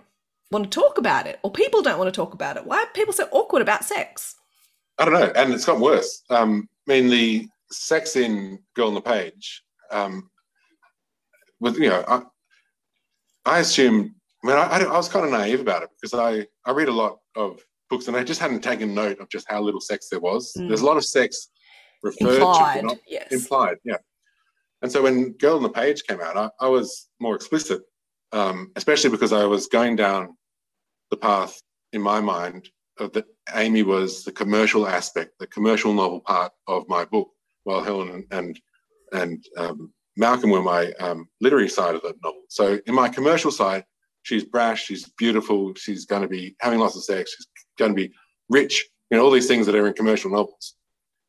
want 0.50 0.70
to 0.70 0.80
talk 0.80 0.98
about 0.98 1.26
it, 1.26 1.38
or 1.42 1.50
people 1.50 1.82
don't 1.82 1.98
want 1.98 2.12
to 2.12 2.16
talk 2.16 2.34
about 2.34 2.56
it. 2.56 2.66
Why 2.66 2.78
are 2.78 2.86
people 2.94 3.12
so 3.12 3.28
awkward 3.30 3.62
about 3.62 3.84
sex? 3.84 4.36
I 4.98 5.04
don't 5.04 5.14
know, 5.14 5.32
and 5.34 5.52
it's 5.52 5.64
got 5.64 5.80
worse. 5.80 6.22
Um, 6.30 6.68
I 6.88 6.92
mean, 6.92 7.10
the 7.10 7.48
sex 7.70 8.16
in 8.16 8.58
Girl 8.74 8.88
on 8.88 8.94
the 8.94 9.00
Page 9.00 9.62
um, 9.90 10.30
was, 11.60 11.78
you 11.78 11.88
know, 11.88 12.04
I, 12.06 12.22
I 13.44 13.58
assumed. 13.60 14.12
I 14.42 14.46
mean, 14.46 14.56
I, 14.56 14.62
I, 14.62 14.78
I 14.82 14.96
was 14.96 15.08
kind 15.08 15.24
of 15.24 15.32
naive 15.32 15.60
about 15.60 15.82
it 15.82 15.90
because 16.00 16.18
I 16.18 16.46
I 16.68 16.72
read 16.72 16.88
a 16.88 16.92
lot 16.92 17.18
of 17.34 17.60
books 17.90 18.08
and 18.08 18.16
I 18.16 18.24
just 18.24 18.40
hadn't 18.40 18.60
taken 18.60 18.94
note 18.94 19.18
of 19.20 19.28
just 19.28 19.48
how 19.48 19.60
little 19.60 19.80
sex 19.80 20.08
there 20.08 20.20
was. 20.20 20.52
Mm. 20.58 20.68
There's 20.68 20.80
a 20.80 20.86
lot 20.86 20.96
of 20.96 21.04
sex 21.04 21.48
referred 22.02 22.34
Implied, 22.34 22.88
to, 22.88 22.98
yes. 23.08 23.32
implied, 23.32 23.78
yeah. 23.84 23.96
And 24.82 24.92
so 24.92 25.02
when 25.02 25.32
Girl 25.32 25.56
on 25.56 25.62
the 25.62 25.70
Page 25.70 26.02
came 26.04 26.20
out, 26.20 26.36
I, 26.36 26.50
I 26.60 26.68
was 26.68 27.08
more 27.20 27.34
explicit, 27.34 27.82
um, 28.32 28.70
especially 28.76 29.10
because 29.10 29.32
I 29.32 29.44
was 29.46 29.66
going 29.66 29.96
down 29.96 30.36
the 31.10 31.16
path 31.16 31.60
in 31.92 32.02
my 32.02 32.20
mind 32.20 32.68
of 32.98 33.12
that 33.12 33.26
Amy 33.54 33.82
was 33.82 34.24
the 34.24 34.32
commercial 34.32 34.86
aspect, 34.86 35.32
the 35.38 35.46
commercial 35.46 35.92
novel 35.92 36.20
part 36.20 36.52
of 36.66 36.88
my 36.88 37.04
book, 37.04 37.30
while 37.64 37.82
Helen 37.82 38.26
and 38.30 38.60
and 39.12 39.44
um, 39.56 39.92
Malcolm 40.16 40.50
were 40.50 40.62
my 40.62 40.92
um, 41.00 41.28
literary 41.40 41.68
side 41.68 41.94
of 41.94 42.02
the 42.02 42.14
novel. 42.22 42.42
So 42.48 42.78
in 42.86 42.94
my 42.94 43.08
commercial 43.08 43.50
side, 43.50 43.84
she's 44.22 44.44
brash, 44.44 44.84
she's 44.84 45.08
beautiful, 45.18 45.74
she's 45.74 46.06
going 46.06 46.22
to 46.22 46.28
be 46.28 46.56
having 46.60 46.78
lots 46.78 46.96
of 46.96 47.04
sex, 47.04 47.34
she's 47.36 47.46
going 47.78 47.92
to 47.92 47.96
be 47.96 48.12
rich, 48.48 48.88
you 49.10 49.16
know, 49.16 49.24
all 49.24 49.30
these 49.30 49.48
things 49.48 49.66
that 49.66 49.74
are 49.74 49.86
in 49.86 49.94
commercial 49.94 50.30
novels 50.30 50.74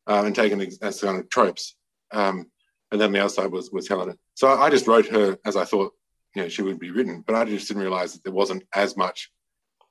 uh, 0.06 0.22
and 0.24 0.34
taken 0.34 0.60
as- 0.60 1.00
kind 1.00 1.18
of 1.18 1.28
tropes. 1.30 1.76
Um, 2.12 2.46
and 2.92 3.00
then 3.00 3.12
the 3.12 3.20
other 3.20 3.28
side 3.28 3.50
was 3.50 3.70
was 3.72 3.88
Helena. 3.88 4.14
So 4.34 4.48
I 4.48 4.70
just 4.70 4.86
wrote 4.86 5.06
her 5.08 5.36
as 5.44 5.56
I 5.56 5.64
thought, 5.64 5.92
you 6.34 6.42
know, 6.42 6.48
she 6.48 6.62
would 6.62 6.78
be 6.78 6.90
written, 6.90 7.24
but 7.26 7.34
I 7.34 7.44
just 7.44 7.66
didn't 7.66 7.82
realize 7.82 8.12
that 8.12 8.22
there 8.22 8.32
wasn't 8.32 8.62
as 8.74 8.96
much 8.96 9.30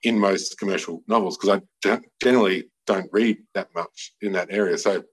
in 0.03 0.19
most 0.19 0.57
commercial 0.57 1.03
novels 1.07 1.37
because 1.37 1.57
I 1.57 1.61
don't- 1.81 2.05
generally 2.21 2.69
don't 2.85 3.09
read 3.11 3.37
that 3.55 3.69
much 3.73 4.13
in 4.21 4.31
that 4.33 4.49
area. 4.51 4.77
So 4.77 5.03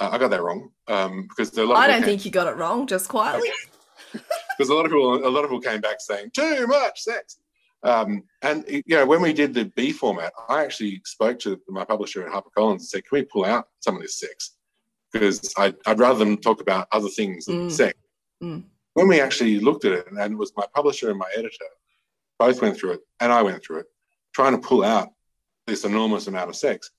uh, 0.00 0.10
I 0.12 0.18
got 0.18 0.30
that 0.30 0.42
wrong 0.42 0.70
um, 0.88 1.26
because 1.28 1.50
there 1.50 1.64
are 1.64 1.66
a 1.66 1.70
lot. 1.70 1.78
I 1.82 1.88
don't 1.88 2.04
think 2.04 2.24
you 2.24 2.30
got 2.30 2.46
it 2.46 2.56
wrong, 2.56 2.86
just 2.86 3.08
quietly. 3.08 3.50
because 4.12 4.24
because 4.58 4.68
a 4.68 4.74
lot 4.74 4.84
of 4.84 4.90
people 4.92 5.26
a 5.26 5.28
lot 5.28 5.44
of 5.44 5.50
people 5.50 5.60
came 5.60 5.80
back 5.80 5.96
saying 6.00 6.30
too 6.34 6.66
much 6.66 7.00
sex. 7.00 7.38
Um, 7.84 8.22
and 8.42 8.64
you 8.68 8.82
know, 8.88 9.04
when 9.06 9.20
we 9.20 9.32
did 9.32 9.52
the 9.54 9.64
B 9.76 9.90
format, 9.90 10.32
I 10.48 10.62
actually 10.62 11.00
spoke 11.04 11.40
to 11.40 11.60
my 11.68 11.84
publisher 11.84 12.24
at 12.26 12.32
HarperCollins 12.32 12.70
and 12.72 12.82
said, 12.84 13.04
"Can 13.04 13.18
we 13.18 13.24
pull 13.24 13.44
out 13.44 13.66
some 13.80 13.96
of 13.96 14.02
this 14.02 14.20
sex?" 14.20 14.52
Because 15.12 15.52
I'd, 15.58 15.74
I'd 15.84 15.98
rather 15.98 16.20
them 16.20 16.36
talk 16.38 16.60
about 16.60 16.86
other 16.92 17.08
things 17.08 17.44
than 17.46 17.66
Mm. 17.68 17.72
sex. 17.72 17.98
Mm. 18.42 18.64
When 18.94 19.08
we 19.08 19.20
actually 19.20 19.58
looked 19.58 19.84
at 19.84 19.92
it, 19.92 20.06
and 20.10 20.18
it 20.32 20.36
was 20.36 20.52
my 20.56 20.64
publisher 20.74 21.10
and 21.10 21.18
my 21.18 21.30
editor 21.36 21.66
both 22.38 22.62
went 22.62 22.76
through 22.78 22.92
it, 22.92 23.00
and 23.20 23.32
I 23.32 23.42
went 23.42 23.62
through 23.64 23.78
it, 23.80 23.86
trying 24.32 24.52
to 24.52 24.58
pull 24.66 24.84
out 24.84 25.08
this 25.66 25.84
enormous 25.84 26.26
amount 26.26 26.50
of 26.50 26.56
sex, 26.56 26.90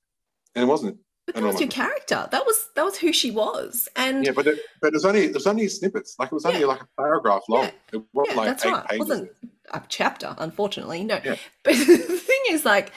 and 0.56 0.64
it 0.64 0.68
wasn't. 0.68 0.98
But 1.26 1.36
that 1.36 1.44
was 1.44 1.60
your 1.60 1.70
character. 1.70 2.28
That 2.32 2.46
was 2.46 2.68
that 2.76 2.84
was 2.84 2.98
who 2.98 3.14
she 3.14 3.32
was. 3.32 3.88
And 3.96 4.26
Yeah, 4.26 4.34
but 4.34 4.46
it, 4.46 4.60
but 4.82 4.88
it 4.88 4.94
was 4.94 5.06
only 5.06 5.24
it 5.26 5.34
was 5.34 5.48
only 5.48 5.68
snippets. 5.70 6.16
Like 6.20 6.28
it 6.32 6.34
was 6.34 6.46
only 6.46 6.60
Yeah. 6.62 6.66
like 6.66 6.82
a 6.82 6.88
paragraph 7.02 7.44
long. 7.48 7.64
Yeah. 7.64 7.72
It 7.94 8.02
wasn't 8.14 8.36
yeah, 8.36 8.42
like 8.42 8.48
that's 8.50 8.66
eight 8.66 8.72
right. 8.72 8.86
It 8.92 9.00
wasn't 9.00 9.32
a 9.72 9.82
chapter, 9.88 10.36
unfortunately. 10.38 11.04
No. 11.06 11.20
Yeah. 11.24 11.36
But 11.64 11.76
the 11.76 11.86
thing 11.86 12.42
is, 12.50 12.66
like, 12.66 12.92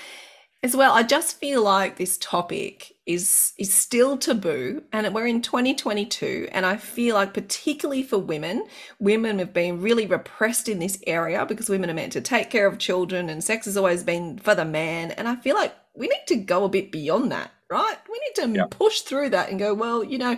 as 0.66 0.76
well, 0.76 0.92
I 0.92 1.04
just 1.04 1.38
feel 1.38 1.62
like 1.62 1.96
this 1.96 2.18
topic 2.18 2.96
is 3.06 3.52
is 3.56 3.72
still 3.72 4.16
taboo, 4.18 4.82
and 4.92 5.14
we're 5.14 5.28
in 5.28 5.40
2022, 5.40 6.48
and 6.50 6.66
I 6.66 6.76
feel 6.76 7.14
like 7.14 7.32
particularly 7.32 8.02
for 8.02 8.18
women, 8.18 8.66
women 8.98 9.38
have 9.38 9.52
been 9.52 9.80
really 9.80 10.06
repressed 10.06 10.68
in 10.68 10.80
this 10.80 10.98
area 11.06 11.46
because 11.46 11.68
women 11.68 11.88
are 11.88 11.94
meant 11.94 12.12
to 12.14 12.20
take 12.20 12.50
care 12.50 12.66
of 12.66 12.78
children, 12.78 13.30
and 13.30 13.44
sex 13.44 13.66
has 13.66 13.76
always 13.76 14.02
been 14.02 14.38
for 14.38 14.56
the 14.56 14.64
man, 14.64 15.12
and 15.12 15.28
I 15.28 15.36
feel 15.36 15.54
like 15.54 15.72
we 15.94 16.08
need 16.08 16.26
to 16.28 16.36
go 16.36 16.64
a 16.64 16.68
bit 16.68 16.90
beyond 16.90 17.30
that, 17.30 17.52
right? 17.70 17.96
We 18.10 18.18
need 18.18 18.34
to 18.42 18.58
Yeah. 18.58 18.66
push 18.68 19.02
through 19.02 19.30
that 19.30 19.50
and 19.50 19.58
go, 19.60 19.72
well, 19.72 20.02
you 20.02 20.18
know, 20.18 20.36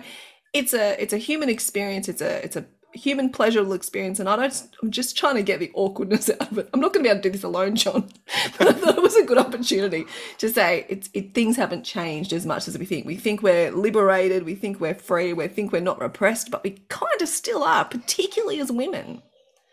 it's 0.53 0.73
a 0.75 1.01
it's 1.01 1.13
a 1.13 1.17
human 1.17 1.49
experience. 1.49 2.07
It's 2.07 2.21
a 2.21 2.43
it's 2.45 2.55
a 2.55 2.65
human 2.93 3.29
pleasurable 3.29 3.73
experience, 3.73 4.19
and 4.19 4.27
I 4.27 4.35
don't. 4.35 4.69
I'm 4.81 4.91
just 4.91 5.17
trying 5.17 5.35
to 5.35 5.43
get 5.43 5.59
the 5.59 5.71
awkwardness 5.73 6.29
out 6.41 6.51
of 6.51 6.57
it. 6.57 6.69
I'm 6.73 6.79
not 6.79 6.93
going 6.93 7.03
to 7.03 7.07
be 7.07 7.11
able 7.11 7.21
to 7.21 7.29
do 7.29 7.33
this 7.33 7.43
alone, 7.43 7.75
John. 7.75 8.09
But 8.57 8.67
I 8.69 8.73
thought 8.73 8.97
it 8.97 9.03
was 9.03 9.15
a 9.15 9.25
good 9.25 9.37
opportunity 9.37 10.05
to 10.37 10.49
say 10.49 10.85
it's 10.89 11.09
it, 11.13 11.33
things 11.33 11.55
haven't 11.55 11.83
changed 11.83 12.33
as 12.33 12.45
much 12.45 12.67
as 12.67 12.77
we 12.77 12.85
think. 12.85 13.05
We 13.05 13.15
think 13.15 13.41
we're 13.41 13.71
liberated. 13.71 14.43
We 14.43 14.55
think 14.55 14.79
we're 14.79 14.95
free. 14.95 15.33
We 15.33 15.47
think 15.47 15.71
we're 15.71 15.81
not 15.81 15.99
repressed, 15.99 16.51
but 16.51 16.63
we 16.63 16.71
kind 16.89 17.21
of 17.21 17.27
still 17.27 17.63
are, 17.63 17.85
particularly 17.85 18.59
as 18.59 18.71
women. 18.71 19.21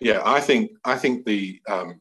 Yeah, 0.01 0.21
I 0.25 0.41
think 0.41 0.71
I 0.85 0.97
think 0.97 1.25
the 1.25 1.61
um, 1.69 2.01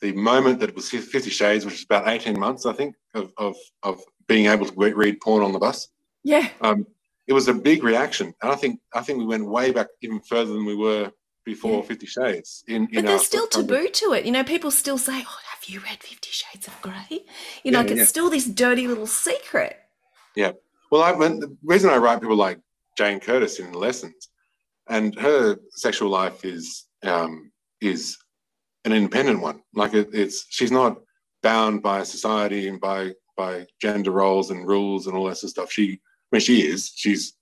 the 0.00 0.12
moment 0.12 0.60
that 0.60 0.68
it 0.68 0.76
was 0.76 0.90
Fifty 0.90 1.30
Shades, 1.30 1.64
which 1.64 1.74
is 1.74 1.84
about 1.84 2.08
eighteen 2.08 2.38
months, 2.38 2.66
I 2.66 2.72
think, 2.72 2.94
of 3.14 3.32
of, 3.38 3.56
of 3.82 4.00
being 4.26 4.46
able 4.46 4.66
to 4.66 4.74
read 4.76 5.20
porn 5.20 5.42
on 5.42 5.52
the 5.52 5.58
bus, 5.58 5.88
Yeah, 6.22 6.48
um, 6.60 6.86
it 7.28 7.32
was 7.34 7.46
a 7.46 7.54
big 7.54 7.84
reaction, 7.84 8.34
and 8.42 8.50
I 8.50 8.56
think 8.56 8.80
I 8.94 9.02
think 9.02 9.18
we 9.18 9.26
went 9.26 9.46
way 9.46 9.70
back 9.70 9.88
even 10.02 10.20
further 10.20 10.52
than 10.52 10.64
we 10.64 10.74
were 10.74 11.12
before 11.44 11.76
Yeah. 11.80 11.82
Fifty 11.82 12.06
Shades. 12.06 12.64
In, 12.66 12.74
in 12.74 12.88
but 12.94 12.96
our 12.98 13.02
there's 13.10 13.26
still 13.26 13.46
taboo 13.46 13.88
to 13.88 14.12
it. 14.14 14.24
You 14.24 14.32
know, 14.32 14.44
people 14.44 14.70
still 14.70 14.98
say, 14.98 15.12
"Oh, 15.12 15.38
have 15.52 15.64
you 15.66 15.80
read 15.80 16.02
Fifty 16.02 16.30
Shades 16.30 16.66
of 16.66 16.80
Grey?" 16.82 17.24
You 17.62 17.70
know, 17.70 17.78
Yeah, 17.78 17.82
like 17.82 17.90
it's 17.90 17.98
yeah. 17.98 18.04
still 18.06 18.30
this 18.30 18.46
dirty 18.46 18.88
little 18.88 19.06
secret. 19.06 19.76
Yeah. 20.34 20.52
Well, 20.90 21.02
I, 21.02 21.12
when, 21.12 21.38
the 21.40 21.54
reason 21.62 21.90
I 21.90 21.98
write 21.98 22.20
people 22.20 22.36
like 22.36 22.60
Jane 22.96 23.20
Curtis 23.20 23.58
in 23.60 23.72
Lessons, 23.72 24.28
and 24.88 25.14
her 25.18 25.58
sexual 25.70 26.08
life 26.08 26.44
is 26.44 26.86
um, 27.02 27.52
is 27.80 28.16
an 28.86 28.92
independent 28.92 29.40
one. 29.42 29.60
Like 29.74 29.92
it, 29.92 30.08
it's 30.14 30.46
she's 30.48 30.72
not 30.72 30.98
bound 31.42 31.82
by 31.82 32.04
society 32.04 32.68
and 32.68 32.80
by 32.80 33.12
by 33.36 33.66
gender 33.80 34.10
roles 34.12 34.50
and 34.50 34.66
rules 34.66 35.06
and 35.06 35.16
all 35.16 35.26
that 35.26 35.36
sort 35.36 35.44
of 35.44 35.50
stuff. 35.50 35.72
She, 35.72 36.00
I 36.30 36.36
mean, 36.36 36.40
she 36.40 36.66
is. 36.66 36.92
She's 36.94 37.34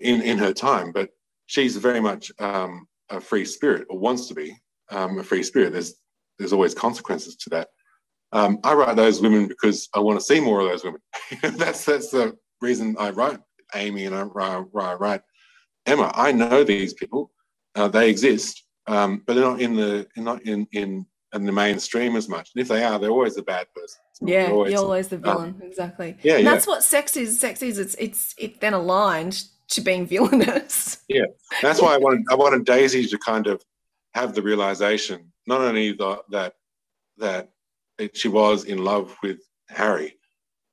in 0.00 0.22
in 0.22 0.38
her 0.38 0.52
time, 0.52 0.92
but 0.92 1.10
she's 1.46 1.76
very 1.76 2.00
much 2.00 2.32
um, 2.38 2.86
a 3.10 3.20
free 3.20 3.44
spirit 3.44 3.86
or 3.90 3.98
wants 3.98 4.26
to 4.28 4.34
be 4.34 4.56
um, 4.90 5.18
a 5.18 5.24
free 5.24 5.42
spirit. 5.42 5.72
There's 5.72 5.94
there's 6.38 6.52
always 6.52 6.74
consequences 6.74 7.36
to 7.36 7.50
that. 7.50 7.68
Um, 8.32 8.58
I 8.62 8.74
write 8.74 8.96
those 8.96 9.20
women 9.20 9.48
because 9.48 9.88
I 9.94 10.00
want 10.00 10.18
to 10.18 10.24
see 10.24 10.40
more 10.40 10.60
of 10.60 10.68
those 10.68 10.84
women. 10.84 11.00
that's 11.58 11.84
that's 11.84 12.10
the 12.10 12.36
reason 12.60 12.96
I 12.98 13.10
write 13.10 13.40
Amy 13.74 14.04
and 14.04 14.14
I 14.14 14.22
write, 14.22 14.64
I 14.78 14.94
write 14.94 15.22
Emma. 15.86 16.12
I 16.14 16.32
know 16.32 16.64
these 16.64 16.94
people; 16.94 17.30
uh, 17.74 17.88
they 17.88 18.10
exist, 18.10 18.64
um, 18.86 19.22
but 19.26 19.34
they're 19.34 19.44
not 19.44 19.60
in 19.60 19.74
the 19.74 20.06
not 20.16 20.42
in 20.42 20.66
in 20.72 21.06
in 21.34 21.44
the 21.44 21.52
mainstream 21.52 22.16
as 22.16 22.28
much. 22.28 22.50
And 22.54 22.62
if 22.62 22.68
they 22.68 22.84
are, 22.84 22.98
they're 22.98 23.10
always 23.10 23.36
a 23.36 23.42
bad 23.42 23.66
person. 23.74 24.00
Yeah, 24.20 24.50
always- 24.50 24.72
you're 24.72 24.80
always 24.82 25.08
the 25.08 25.18
villain. 25.18 25.60
exactly. 25.62 26.16
yeah, 26.22 26.34
And 26.36 26.44
yeah. 26.44 26.50
that's 26.50 26.66
what 26.66 26.82
sex 26.82 27.16
is. 27.16 27.38
Sex 27.38 27.62
is. 27.62 27.78
It's 27.78 27.94
it's 27.96 28.34
it 28.38 28.60
then 28.60 28.74
aligned 28.74 29.44
to 29.68 29.80
being 29.80 30.06
villainous. 30.06 30.98
Yeah, 31.08 31.24
that's 31.62 31.80
why 31.80 31.94
I 31.94 31.98
wanted 31.98 32.24
I 32.30 32.34
wanted 32.34 32.66
Daisy 32.66 33.06
to 33.06 33.18
kind 33.18 33.46
of 33.46 33.62
have 34.14 34.34
the 34.34 34.42
realization 34.42 35.32
not 35.46 35.62
only 35.62 35.92
the, 35.92 36.22
that 36.30 36.54
that 37.16 37.48
it, 37.98 38.14
she 38.16 38.28
was 38.28 38.64
in 38.64 38.84
love 38.84 39.16
with 39.22 39.38
Harry, 39.70 40.16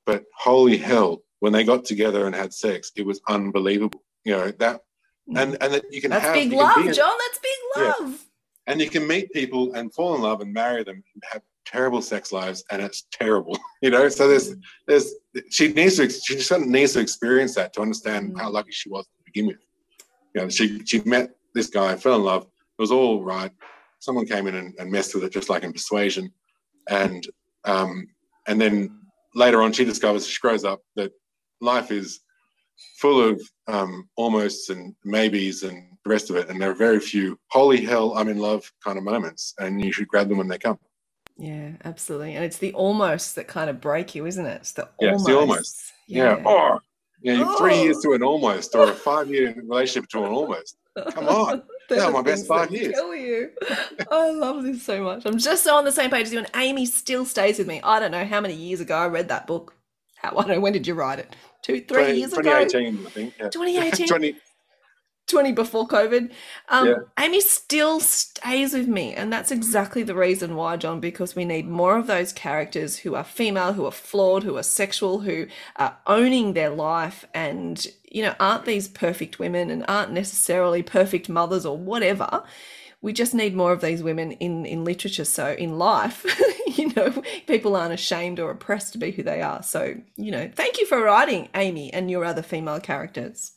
but 0.05 0.25
holy 0.36 0.75
hell, 0.77 1.23
when 1.39 1.53
they 1.53 1.63
got 1.63 1.86
together 1.86 2.25
and 2.25 2.36
had 2.36 2.53
sex, 2.53 2.91
it 2.97 3.05
was 3.05 3.21
unbelievable. 3.29 4.01
You 4.25 4.34
know 4.34 4.51
that, 4.51 4.81
mm. 5.29 5.39
and 5.41 5.58
and 5.62 5.73
that 5.73 5.86
you 5.93 6.01
can 6.01 6.12
That's 6.12 6.25
have 6.25 6.34
big 6.34 6.51
love, 6.51 6.84
John. 6.93 7.17
That's 7.23 7.39
big 7.39 7.60
Yeah. 7.77 7.93
love. 7.99 8.25
and 8.67 8.81
you 8.81 8.89
can 8.89 9.08
meet 9.08 9.31
people 9.31 9.73
and 9.75 9.93
fall 9.93 10.15
in 10.15 10.21
love 10.21 10.41
and 10.41 10.51
marry 10.51 10.84
them 10.84 11.01
and 11.13 11.23
have 11.31 11.41
terrible 11.65 12.01
sex 12.01 12.32
lives 12.32 12.63
and 12.71 12.82
it's 12.82 13.08
terrible 13.12 13.58
you 13.82 13.89
know? 13.89 14.08
So 14.10 14.28
there's 14.28 14.56
there's 14.88 15.13
she 15.49 15.73
needs 15.73 15.97
to 15.97 16.10
she 16.10 16.36
just 16.36 16.51
needs 16.60 16.93
to 16.93 16.99
experience 16.99 17.56
that 17.56 17.73
to 17.73 17.82
understand 17.82 18.36
how 18.38 18.49
lucky 18.49 18.71
she 18.71 18.89
was 18.89 19.06
to 19.06 19.23
begin 19.25 19.47
with. 19.47 19.58
You 20.34 20.41
know 20.41 20.49
she 20.49 20.84
she 20.86 21.01
met 21.01 21.32
this 21.54 21.67
guy 21.67 21.95
fell 21.95 22.15
in 22.15 22.23
love 22.23 22.43
it 22.43 22.82
was 22.82 22.91
all 22.91 23.23
right. 23.23 23.51
Someone 23.99 24.25
came 24.25 24.47
in 24.47 24.56
and, 24.56 24.73
and 24.78 24.91
messed 24.91 25.15
with 25.15 25.23
it 25.23 25.32
just 25.32 25.49
like 25.49 25.63
in 25.63 25.73
persuasion. 25.73 26.32
And 26.89 27.25
um 27.63 28.08
and 28.47 28.60
then 28.60 28.99
later 29.34 29.62
on 29.62 29.73
she 29.73 29.86
discovers 29.86 30.28
she 30.28 30.39
grows 30.39 30.63
up 30.63 30.82
that 30.95 31.12
life 31.62 31.91
is 31.91 32.19
full 32.97 33.21
of 33.21 33.41
um, 33.67 34.10
almosts 34.17 34.69
and 34.69 34.95
maybes 35.04 35.63
and 35.63 35.88
the 36.04 36.10
rest 36.10 36.30
of 36.30 36.36
it. 36.36 36.49
And 36.49 36.62
there 36.62 36.71
are 36.71 36.75
very 36.75 36.99
few 36.99 37.39
holy 37.49 37.84
hell, 37.84 38.17
I'm 38.17 38.30
in 38.30 38.38
love 38.38 38.69
kind 38.84 38.97
of 38.97 39.04
moments, 39.04 39.54
and 39.60 39.84
you 39.84 39.91
should 39.91 40.08
grab 40.08 40.30
them 40.30 40.38
when 40.38 40.47
they 40.47 40.58
come. 40.58 40.80
Yeah, 41.38 41.71
absolutely. 41.84 42.36
And 42.36 42.45
it's 42.45 42.58
the 42.58 42.74
almost 42.74 43.36
that 43.36 43.48
kind 43.48 43.69
of 43.69 43.82
break 43.82 44.15
you, 44.15 44.26
isn't 44.26 44.45
it? 44.45 44.56
It's 44.62 44.71
the 44.71 44.88
Yeah, 45.00 45.10
almost. 45.10 45.21
it's 45.21 45.28
the 45.28 45.39
almost. 45.39 45.93
Yeah. 46.08 46.34
Or 46.45 46.76
oh, 46.76 46.80
yeah, 47.21 47.34
you're 47.34 47.58
three 47.58 47.74
Oh. 47.80 47.84
years 47.84 48.00
to 48.04 48.13
an 48.13 48.24
oh. 48.24 48.28
almost, 48.28 48.76
or 48.76 48.84
a 48.89 48.93
five 48.93 49.30
year 49.30 49.54
relationship 49.56 50.10
to 50.12 50.19
an 50.24 50.32
almost. 50.32 50.78
Come 51.12 51.28
on. 51.28 51.63
They're 51.89 52.00
Yeah, 52.00 52.10
my 52.10 52.21
best 52.21 52.48
five 52.48 52.71
years. 52.71 52.93
Kill 52.93 53.13
you. 53.15 53.52
I 54.10 54.32
love 54.32 54.63
this 54.63 54.82
so 54.84 55.04
much. 55.04 55.24
I'm 55.26 55.38
just 55.38 55.63
so 55.63 55.76
on 55.76 55.86
the 55.86 55.91
same 55.91 56.10
page 56.10 56.28
as 56.28 56.34
you, 56.34 56.39
and 56.39 56.50
Amy 56.56 56.86
still 56.86 57.26
stays 57.26 57.60
with 57.60 57.67
me. 57.67 57.80
I 57.84 58.00
don't 58.00 58.12
know 58.12 58.26
how 58.26 58.41
many 58.41 58.56
years 58.56 58.80
ago 58.80 58.95
I 58.95 59.08
read 59.08 59.28
that 59.28 59.45
book. 59.45 59.76
How 60.15 60.30
I 60.32 60.41
don't 60.43 60.48
know 60.48 60.60
when 60.62 60.74
did 60.74 60.88
you 60.88 60.93
write 60.95 61.19
it? 61.19 61.36
Two, 61.62 61.82
three 61.82 62.04
20 62.04 62.17
years 62.17 62.34
ago. 62.34 62.41
2018, 62.63 63.06
I 63.06 63.10
think. 63.10 63.34
Yeah. 63.39 63.50
2018. 63.50 64.08
20, 64.08 64.36
20 65.28 65.52
before 65.54 65.88
COVID. 65.88 66.32
Um, 66.70 66.88
Yeah. 66.88 66.96
Amy 67.20 67.42
still 67.42 68.00
stays 68.00 68.74
with 68.74 68.88
me. 68.88 69.14
And 69.14 69.32
that's 69.34 69.52
exactly 69.52 70.04
the 70.04 70.16
reason 70.16 70.56
why, 70.56 70.78
John, 70.78 71.00
because 71.00 71.36
we 71.36 71.46
need 71.46 71.68
more 71.68 71.98
of 71.98 72.08
those 72.08 72.32
characters 72.32 72.98
who 72.98 73.16
are 73.16 73.24
female, 73.24 73.74
who 73.74 73.86
are 73.86 73.92
flawed, 73.92 74.44
who 74.44 74.58
are 74.58 74.64
sexual, 74.64 75.20
who 75.22 75.48
are 75.78 75.98
owning 76.06 76.54
their 76.54 76.70
life 76.70 77.26
and, 77.34 77.88
you 78.10 78.22
know, 78.22 78.36
aren't 78.40 78.66
these 78.66 78.88
perfect 78.88 79.40
women 79.40 79.70
and 79.70 79.84
aren't 79.88 80.12
necessarily 80.12 80.84
perfect 80.84 81.28
mothers 81.28 81.66
or 81.66 81.78
whatever. 81.78 82.44
We 83.02 83.14
just 83.14 83.34
need 83.36 83.56
more 83.56 83.72
of 83.72 83.82
these 83.82 84.02
women 84.02 84.32
in, 84.34 84.66
in 84.66 84.84
literature. 84.84 85.26
So 85.26 85.54
in 85.54 85.78
life, 85.78 86.26
you 86.78 86.94
know, 86.96 87.24
people 87.48 87.76
aren't 87.76 87.94
ashamed 87.94 88.40
or 88.40 88.52
oppressed 88.52 88.94
to 88.94 89.00
be 89.00 89.12
who 89.12 89.24
they 89.24 89.42
are. 89.42 89.64
So, 89.64 89.96
you 90.18 90.32
know, 90.32 90.50
thank 90.54 90.80
you 90.80 90.86
for 90.86 91.02
writing 91.02 91.50
Amy 91.56 91.92
and 91.94 92.10
your 92.12 92.26
other 92.26 92.42
female 92.42 92.80
characters. 92.80 93.52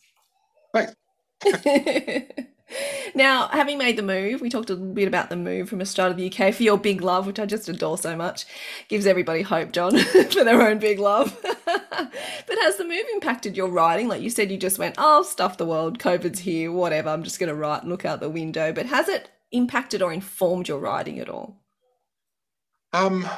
Thanks. 0.74 0.94
now, 3.14 3.48
having 3.48 3.78
made 3.78 3.96
the 3.96 4.02
move, 4.02 4.40
we 4.40 4.50
talked 4.50 4.70
a 4.70 4.74
little 4.74 4.94
bit 4.94 5.08
about 5.08 5.30
the 5.30 5.36
move 5.36 5.68
from 5.68 5.80
Australia 5.80 6.14
to 6.14 6.20
the 6.20 6.46
UK 6.46 6.54
for 6.54 6.62
your 6.62 6.78
big 6.78 7.00
love, 7.00 7.26
which 7.26 7.38
I 7.38 7.46
just 7.46 7.68
adore 7.68 7.98
so 7.98 8.16
much. 8.16 8.46
Gives 8.88 9.06
everybody 9.06 9.42
hope, 9.42 9.72
John, 9.72 9.96
for 10.30 10.44
their 10.44 10.62
own 10.62 10.78
big 10.78 10.98
love. 10.98 11.36
but 11.64 12.58
has 12.62 12.76
the 12.76 12.84
move 12.84 13.04
impacted 13.12 13.56
your 13.56 13.68
writing? 13.68 14.08
Like 14.08 14.22
you 14.22 14.30
said, 14.30 14.50
you 14.50 14.58
just 14.58 14.78
went, 14.78 14.96
oh, 14.98 15.22
stuff 15.22 15.56
the 15.56 15.66
world, 15.66 15.98
COVID's 15.98 16.40
here, 16.40 16.72
whatever, 16.72 17.10
I'm 17.10 17.22
just 17.22 17.38
going 17.38 17.48
to 17.48 17.54
write 17.54 17.82
and 17.82 17.90
look 17.90 18.04
out 18.04 18.20
the 18.20 18.30
window. 18.30 18.72
But 18.72 18.86
has 18.86 19.08
it 19.08 19.30
impacted 19.52 20.02
or 20.02 20.12
informed 20.12 20.68
your 20.68 20.78
writing 20.78 21.18
at 21.18 21.28
all? 21.28 21.62
Um, 22.92 23.28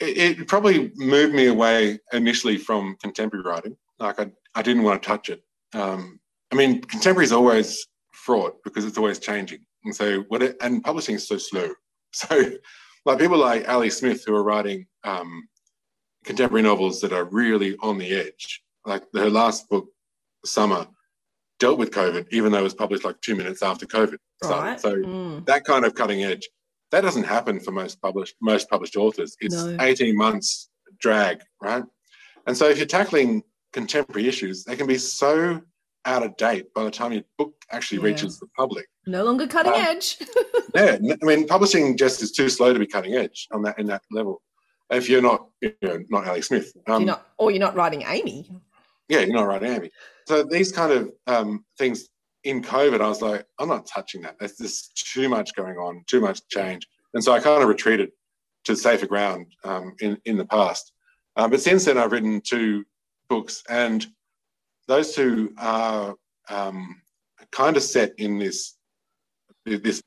it, 0.00 0.38
it 0.40 0.48
probably 0.48 0.92
moved 0.96 1.34
me 1.34 1.46
away 1.46 2.00
initially 2.12 2.58
from 2.58 2.96
contemporary 3.00 3.44
writing. 3.44 3.76
Like 3.98 4.20
I, 4.20 4.30
I 4.54 4.62
didn't 4.62 4.82
want 4.82 5.02
to 5.02 5.06
touch 5.06 5.28
it. 5.28 5.42
Um, 5.72 6.20
I 6.54 6.56
mean, 6.56 6.80
contemporary 6.82 7.24
is 7.24 7.32
always 7.32 7.84
fraught 8.12 8.62
because 8.62 8.84
it's 8.84 8.96
always 8.96 9.18
changing, 9.18 9.58
and 9.84 9.94
so 9.94 10.20
what? 10.28 10.40
It, 10.40 10.56
and 10.60 10.82
publishing 10.84 11.16
is 11.16 11.26
so 11.28 11.36
slow. 11.38 11.68
So, 12.16 12.52
like 13.04 13.18
people 13.18 13.38
like 13.38 13.68
Ali 13.68 13.90
Smith 13.90 14.22
who 14.24 14.36
are 14.36 14.44
writing 14.44 14.86
um, 15.02 15.48
contemporary 16.24 16.62
novels 16.62 17.00
that 17.00 17.12
are 17.12 17.24
really 17.24 17.76
on 17.82 17.98
the 17.98 18.08
edge. 18.14 18.62
Like 18.86 19.02
her 19.14 19.28
last 19.28 19.68
book, 19.68 19.88
Summer, 20.44 20.86
dealt 21.58 21.76
with 21.76 21.90
COVID, 21.90 22.28
even 22.30 22.52
though 22.52 22.60
it 22.60 22.62
was 22.70 22.72
published 22.74 23.04
like 23.04 23.20
two 23.20 23.34
minutes 23.34 23.64
after 23.64 23.84
COVID 23.84 24.18
started. 24.40 24.70
Right. 24.70 24.80
So 24.80 24.94
Mm. 24.94 25.44
that 25.46 25.64
kind 25.64 25.84
of 25.84 25.96
cutting 25.96 26.22
edge, 26.22 26.48
that 26.92 27.00
doesn't 27.00 27.24
happen 27.24 27.58
for 27.58 27.72
most 27.72 28.00
published 28.00 28.36
most 28.40 28.70
published 28.70 28.94
authors. 28.96 29.36
It's 29.40 29.56
No. 29.56 29.76
18 29.80 30.16
months 30.16 30.70
drag, 31.00 31.42
right? 31.60 31.82
And 32.46 32.56
so 32.56 32.68
if 32.68 32.76
you're 32.78 32.86
tackling 32.86 33.42
contemporary 33.72 34.28
issues, 34.28 34.62
they 34.62 34.76
can 34.76 34.86
be 34.86 34.98
so 34.98 35.60
out 36.06 36.22
of 36.22 36.36
date 36.36 36.72
by 36.74 36.84
the 36.84 36.90
time 36.90 37.12
your 37.12 37.22
book 37.38 37.54
actually 37.72 37.98
Yeah. 37.98 38.04
reaches 38.04 38.38
the 38.38 38.46
public. 38.56 38.86
No 39.06 39.24
longer 39.24 39.46
cutting 39.46 39.72
Um, 39.72 39.80
edge. 39.80 40.18
Yeah, 40.74 40.98
I 41.22 41.24
mean, 41.24 41.46
publishing 41.46 41.96
just 41.96 42.20
is 42.20 42.32
too 42.32 42.48
slow 42.48 42.72
to 42.72 42.80
be 42.80 42.86
cutting 42.86 43.14
edge 43.14 43.46
on 43.52 43.62
that 43.62 43.78
in 43.78 43.86
that 43.86 44.02
level. 44.10 44.42
If 44.90 45.08
you're 45.08 45.22
not, 45.22 45.46
you 45.60 45.72
know, 45.82 46.00
not 46.08 46.26
Ali 46.26 46.42
Smith, 46.42 46.72
um, 46.88 47.02
you're 47.02 47.06
not, 47.12 47.28
or 47.38 47.52
you're 47.52 47.60
not 47.60 47.76
writing 47.76 48.02
Amy. 48.08 48.50
yeah, 49.08 49.20
you're 49.20 49.34
not 49.36 49.46
writing 49.46 49.72
Amy. 49.72 49.90
So 50.26 50.42
these 50.42 50.72
kind 50.72 50.90
of 50.92 51.12
um, 51.28 51.64
things 51.78 52.08
in 52.42 52.60
COVID, 52.60 53.00
I 53.00 53.08
was 53.08 53.22
like, 53.22 53.46
I'm 53.60 53.68
not 53.68 53.86
touching 53.86 54.22
that. 54.22 54.36
There's 54.40 54.56
just 54.56 55.12
too 55.14 55.28
much 55.28 55.54
going 55.54 55.76
on, 55.76 56.02
too 56.08 56.20
much 56.20 56.40
change, 56.48 56.86
and 57.14 57.22
so 57.22 57.32
I 57.32 57.38
kind 57.38 57.62
of 57.62 57.68
retreated 57.68 58.10
to 58.64 58.74
safer 58.74 59.06
ground 59.06 59.46
um, 59.62 59.94
in 60.00 60.18
in 60.24 60.36
the 60.36 60.44
past. 60.46 60.90
Um, 61.36 61.50
but 61.52 61.60
since 61.60 61.84
then, 61.84 61.98
I've 61.98 62.10
written 62.12 62.40
two 62.40 62.84
books, 63.28 63.62
and 63.68 64.04
those 64.86 65.14
two 65.14 65.52
are 65.58 66.14
um, 66.48 67.00
kind 67.50 67.76
of 67.76 67.82
set 67.82 68.12
in 68.18 68.38
this 68.38 68.76
this 69.66 70.02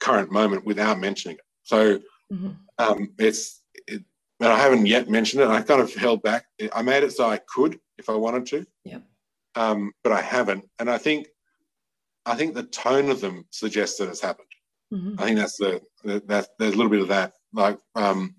current 0.00 0.32
moment 0.32 0.64
without 0.64 0.98
mentioning 0.98 1.36
it. 1.36 1.44
So 1.62 2.00
Mhm. 2.32 2.56
um, 2.78 3.12
it's 3.18 3.62
it, 3.86 4.02
but 4.38 4.50
I 4.50 4.58
haven't 4.58 4.86
yet 4.86 5.08
mentioned 5.10 5.42
it. 5.42 5.48
I 5.48 5.60
kind 5.62 5.80
of 5.82 5.94
held 5.94 6.22
back. 6.22 6.46
I 6.72 6.82
made 6.82 7.02
it 7.02 7.12
so 7.12 7.28
I 7.28 7.38
could 7.38 7.78
if 7.98 8.08
I 8.08 8.14
wanted 8.14 8.46
to. 8.46 8.66
Yep. 8.84 9.02
Um, 9.54 9.92
but 10.02 10.12
I 10.12 10.22
haven't, 10.22 10.64
and 10.78 10.90
I 10.90 10.98
think 10.98 11.28
I 12.24 12.34
think 12.36 12.54
the 12.54 12.62
tone 12.62 13.10
of 13.10 13.20
them 13.20 13.44
suggests 13.50 13.98
that 13.98 14.08
it's 14.08 14.20
happened. 14.20 14.48
Mhm. 14.92 15.20
I 15.20 15.24
think 15.24 15.38
that's 15.38 15.56
the, 15.58 15.82
that 16.04 16.48
there's 16.58 16.74
a 16.74 16.76
little 16.76 16.90
bit 16.90 17.00
of 17.02 17.08
that, 17.08 17.32
like 17.52 17.78
um, 17.94 18.36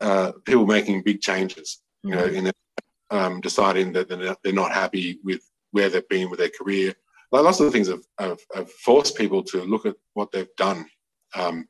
uh, 0.00 0.32
people 0.44 0.66
making 0.66 1.02
big 1.02 1.20
changes, 1.20 1.82
you 2.02 2.10
know, 2.16 2.26
Mhm. 2.28 2.34
in 2.34 2.44
their, 2.44 2.52
um, 3.10 3.40
deciding 3.40 3.92
that 3.92 4.08
they're 4.08 4.18
not, 4.18 4.38
they're 4.42 4.52
not 4.52 4.72
happy 4.72 5.18
with 5.24 5.40
where 5.72 5.88
they've 5.88 6.08
been 6.08 6.30
with 6.30 6.38
their 6.38 6.50
career. 6.50 6.94
Like 7.30 7.42
lots 7.44 7.60
of 7.60 7.72
things 7.72 7.88
have, 7.88 8.04
have, 8.18 8.40
have 8.54 8.70
forced 8.70 9.16
people 9.16 9.42
to 9.44 9.62
look 9.62 9.86
at 9.86 9.96
what 10.14 10.32
they've 10.32 10.54
done 10.56 10.86
um, 11.34 11.68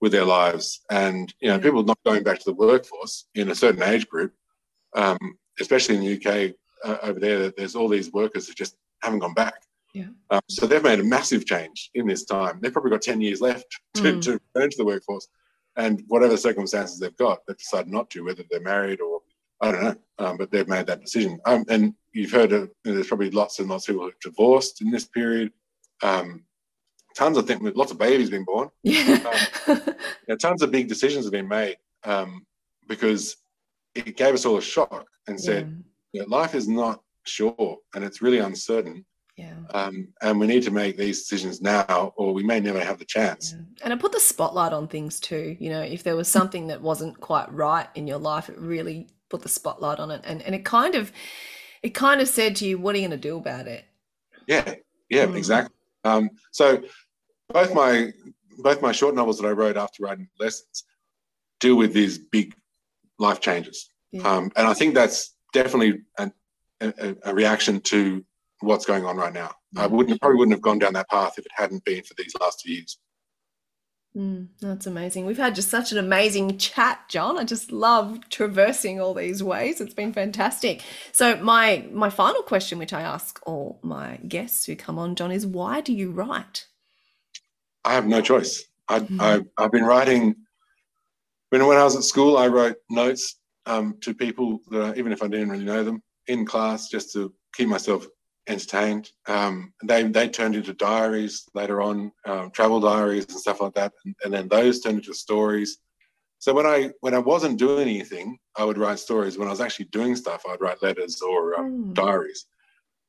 with 0.00 0.12
their 0.12 0.24
lives, 0.24 0.80
and 0.90 1.32
you 1.40 1.48
know, 1.48 1.56
Yeah. 1.56 1.60
people 1.62 1.82
not 1.82 1.98
going 2.06 2.22
back 2.22 2.38
to 2.38 2.44
the 2.46 2.54
workforce 2.54 3.26
in 3.34 3.50
a 3.50 3.54
certain 3.54 3.82
age 3.82 4.08
group, 4.08 4.32
um, 4.94 5.18
especially 5.60 5.96
in 5.96 6.02
the 6.02 6.14
UK 6.16 6.54
uh, 6.84 6.96
over 7.02 7.20
there. 7.20 7.50
There's 7.50 7.74
all 7.76 7.88
these 7.88 8.12
workers 8.12 8.46
who 8.48 8.54
just 8.54 8.76
haven't 9.02 9.18
gone 9.18 9.34
back. 9.34 9.54
Yeah. 9.92 10.06
Um, 10.30 10.40
so 10.48 10.66
they've 10.66 10.82
made 10.82 11.00
a 11.00 11.04
massive 11.04 11.44
change 11.44 11.90
in 11.94 12.06
this 12.06 12.24
time. 12.24 12.60
They've 12.60 12.72
probably 12.72 12.92
got 12.92 13.02
10 13.02 13.20
years 13.20 13.40
left 13.40 13.66
to, 13.94 14.02
Mm. 14.02 14.22
to 14.22 14.32
return 14.54 14.70
to 14.70 14.76
the 14.78 14.84
workforce. 14.84 15.26
And 15.76 16.04
whatever 16.08 16.36
circumstances 16.36 16.98
they've 17.00 17.16
got, 17.16 17.40
they've 17.46 17.56
decided 17.58 17.92
not 17.92 18.08
to, 18.10 18.24
whether 18.24 18.44
they're 18.48 18.60
married 18.60 19.00
or 19.00 19.20
I 19.60 19.72
don't 19.72 19.82
know, 19.84 19.96
um, 20.18 20.36
but 20.36 20.50
they've 20.50 20.68
made 20.68 20.86
that 20.86 21.00
decision. 21.02 21.38
Um, 21.46 21.64
and 21.68 21.94
you've 22.12 22.30
heard 22.30 22.52
of, 22.52 22.70
there's 22.84 23.08
probably 23.08 23.30
lots 23.30 23.58
and 23.58 23.68
lots 23.68 23.88
of 23.88 23.94
people 23.94 24.06
who've 24.06 24.20
divorced 24.20 24.80
in 24.80 24.90
this 24.90 25.04
period. 25.06 25.52
Um, 26.02 26.44
tons 27.16 27.36
of 27.36 27.46
things, 27.46 27.60
lots 27.76 27.92
of 27.92 27.98
babies 27.98 28.30
being 28.30 28.44
born. 28.44 28.70
Yeah. 28.82 29.18
You 29.66 29.76
know, 30.28 30.36
tons 30.36 30.62
of 30.62 30.70
big 30.70 30.88
decisions 30.88 31.24
have 31.24 31.32
been 31.32 31.48
made 31.48 31.76
um, 32.04 32.46
because 32.88 33.36
it 33.94 34.16
gave 34.16 34.34
us 34.34 34.46
all 34.46 34.56
a 34.56 34.62
shock 34.62 35.06
and 35.26 35.38
said, 35.38 35.82
you 36.12 36.20
know, 36.20 36.26
life 36.28 36.54
is 36.54 36.68
not 36.68 37.02
sure 37.24 37.76
and 37.94 38.04
it's 38.04 38.22
really 38.22 38.38
uncertain. 38.38 39.04
yeah. 39.36 39.54
Um, 39.74 40.08
and 40.22 40.40
we 40.40 40.46
need 40.46 40.62
to 40.62 40.70
make 40.70 40.96
these 40.96 41.20
decisions 41.20 41.60
now, 41.60 42.12
or 42.16 42.32
we 42.32 42.42
may 42.42 42.60
never 42.60 42.80
have 42.80 42.98
the 42.98 43.04
chance. 43.04 43.52
Yeah. 43.52 43.64
And 43.84 43.92
it 43.92 44.00
put 44.00 44.12
the 44.12 44.20
spotlight 44.20 44.72
on 44.72 44.88
things 44.88 45.20
too. 45.20 45.56
You 45.60 45.70
know, 45.70 45.82
if 45.82 46.02
there 46.02 46.16
was 46.16 46.28
something 46.28 46.68
that 46.68 46.80
wasn't 46.80 47.20
quite 47.20 47.52
right 47.52 47.88
in 47.94 48.06
your 48.06 48.18
life, 48.18 48.48
it 48.48 48.58
really 48.58 49.08
put 49.30 49.42
the 49.42 49.48
spotlight 49.48 49.98
on 49.98 50.10
it. 50.10 50.20
And 50.24 50.42
and 50.42 50.54
it 50.54 50.64
kind 50.64 50.94
of 50.94 51.10
it 51.82 51.90
kind 51.94 52.20
of 52.20 52.28
said 52.28 52.56
to 52.56 52.66
you, 52.66 52.78
what 52.78 52.94
are 52.94 52.98
you 52.98 53.08
going 53.08 53.18
to 53.18 53.28
do 53.28 53.38
about 53.38 53.66
it? 53.66 53.84
Yeah, 54.46 54.74
yeah, 55.08 55.26
Mm. 55.26 55.36
exactly. 55.36 55.74
Um, 56.04 56.30
so 56.50 56.82
both 57.48 57.72
my 57.72 58.12
both 58.58 58.82
my 58.82 58.92
short 58.92 59.14
novels 59.14 59.38
that 59.38 59.46
I 59.46 59.52
wrote 59.52 59.76
after 59.78 60.02
writing 60.02 60.28
lessons 60.38 60.84
deal 61.60 61.76
with 61.76 61.92
these 61.94 62.18
big 62.18 62.54
life 63.18 63.40
changes, 63.40 63.90
Yeah. 64.12 64.22
um, 64.30 64.50
and 64.56 64.66
I 64.66 64.74
think 64.74 64.94
that's 64.94 65.34
definitely 65.52 66.00
an, 66.18 66.32
a, 66.80 67.16
a 67.24 67.34
reaction 67.34 67.80
to 67.82 68.24
what's 68.60 68.84
going 68.86 69.04
on 69.04 69.16
right 69.16 69.32
now. 69.32 69.52
I 69.76 69.86
wouldn't 69.86 70.20
probably 70.20 70.38
wouldn't 70.38 70.54
have 70.54 70.62
gone 70.62 70.78
down 70.78 70.94
that 70.94 71.08
path 71.08 71.34
if 71.38 71.44
it 71.46 71.52
hadn't 71.54 71.84
been 71.84 72.02
for 72.02 72.14
these 72.14 72.32
last 72.40 72.60
two 72.60 72.72
years. 72.72 72.98
Mm, 74.16 74.48
that's 74.60 74.86
amazing. 74.86 75.24
We've 75.24 75.38
had 75.38 75.54
just 75.54 75.70
such 75.70 75.92
an 75.92 75.98
amazing 75.98 76.58
chat, 76.58 77.08
John. 77.08 77.38
I 77.38 77.44
just 77.44 77.70
love 77.70 78.28
traversing 78.28 79.00
all 79.00 79.14
these 79.14 79.40
ways. 79.40 79.80
It's 79.80 79.94
been 79.94 80.12
fantastic. 80.12 80.82
So 81.12 81.36
my 81.36 81.86
my 81.92 82.10
final 82.10 82.42
question, 82.42 82.78
which 82.78 82.92
I 82.92 83.02
ask 83.02 83.38
all 83.46 83.78
my 83.82 84.16
guests 84.16 84.66
who 84.66 84.74
come 84.74 84.98
on, 84.98 85.14
John, 85.14 85.30
is 85.30 85.46
why 85.46 85.80
do 85.80 85.92
you 85.92 86.10
write? 86.10 86.66
I 87.84 87.94
have 87.94 88.06
no 88.06 88.20
choice. 88.20 88.64
I, 88.88 89.00
Mhm. 89.00 89.20
I, 89.20 89.62
I've 89.62 89.70
been 89.70 89.84
writing. 89.84 90.34
When, 91.50 91.66
when 91.66 91.78
I 91.78 91.84
was 91.84 91.96
at 91.96 92.02
school, 92.04 92.36
I 92.36 92.48
wrote 92.48 92.76
notes 92.90 93.36
um, 93.66 93.96
to 94.00 94.12
people 94.12 94.60
that 94.70 94.82
I, 94.82 94.98
even 94.98 95.12
if 95.12 95.22
I 95.22 95.28
didn't 95.28 95.50
really 95.50 95.64
know 95.64 95.84
them 95.84 96.02
in 96.26 96.44
class, 96.44 96.88
just 96.88 97.12
to 97.12 97.32
keep 97.54 97.68
myself 97.68 98.06
entertained. 98.46 99.10
Um, 99.26 99.72
they 99.84 100.02
they 100.04 100.28
turned 100.28 100.54
into 100.56 100.72
diaries 100.72 101.48
later 101.54 101.80
on, 101.80 102.12
um, 102.26 102.50
travel 102.50 102.80
diaries 102.80 103.26
and 103.28 103.38
stuff 103.38 103.60
like 103.60 103.74
that, 103.74 103.92
and, 104.04 104.14
and 104.24 104.32
then 104.32 104.48
those 104.48 104.80
turned 104.80 104.98
into 104.98 105.14
stories. 105.14 105.78
So 106.38 106.54
when 106.54 106.66
I 106.66 106.90
when 107.00 107.14
I 107.14 107.18
wasn't 107.18 107.58
doing 107.58 107.82
anything, 107.88 108.38
I 108.56 108.64
would 108.64 108.78
write 108.78 108.98
stories. 108.98 109.36
When 109.38 109.48
I 109.48 109.50
was 109.50 109.60
actually 109.60 109.86
doing 109.86 110.16
stuff, 110.16 110.42
I'd 110.48 110.60
write 110.60 110.82
letters 110.82 111.20
or 111.22 111.58
um, 111.58 111.70
Mm. 111.70 111.94
diaries. 111.94 112.46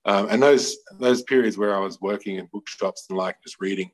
Um, 0.05 0.27
and 0.29 0.41
those 0.41 0.77
those 0.99 1.21
periods 1.23 1.57
where 1.57 1.75
I 1.75 1.79
was 1.79 2.01
working 2.01 2.37
in 2.37 2.49
bookshops 2.51 3.05
and 3.09 3.17
like 3.17 3.37
just 3.43 3.57
reading, 3.59 3.91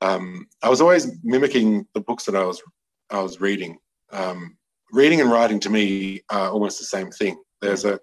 um, 0.00 0.46
I 0.62 0.68
was 0.68 0.80
always 0.80 1.16
mimicking 1.22 1.86
the 1.94 2.00
books 2.00 2.24
that 2.24 2.36
I 2.36 2.44
was 2.44 2.60
I 3.10 3.20
was 3.20 3.40
reading. 3.40 3.78
Um, 4.12 4.56
reading 4.92 5.20
and 5.20 5.30
writing 5.30 5.60
to 5.60 5.70
me 5.70 6.22
are 6.30 6.50
almost 6.50 6.78
the 6.78 6.84
same 6.84 7.10
thing. 7.10 7.40
There's 7.60 7.84
a 7.84 7.98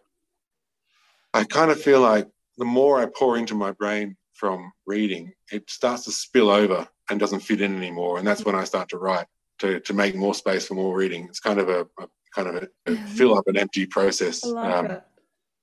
I 1.33 1.43
kind 1.43 1.71
of 1.71 1.81
feel 1.81 2.01
like 2.01 2.27
the 2.57 2.65
more 2.65 2.99
I 2.99 3.05
pour 3.05 3.37
into 3.37 3.55
my 3.55 3.71
brain 3.71 4.15
from 4.33 4.71
reading, 4.85 5.33
it 5.51 5.69
starts 5.69 6.05
to 6.05 6.11
spill 6.11 6.49
over 6.49 6.87
and 7.09 7.19
doesn't 7.19 7.41
fit 7.41 7.61
in 7.61 7.75
anymore, 7.75 8.17
and 8.17 8.27
that's 8.27 8.45
when 8.45 8.55
I 8.55 8.63
start 8.63 8.89
to 8.89 8.97
write 8.97 9.27
to 9.59 9.79
to 9.81 9.93
make 9.93 10.15
more 10.15 10.33
space 10.33 10.67
for 10.67 10.75
more 10.75 10.95
reading. 10.95 11.25
It's 11.25 11.39
kind 11.39 11.59
of 11.59 11.69
a, 11.69 11.81
a 11.99 12.07
kind 12.33 12.47
of 12.47 12.55
a, 12.55 12.91
a 12.91 12.95
fill 13.07 13.37
up 13.37 13.47
an 13.47 13.57
empty 13.57 13.85
process. 13.85 14.43
Um, 14.45 14.85
it. 14.87 15.03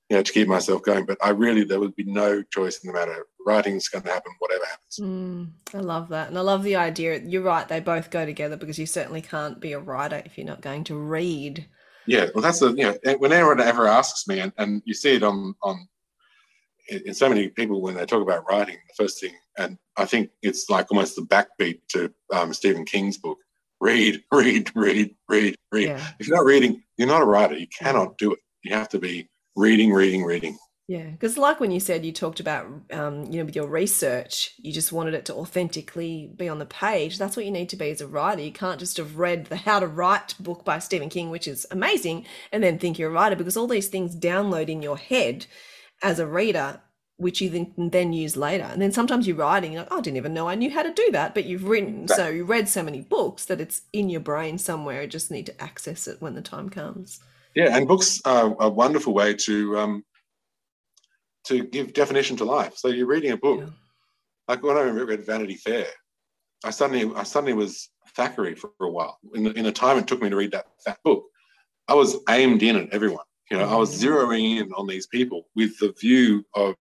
you 0.09 0.17
know, 0.17 0.23
to 0.23 0.33
keep 0.33 0.49
myself 0.49 0.83
going. 0.83 1.07
But 1.07 1.19
I 1.23 1.31
really, 1.31 1.65
there 1.65 1.81
would 1.81 1.97
be 1.97 2.05
no 2.05 2.43
choice 2.43 2.83
in 2.83 2.89
the 2.89 2.99
matter. 2.99 3.27
Writing's 3.47 3.89
going 3.89 4.05
to 4.05 4.11
happen, 4.11 4.33
whatever 4.39 4.65
happens. 4.65 4.99
Mm, 5.01 5.51
I 5.75 5.79
love 5.79 6.09
that. 6.11 6.29
And 6.29 6.37
I 6.37 6.43
love 6.43 6.63
the 6.63 6.77
idea. 6.77 7.21
You're 7.21 7.43
right, 7.43 7.67
they 7.67 7.81
both 7.81 8.11
go 8.11 8.27
together 8.27 8.57
because 8.57 8.79
you 8.79 8.87
certainly 8.87 9.23
can't 9.23 9.61
be 9.61 9.73
a 9.73 9.79
writer 9.79 10.23
if 10.25 10.37
you're 10.37 10.47
not 10.47 10.61
going 10.61 10.85
to 10.85 10.97
read. 10.97 11.67
Yeah, 12.07 12.27
well, 12.35 12.43
that's 12.43 12.61
the 12.61 12.73
you 12.73 12.85
know, 12.85 13.17
when 13.19 13.33
anyone 13.33 13.61
ever 13.61 13.87
asks 13.87 14.27
me, 14.27 14.41
and, 14.41 14.53
and 14.59 14.83
you 14.85 14.95
see 14.95 15.15
it 15.15 15.23
on 15.23 15.55
on 15.63 15.87
in 16.91 17.03
in 17.07 17.15
so 17.15 17.29
many 17.29 17.49
people 17.49 17.81
when 17.81 17.95
they 17.95 18.07
talk 18.07 18.23
about 18.23 18.49
writing, 18.49 18.77
the 18.89 19.03
first 19.03 19.21
thing, 19.21 19.35
and 19.59 19.79
I 19.97 20.05
think 20.05 20.31
it's 20.43 20.69
like 20.69 20.91
almost 20.91 21.17
the 21.17 21.23
backbeat 21.23 21.81
to 21.91 22.13
um, 22.33 22.53
Stephen 22.53 22.85
King's 22.85 23.19
book: 23.19 23.39
read, 23.81 24.23
read, 24.33 24.71
read, 24.75 25.15
read, 25.29 25.57
read. 25.73 25.89
Yeah. 25.89 26.07
If 26.19 26.29
you're 26.29 26.37
not 26.37 26.47
reading, 26.47 26.83
you're 26.97 27.09
not 27.09 27.23
a 27.23 27.27
writer. 27.27 27.57
You 27.57 27.69
cannot 27.69 28.19
do 28.19 28.33
it. 28.33 28.39
You 28.63 28.75
have 28.75 28.89
to 28.91 28.99
be 28.99 29.29
reading, 29.57 29.93
reading, 29.93 30.25
reading. 30.25 30.59
Yeah, 30.91 31.05
because 31.05 31.39
like 31.39 31.61
when 31.61 31.71
you 31.71 31.79
said 31.79 32.05
you 32.05 32.11
talked 32.11 32.41
about, 32.41 32.67
um, 32.93 33.27
you 33.27 33.39
know, 33.39 33.45
with 33.45 33.55
your 33.55 33.69
research, 33.69 34.55
you 34.59 34.73
just 34.73 34.91
wanted 34.91 35.15
it 35.15 35.25
to 35.27 35.35
authentically 35.37 36.33
be 36.37 36.49
on 36.49 36.59
the 36.59 36.67
page. 36.67 37.17
That's 37.17 37.37
what 37.37 37.45
you 37.45 37.53
need 37.53 37.69
to 37.69 37.77
be 37.77 37.91
as 37.91 38.01
a 38.01 38.09
writer. 38.09 38.43
You 38.43 38.51
can't 38.51 38.81
just 38.81 38.97
have 38.97 39.17
read 39.17 39.47
the 39.47 39.57
How 39.57 39.79
to 39.79 39.87
Write 39.87 40.35
book 40.41 40.65
by 40.65 40.81
Stephen 40.81 41.09
King, 41.09 41.31
which 41.31 41.47
is 41.47 41.65
amazing, 41.71 42.27
and 42.51 42.61
then 42.61 42.77
think 42.77 42.99
you're 42.99 43.11
a 43.11 43.13
writer 43.13 43.37
because 43.37 43.57
all 43.57 43.69
these 43.69 43.87
things 43.87 44.17
download 44.17 44.69
in 44.69 44.83
your 44.83 44.99
head 44.99 45.47
as 46.03 46.19
a 46.19 46.27
reader, 46.27 46.81
which 47.17 47.41
you 47.41 47.51
then 47.51 47.73
then 47.77 48.13
use 48.13 48.37
later. 48.37 48.65
And 48.65 48.81
then 48.81 48.93
sometimes 48.93 49.27
you're 49.27 49.37
writing, 49.37 49.73
you're 49.73 49.83
like, 49.83 49.93
oh, 49.93 49.99
I 49.99 50.01
didn't 50.01 50.17
even 50.17 50.35
know 50.35 50.49
I 50.49 50.55
knew 50.55 50.71
how 50.71 50.83
to 50.83 50.93
do 50.93 51.11
that, 51.13 51.35
but 51.35 51.45
you've 51.45 51.65
written, 51.65 52.09
so 52.09 52.29
you 52.29 52.45
read 52.45 52.69
so 52.69 52.83
many 52.83 53.03
books 53.03 53.45
that 53.47 53.61
it's 53.61 53.83
in 53.93 54.09
your 54.09 54.21
brain 54.21 54.57
somewhere. 54.59 55.03
You 55.03 55.09
just 55.09 55.31
need 55.31 55.47
to 55.47 55.63
access 55.63 56.09
it 56.09 56.21
when 56.21 56.35
the 56.35 56.43
time 56.43 56.71
comes. 56.71 57.21
Yeah, 57.55 57.77
and 57.77 57.87
books 57.87 58.21
are 58.25 58.57
a 58.61 58.69
wonderful 58.69 59.13
way 59.13 59.35
to 59.35 59.79
um, 59.79 60.05
to 61.45 61.65
give 61.65 61.93
definition 61.93 62.37
to 62.39 62.45
life. 62.45 62.77
So 62.77 62.89
you're 62.89 63.07
reading 63.07 63.33
a 63.33 63.37
book. 63.37 63.61
Yeah. 63.61 63.71
Like 64.49 64.63
when 64.63 64.77
I 64.77 64.83
read 64.83 65.27
Vanity 65.27 65.57
Fair, 65.57 65.87
I 66.65 66.71
suddenly 66.71 67.13
I 67.15 67.25
suddenly 67.25 67.55
was 67.55 67.89
Thackeray 68.15 68.55
for 68.55 68.71
a 68.81 68.89
while. 68.89 69.19
In 69.35 69.45
the, 69.45 69.53
in 69.53 69.65
the 69.65 69.73
time 69.73 69.99
it 69.99 70.07
took 70.07 70.23
me 70.23 70.31
to 70.31 70.37
read 70.37 70.53
that 70.53 70.67
that 70.87 71.03
book, 71.03 71.25
I 71.89 71.95
was 71.95 72.17
aimed 72.29 72.63
in 72.63 72.77
at 72.77 72.91
everyone. 72.93 73.25
You 73.51 73.59
know, 73.59 73.69
I 73.69 73.75
was 73.77 73.91
Mm. 74.01 74.09
zeroing 74.09 74.61
in 74.61 74.73
on 74.75 74.87
these 74.87 75.07
people 75.07 75.49
with 75.57 75.77
the 75.79 75.93
view 76.01 76.45
of 76.55 76.77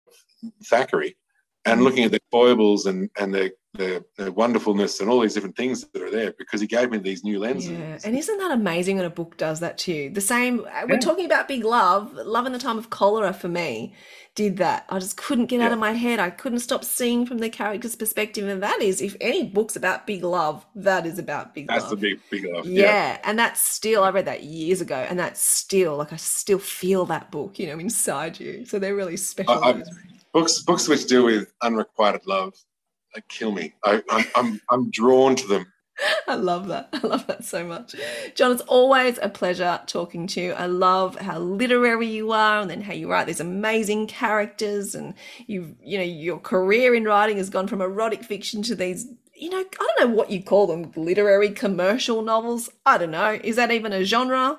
Thackeray 0.64 1.16
and 1.64 1.82
looking 1.82 2.04
at 2.04 2.10
the 2.12 2.20
foibles 2.30 2.86
and 2.86 3.08
and 3.18 3.32
the, 3.34 3.52
the, 3.76 4.04
the 4.16 4.32
wonderfulness 4.32 5.00
and 5.00 5.08
all 5.08 5.20
these 5.20 5.34
different 5.34 5.56
things 5.56 5.84
that 5.92 6.02
are 6.02 6.10
there 6.10 6.32
because 6.38 6.60
he 6.60 6.66
gave 6.66 6.90
me 6.90 6.98
these 6.98 7.24
new 7.24 7.38
lenses. 7.38 7.70
Yeah, 7.70 7.98
and 8.04 8.16
isn't 8.16 8.38
that 8.38 8.50
amazing 8.50 8.96
when 8.96 9.04
a 9.06 9.10
book 9.10 9.36
does 9.36 9.60
that 9.60 9.78
to 9.78 9.92
you? 9.92 10.10
The 10.10 10.20
same, 10.20 10.66
uh, 10.70 10.86
we're 10.88 10.98
talking 10.98 11.26
about 11.26 11.48
Big 11.48 11.64
Love, 11.64 12.12
Love 12.14 12.46
in 12.46 12.52
the 12.52 12.58
Time 12.58 12.78
of 12.78 12.90
Cholera 12.90 13.32
for 13.32 13.48
me 13.48 13.94
did 14.36 14.58
that. 14.58 14.84
I 14.90 14.98
just 14.98 15.16
couldn't 15.16 15.46
get 15.46 15.62
out 15.62 15.72
of 15.72 15.78
my 15.78 15.92
head. 15.92 16.20
I 16.20 16.28
couldn't 16.28 16.58
stop 16.60 16.84
seeing 16.84 17.24
from 17.24 17.38
the 17.38 17.48
character's 17.48 17.96
perspective. 17.96 18.46
And 18.46 18.62
that 18.62 18.82
is, 18.82 19.00
if 19.00 19.16
any 19.18 19.44
book's 19.44 19.76
about 19.76 20.06
big 20.06 20.22
love, 20.22 20.64
that 20.74 21.06
is 21.06 21.18
about 21.18 21.54
big 21.54 21.68
That's 21.68 21.84
love. 21.84 21.92
That's 21.92 22.00
the 22.02 22.16
big 22.30 22.42
big 22.42 22.52
love. 22.52 22.66
yeah. 22.66 23.18
and 23.24 23.38
that's 23.38 23.60
still, 23.60 24.04
I 24.04 24.10
read 24.10 24.26
that 24.26 24.42
years 24.44 24.82
ago, 24.82 24.94
and 25.08 25.18
that's 25.18 25.40
still, 25.42 25.96
like, 25.96 26.12
I 26.12 26.16
still 26.16 26.58
feel 26.58 27.06
that 27.06 27.30
book, 27.30 27.58
you 27.58 27.66
know, 27.66 27.78
inside 27.78 28.38
you. 28.38 28.66
So 28.66 28.78
they're 28.78 28.94
really 28.94 29.16
special. 29.16 29.52
I- 29.52 29.70
I- 29.70 29.82
Books 30.32 30.58
books 30.60 30.86
which 30.86 31.06
deal 31.06 31.24
with 31.24 31.50
unrequited 31.62 32.26
love, 32.26 32.52
they 33.16 33.22
kill 33.28 33.52
me. 33.52 33.72
I, 33.84 34.02
I'm, 34.10 34.24
I'm 34.36 34.60
I'm 34.70 34.90
drawn 34.90 35.34
to 35.36 35.46
them. 35.48 35.66
I 36.28 36.34
love 36.34 36.68
that. 36.68 36.90
I 36.92 37.06
love 37.06 37.26
that 37.26 37.44
so 37.44 37.64
much. 37.64 37.94
John, 38.34 38.52
it's 38.52 38.62
always 38.62 39.18
a 39.22 39.28
pleasure 39.28 39.80
talking 39.86 40.26
to 40.28 40.40
you. 40.40 40.52
I 40.52 40.66
love 40.66 41.16
how 41.16 41.38
literary 41.38 42.06
you 42.06 42.32
are 42.32 42.60
and 42.60 42.70
then 42.70 42.82
how 42.82 42.92
you 42.92 43.10
write 43.10 43.26
these 43.26 43.40
amazing 43.40 44.06
characters 44.06 44.94
and 44.94 45.14
you've, 45.46 45.74
you 45.82 45.96
know, 45.96 46.04
your 46.04 46.38
career 46.38 46.94
in 46.94 47.04
writing 47.04 47.38
has 47.38 47.48
gone 47.48 47.66
from 47.66 47.80
erotic 47.80 48.22
fiction 48.22 48.62
to 48.64 48.74
these 48.74 49.06
you 49.38 49.50
know, 49.50 49.58
I 49.58 49.64
don't 49.98 50.08
know 50.08 50.16
what 50.16 50.30
you 50.30 50.42
call 50.42 50.66
them, 50.66 50.92
literary 50.96 51.50
commercial 51.50 52.22
novels. 52.22 52.70
I 52.86 52.96
don't 52.96 53.10
know. 53.10 53.38
Is 53.44 53.56
that 53.56 53.70
even 53.70 53.92
a 53.92 54.02
genre? 54.02 54.58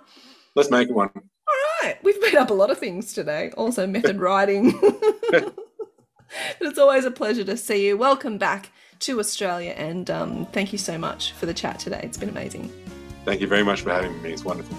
Let's 0.54 0.70
make 0.70 0.90
one. 0.92 1.10
All 1.16 1.56
right. 1.82 1.98
We've 2.04 2.22
made 2.22 2.36
up 2.36 2.52
a 2.52 2.54
lot 2.54 2.70
of 2.70 2.78
things 2.78 3.12
today. 3.12 3.52
Also 3.58 3.88
method 3.88 4.18
writing. 4.20 4.80
it's 6.62 6.80
always 6.80 7.06
a 7.06 7.12
pleasure 7.12 7.44
to 7.44 7.58
see 7.58 7.88
you. 7.88 7.98
Welcome 7.98 8.38
back 8.38 8.72
to 9.00 9.20
Australia 9.20 9.72
and 9.72 10.10
um, 10.10 10.46
thank 10.48 10.72
you 10.72 10.78
so 10.78 10.98
much 10.98 11.34
for 11.34 11.46
the 11.46 11.54
chat 11.54 11.80
today. 11.80 12.02
It's 12.04 12.18
been 12.18 12.30
amazing. 12.30 12.72
Thank 13.26 13.42
you 13.42 13.48
very 13.48 13.64
much 13.64 13.82
for 13.82 13.92
having 13.92 14.22
me. 14.22 14.32
It's 14.32 14.46
wonderful. 14.46 14.78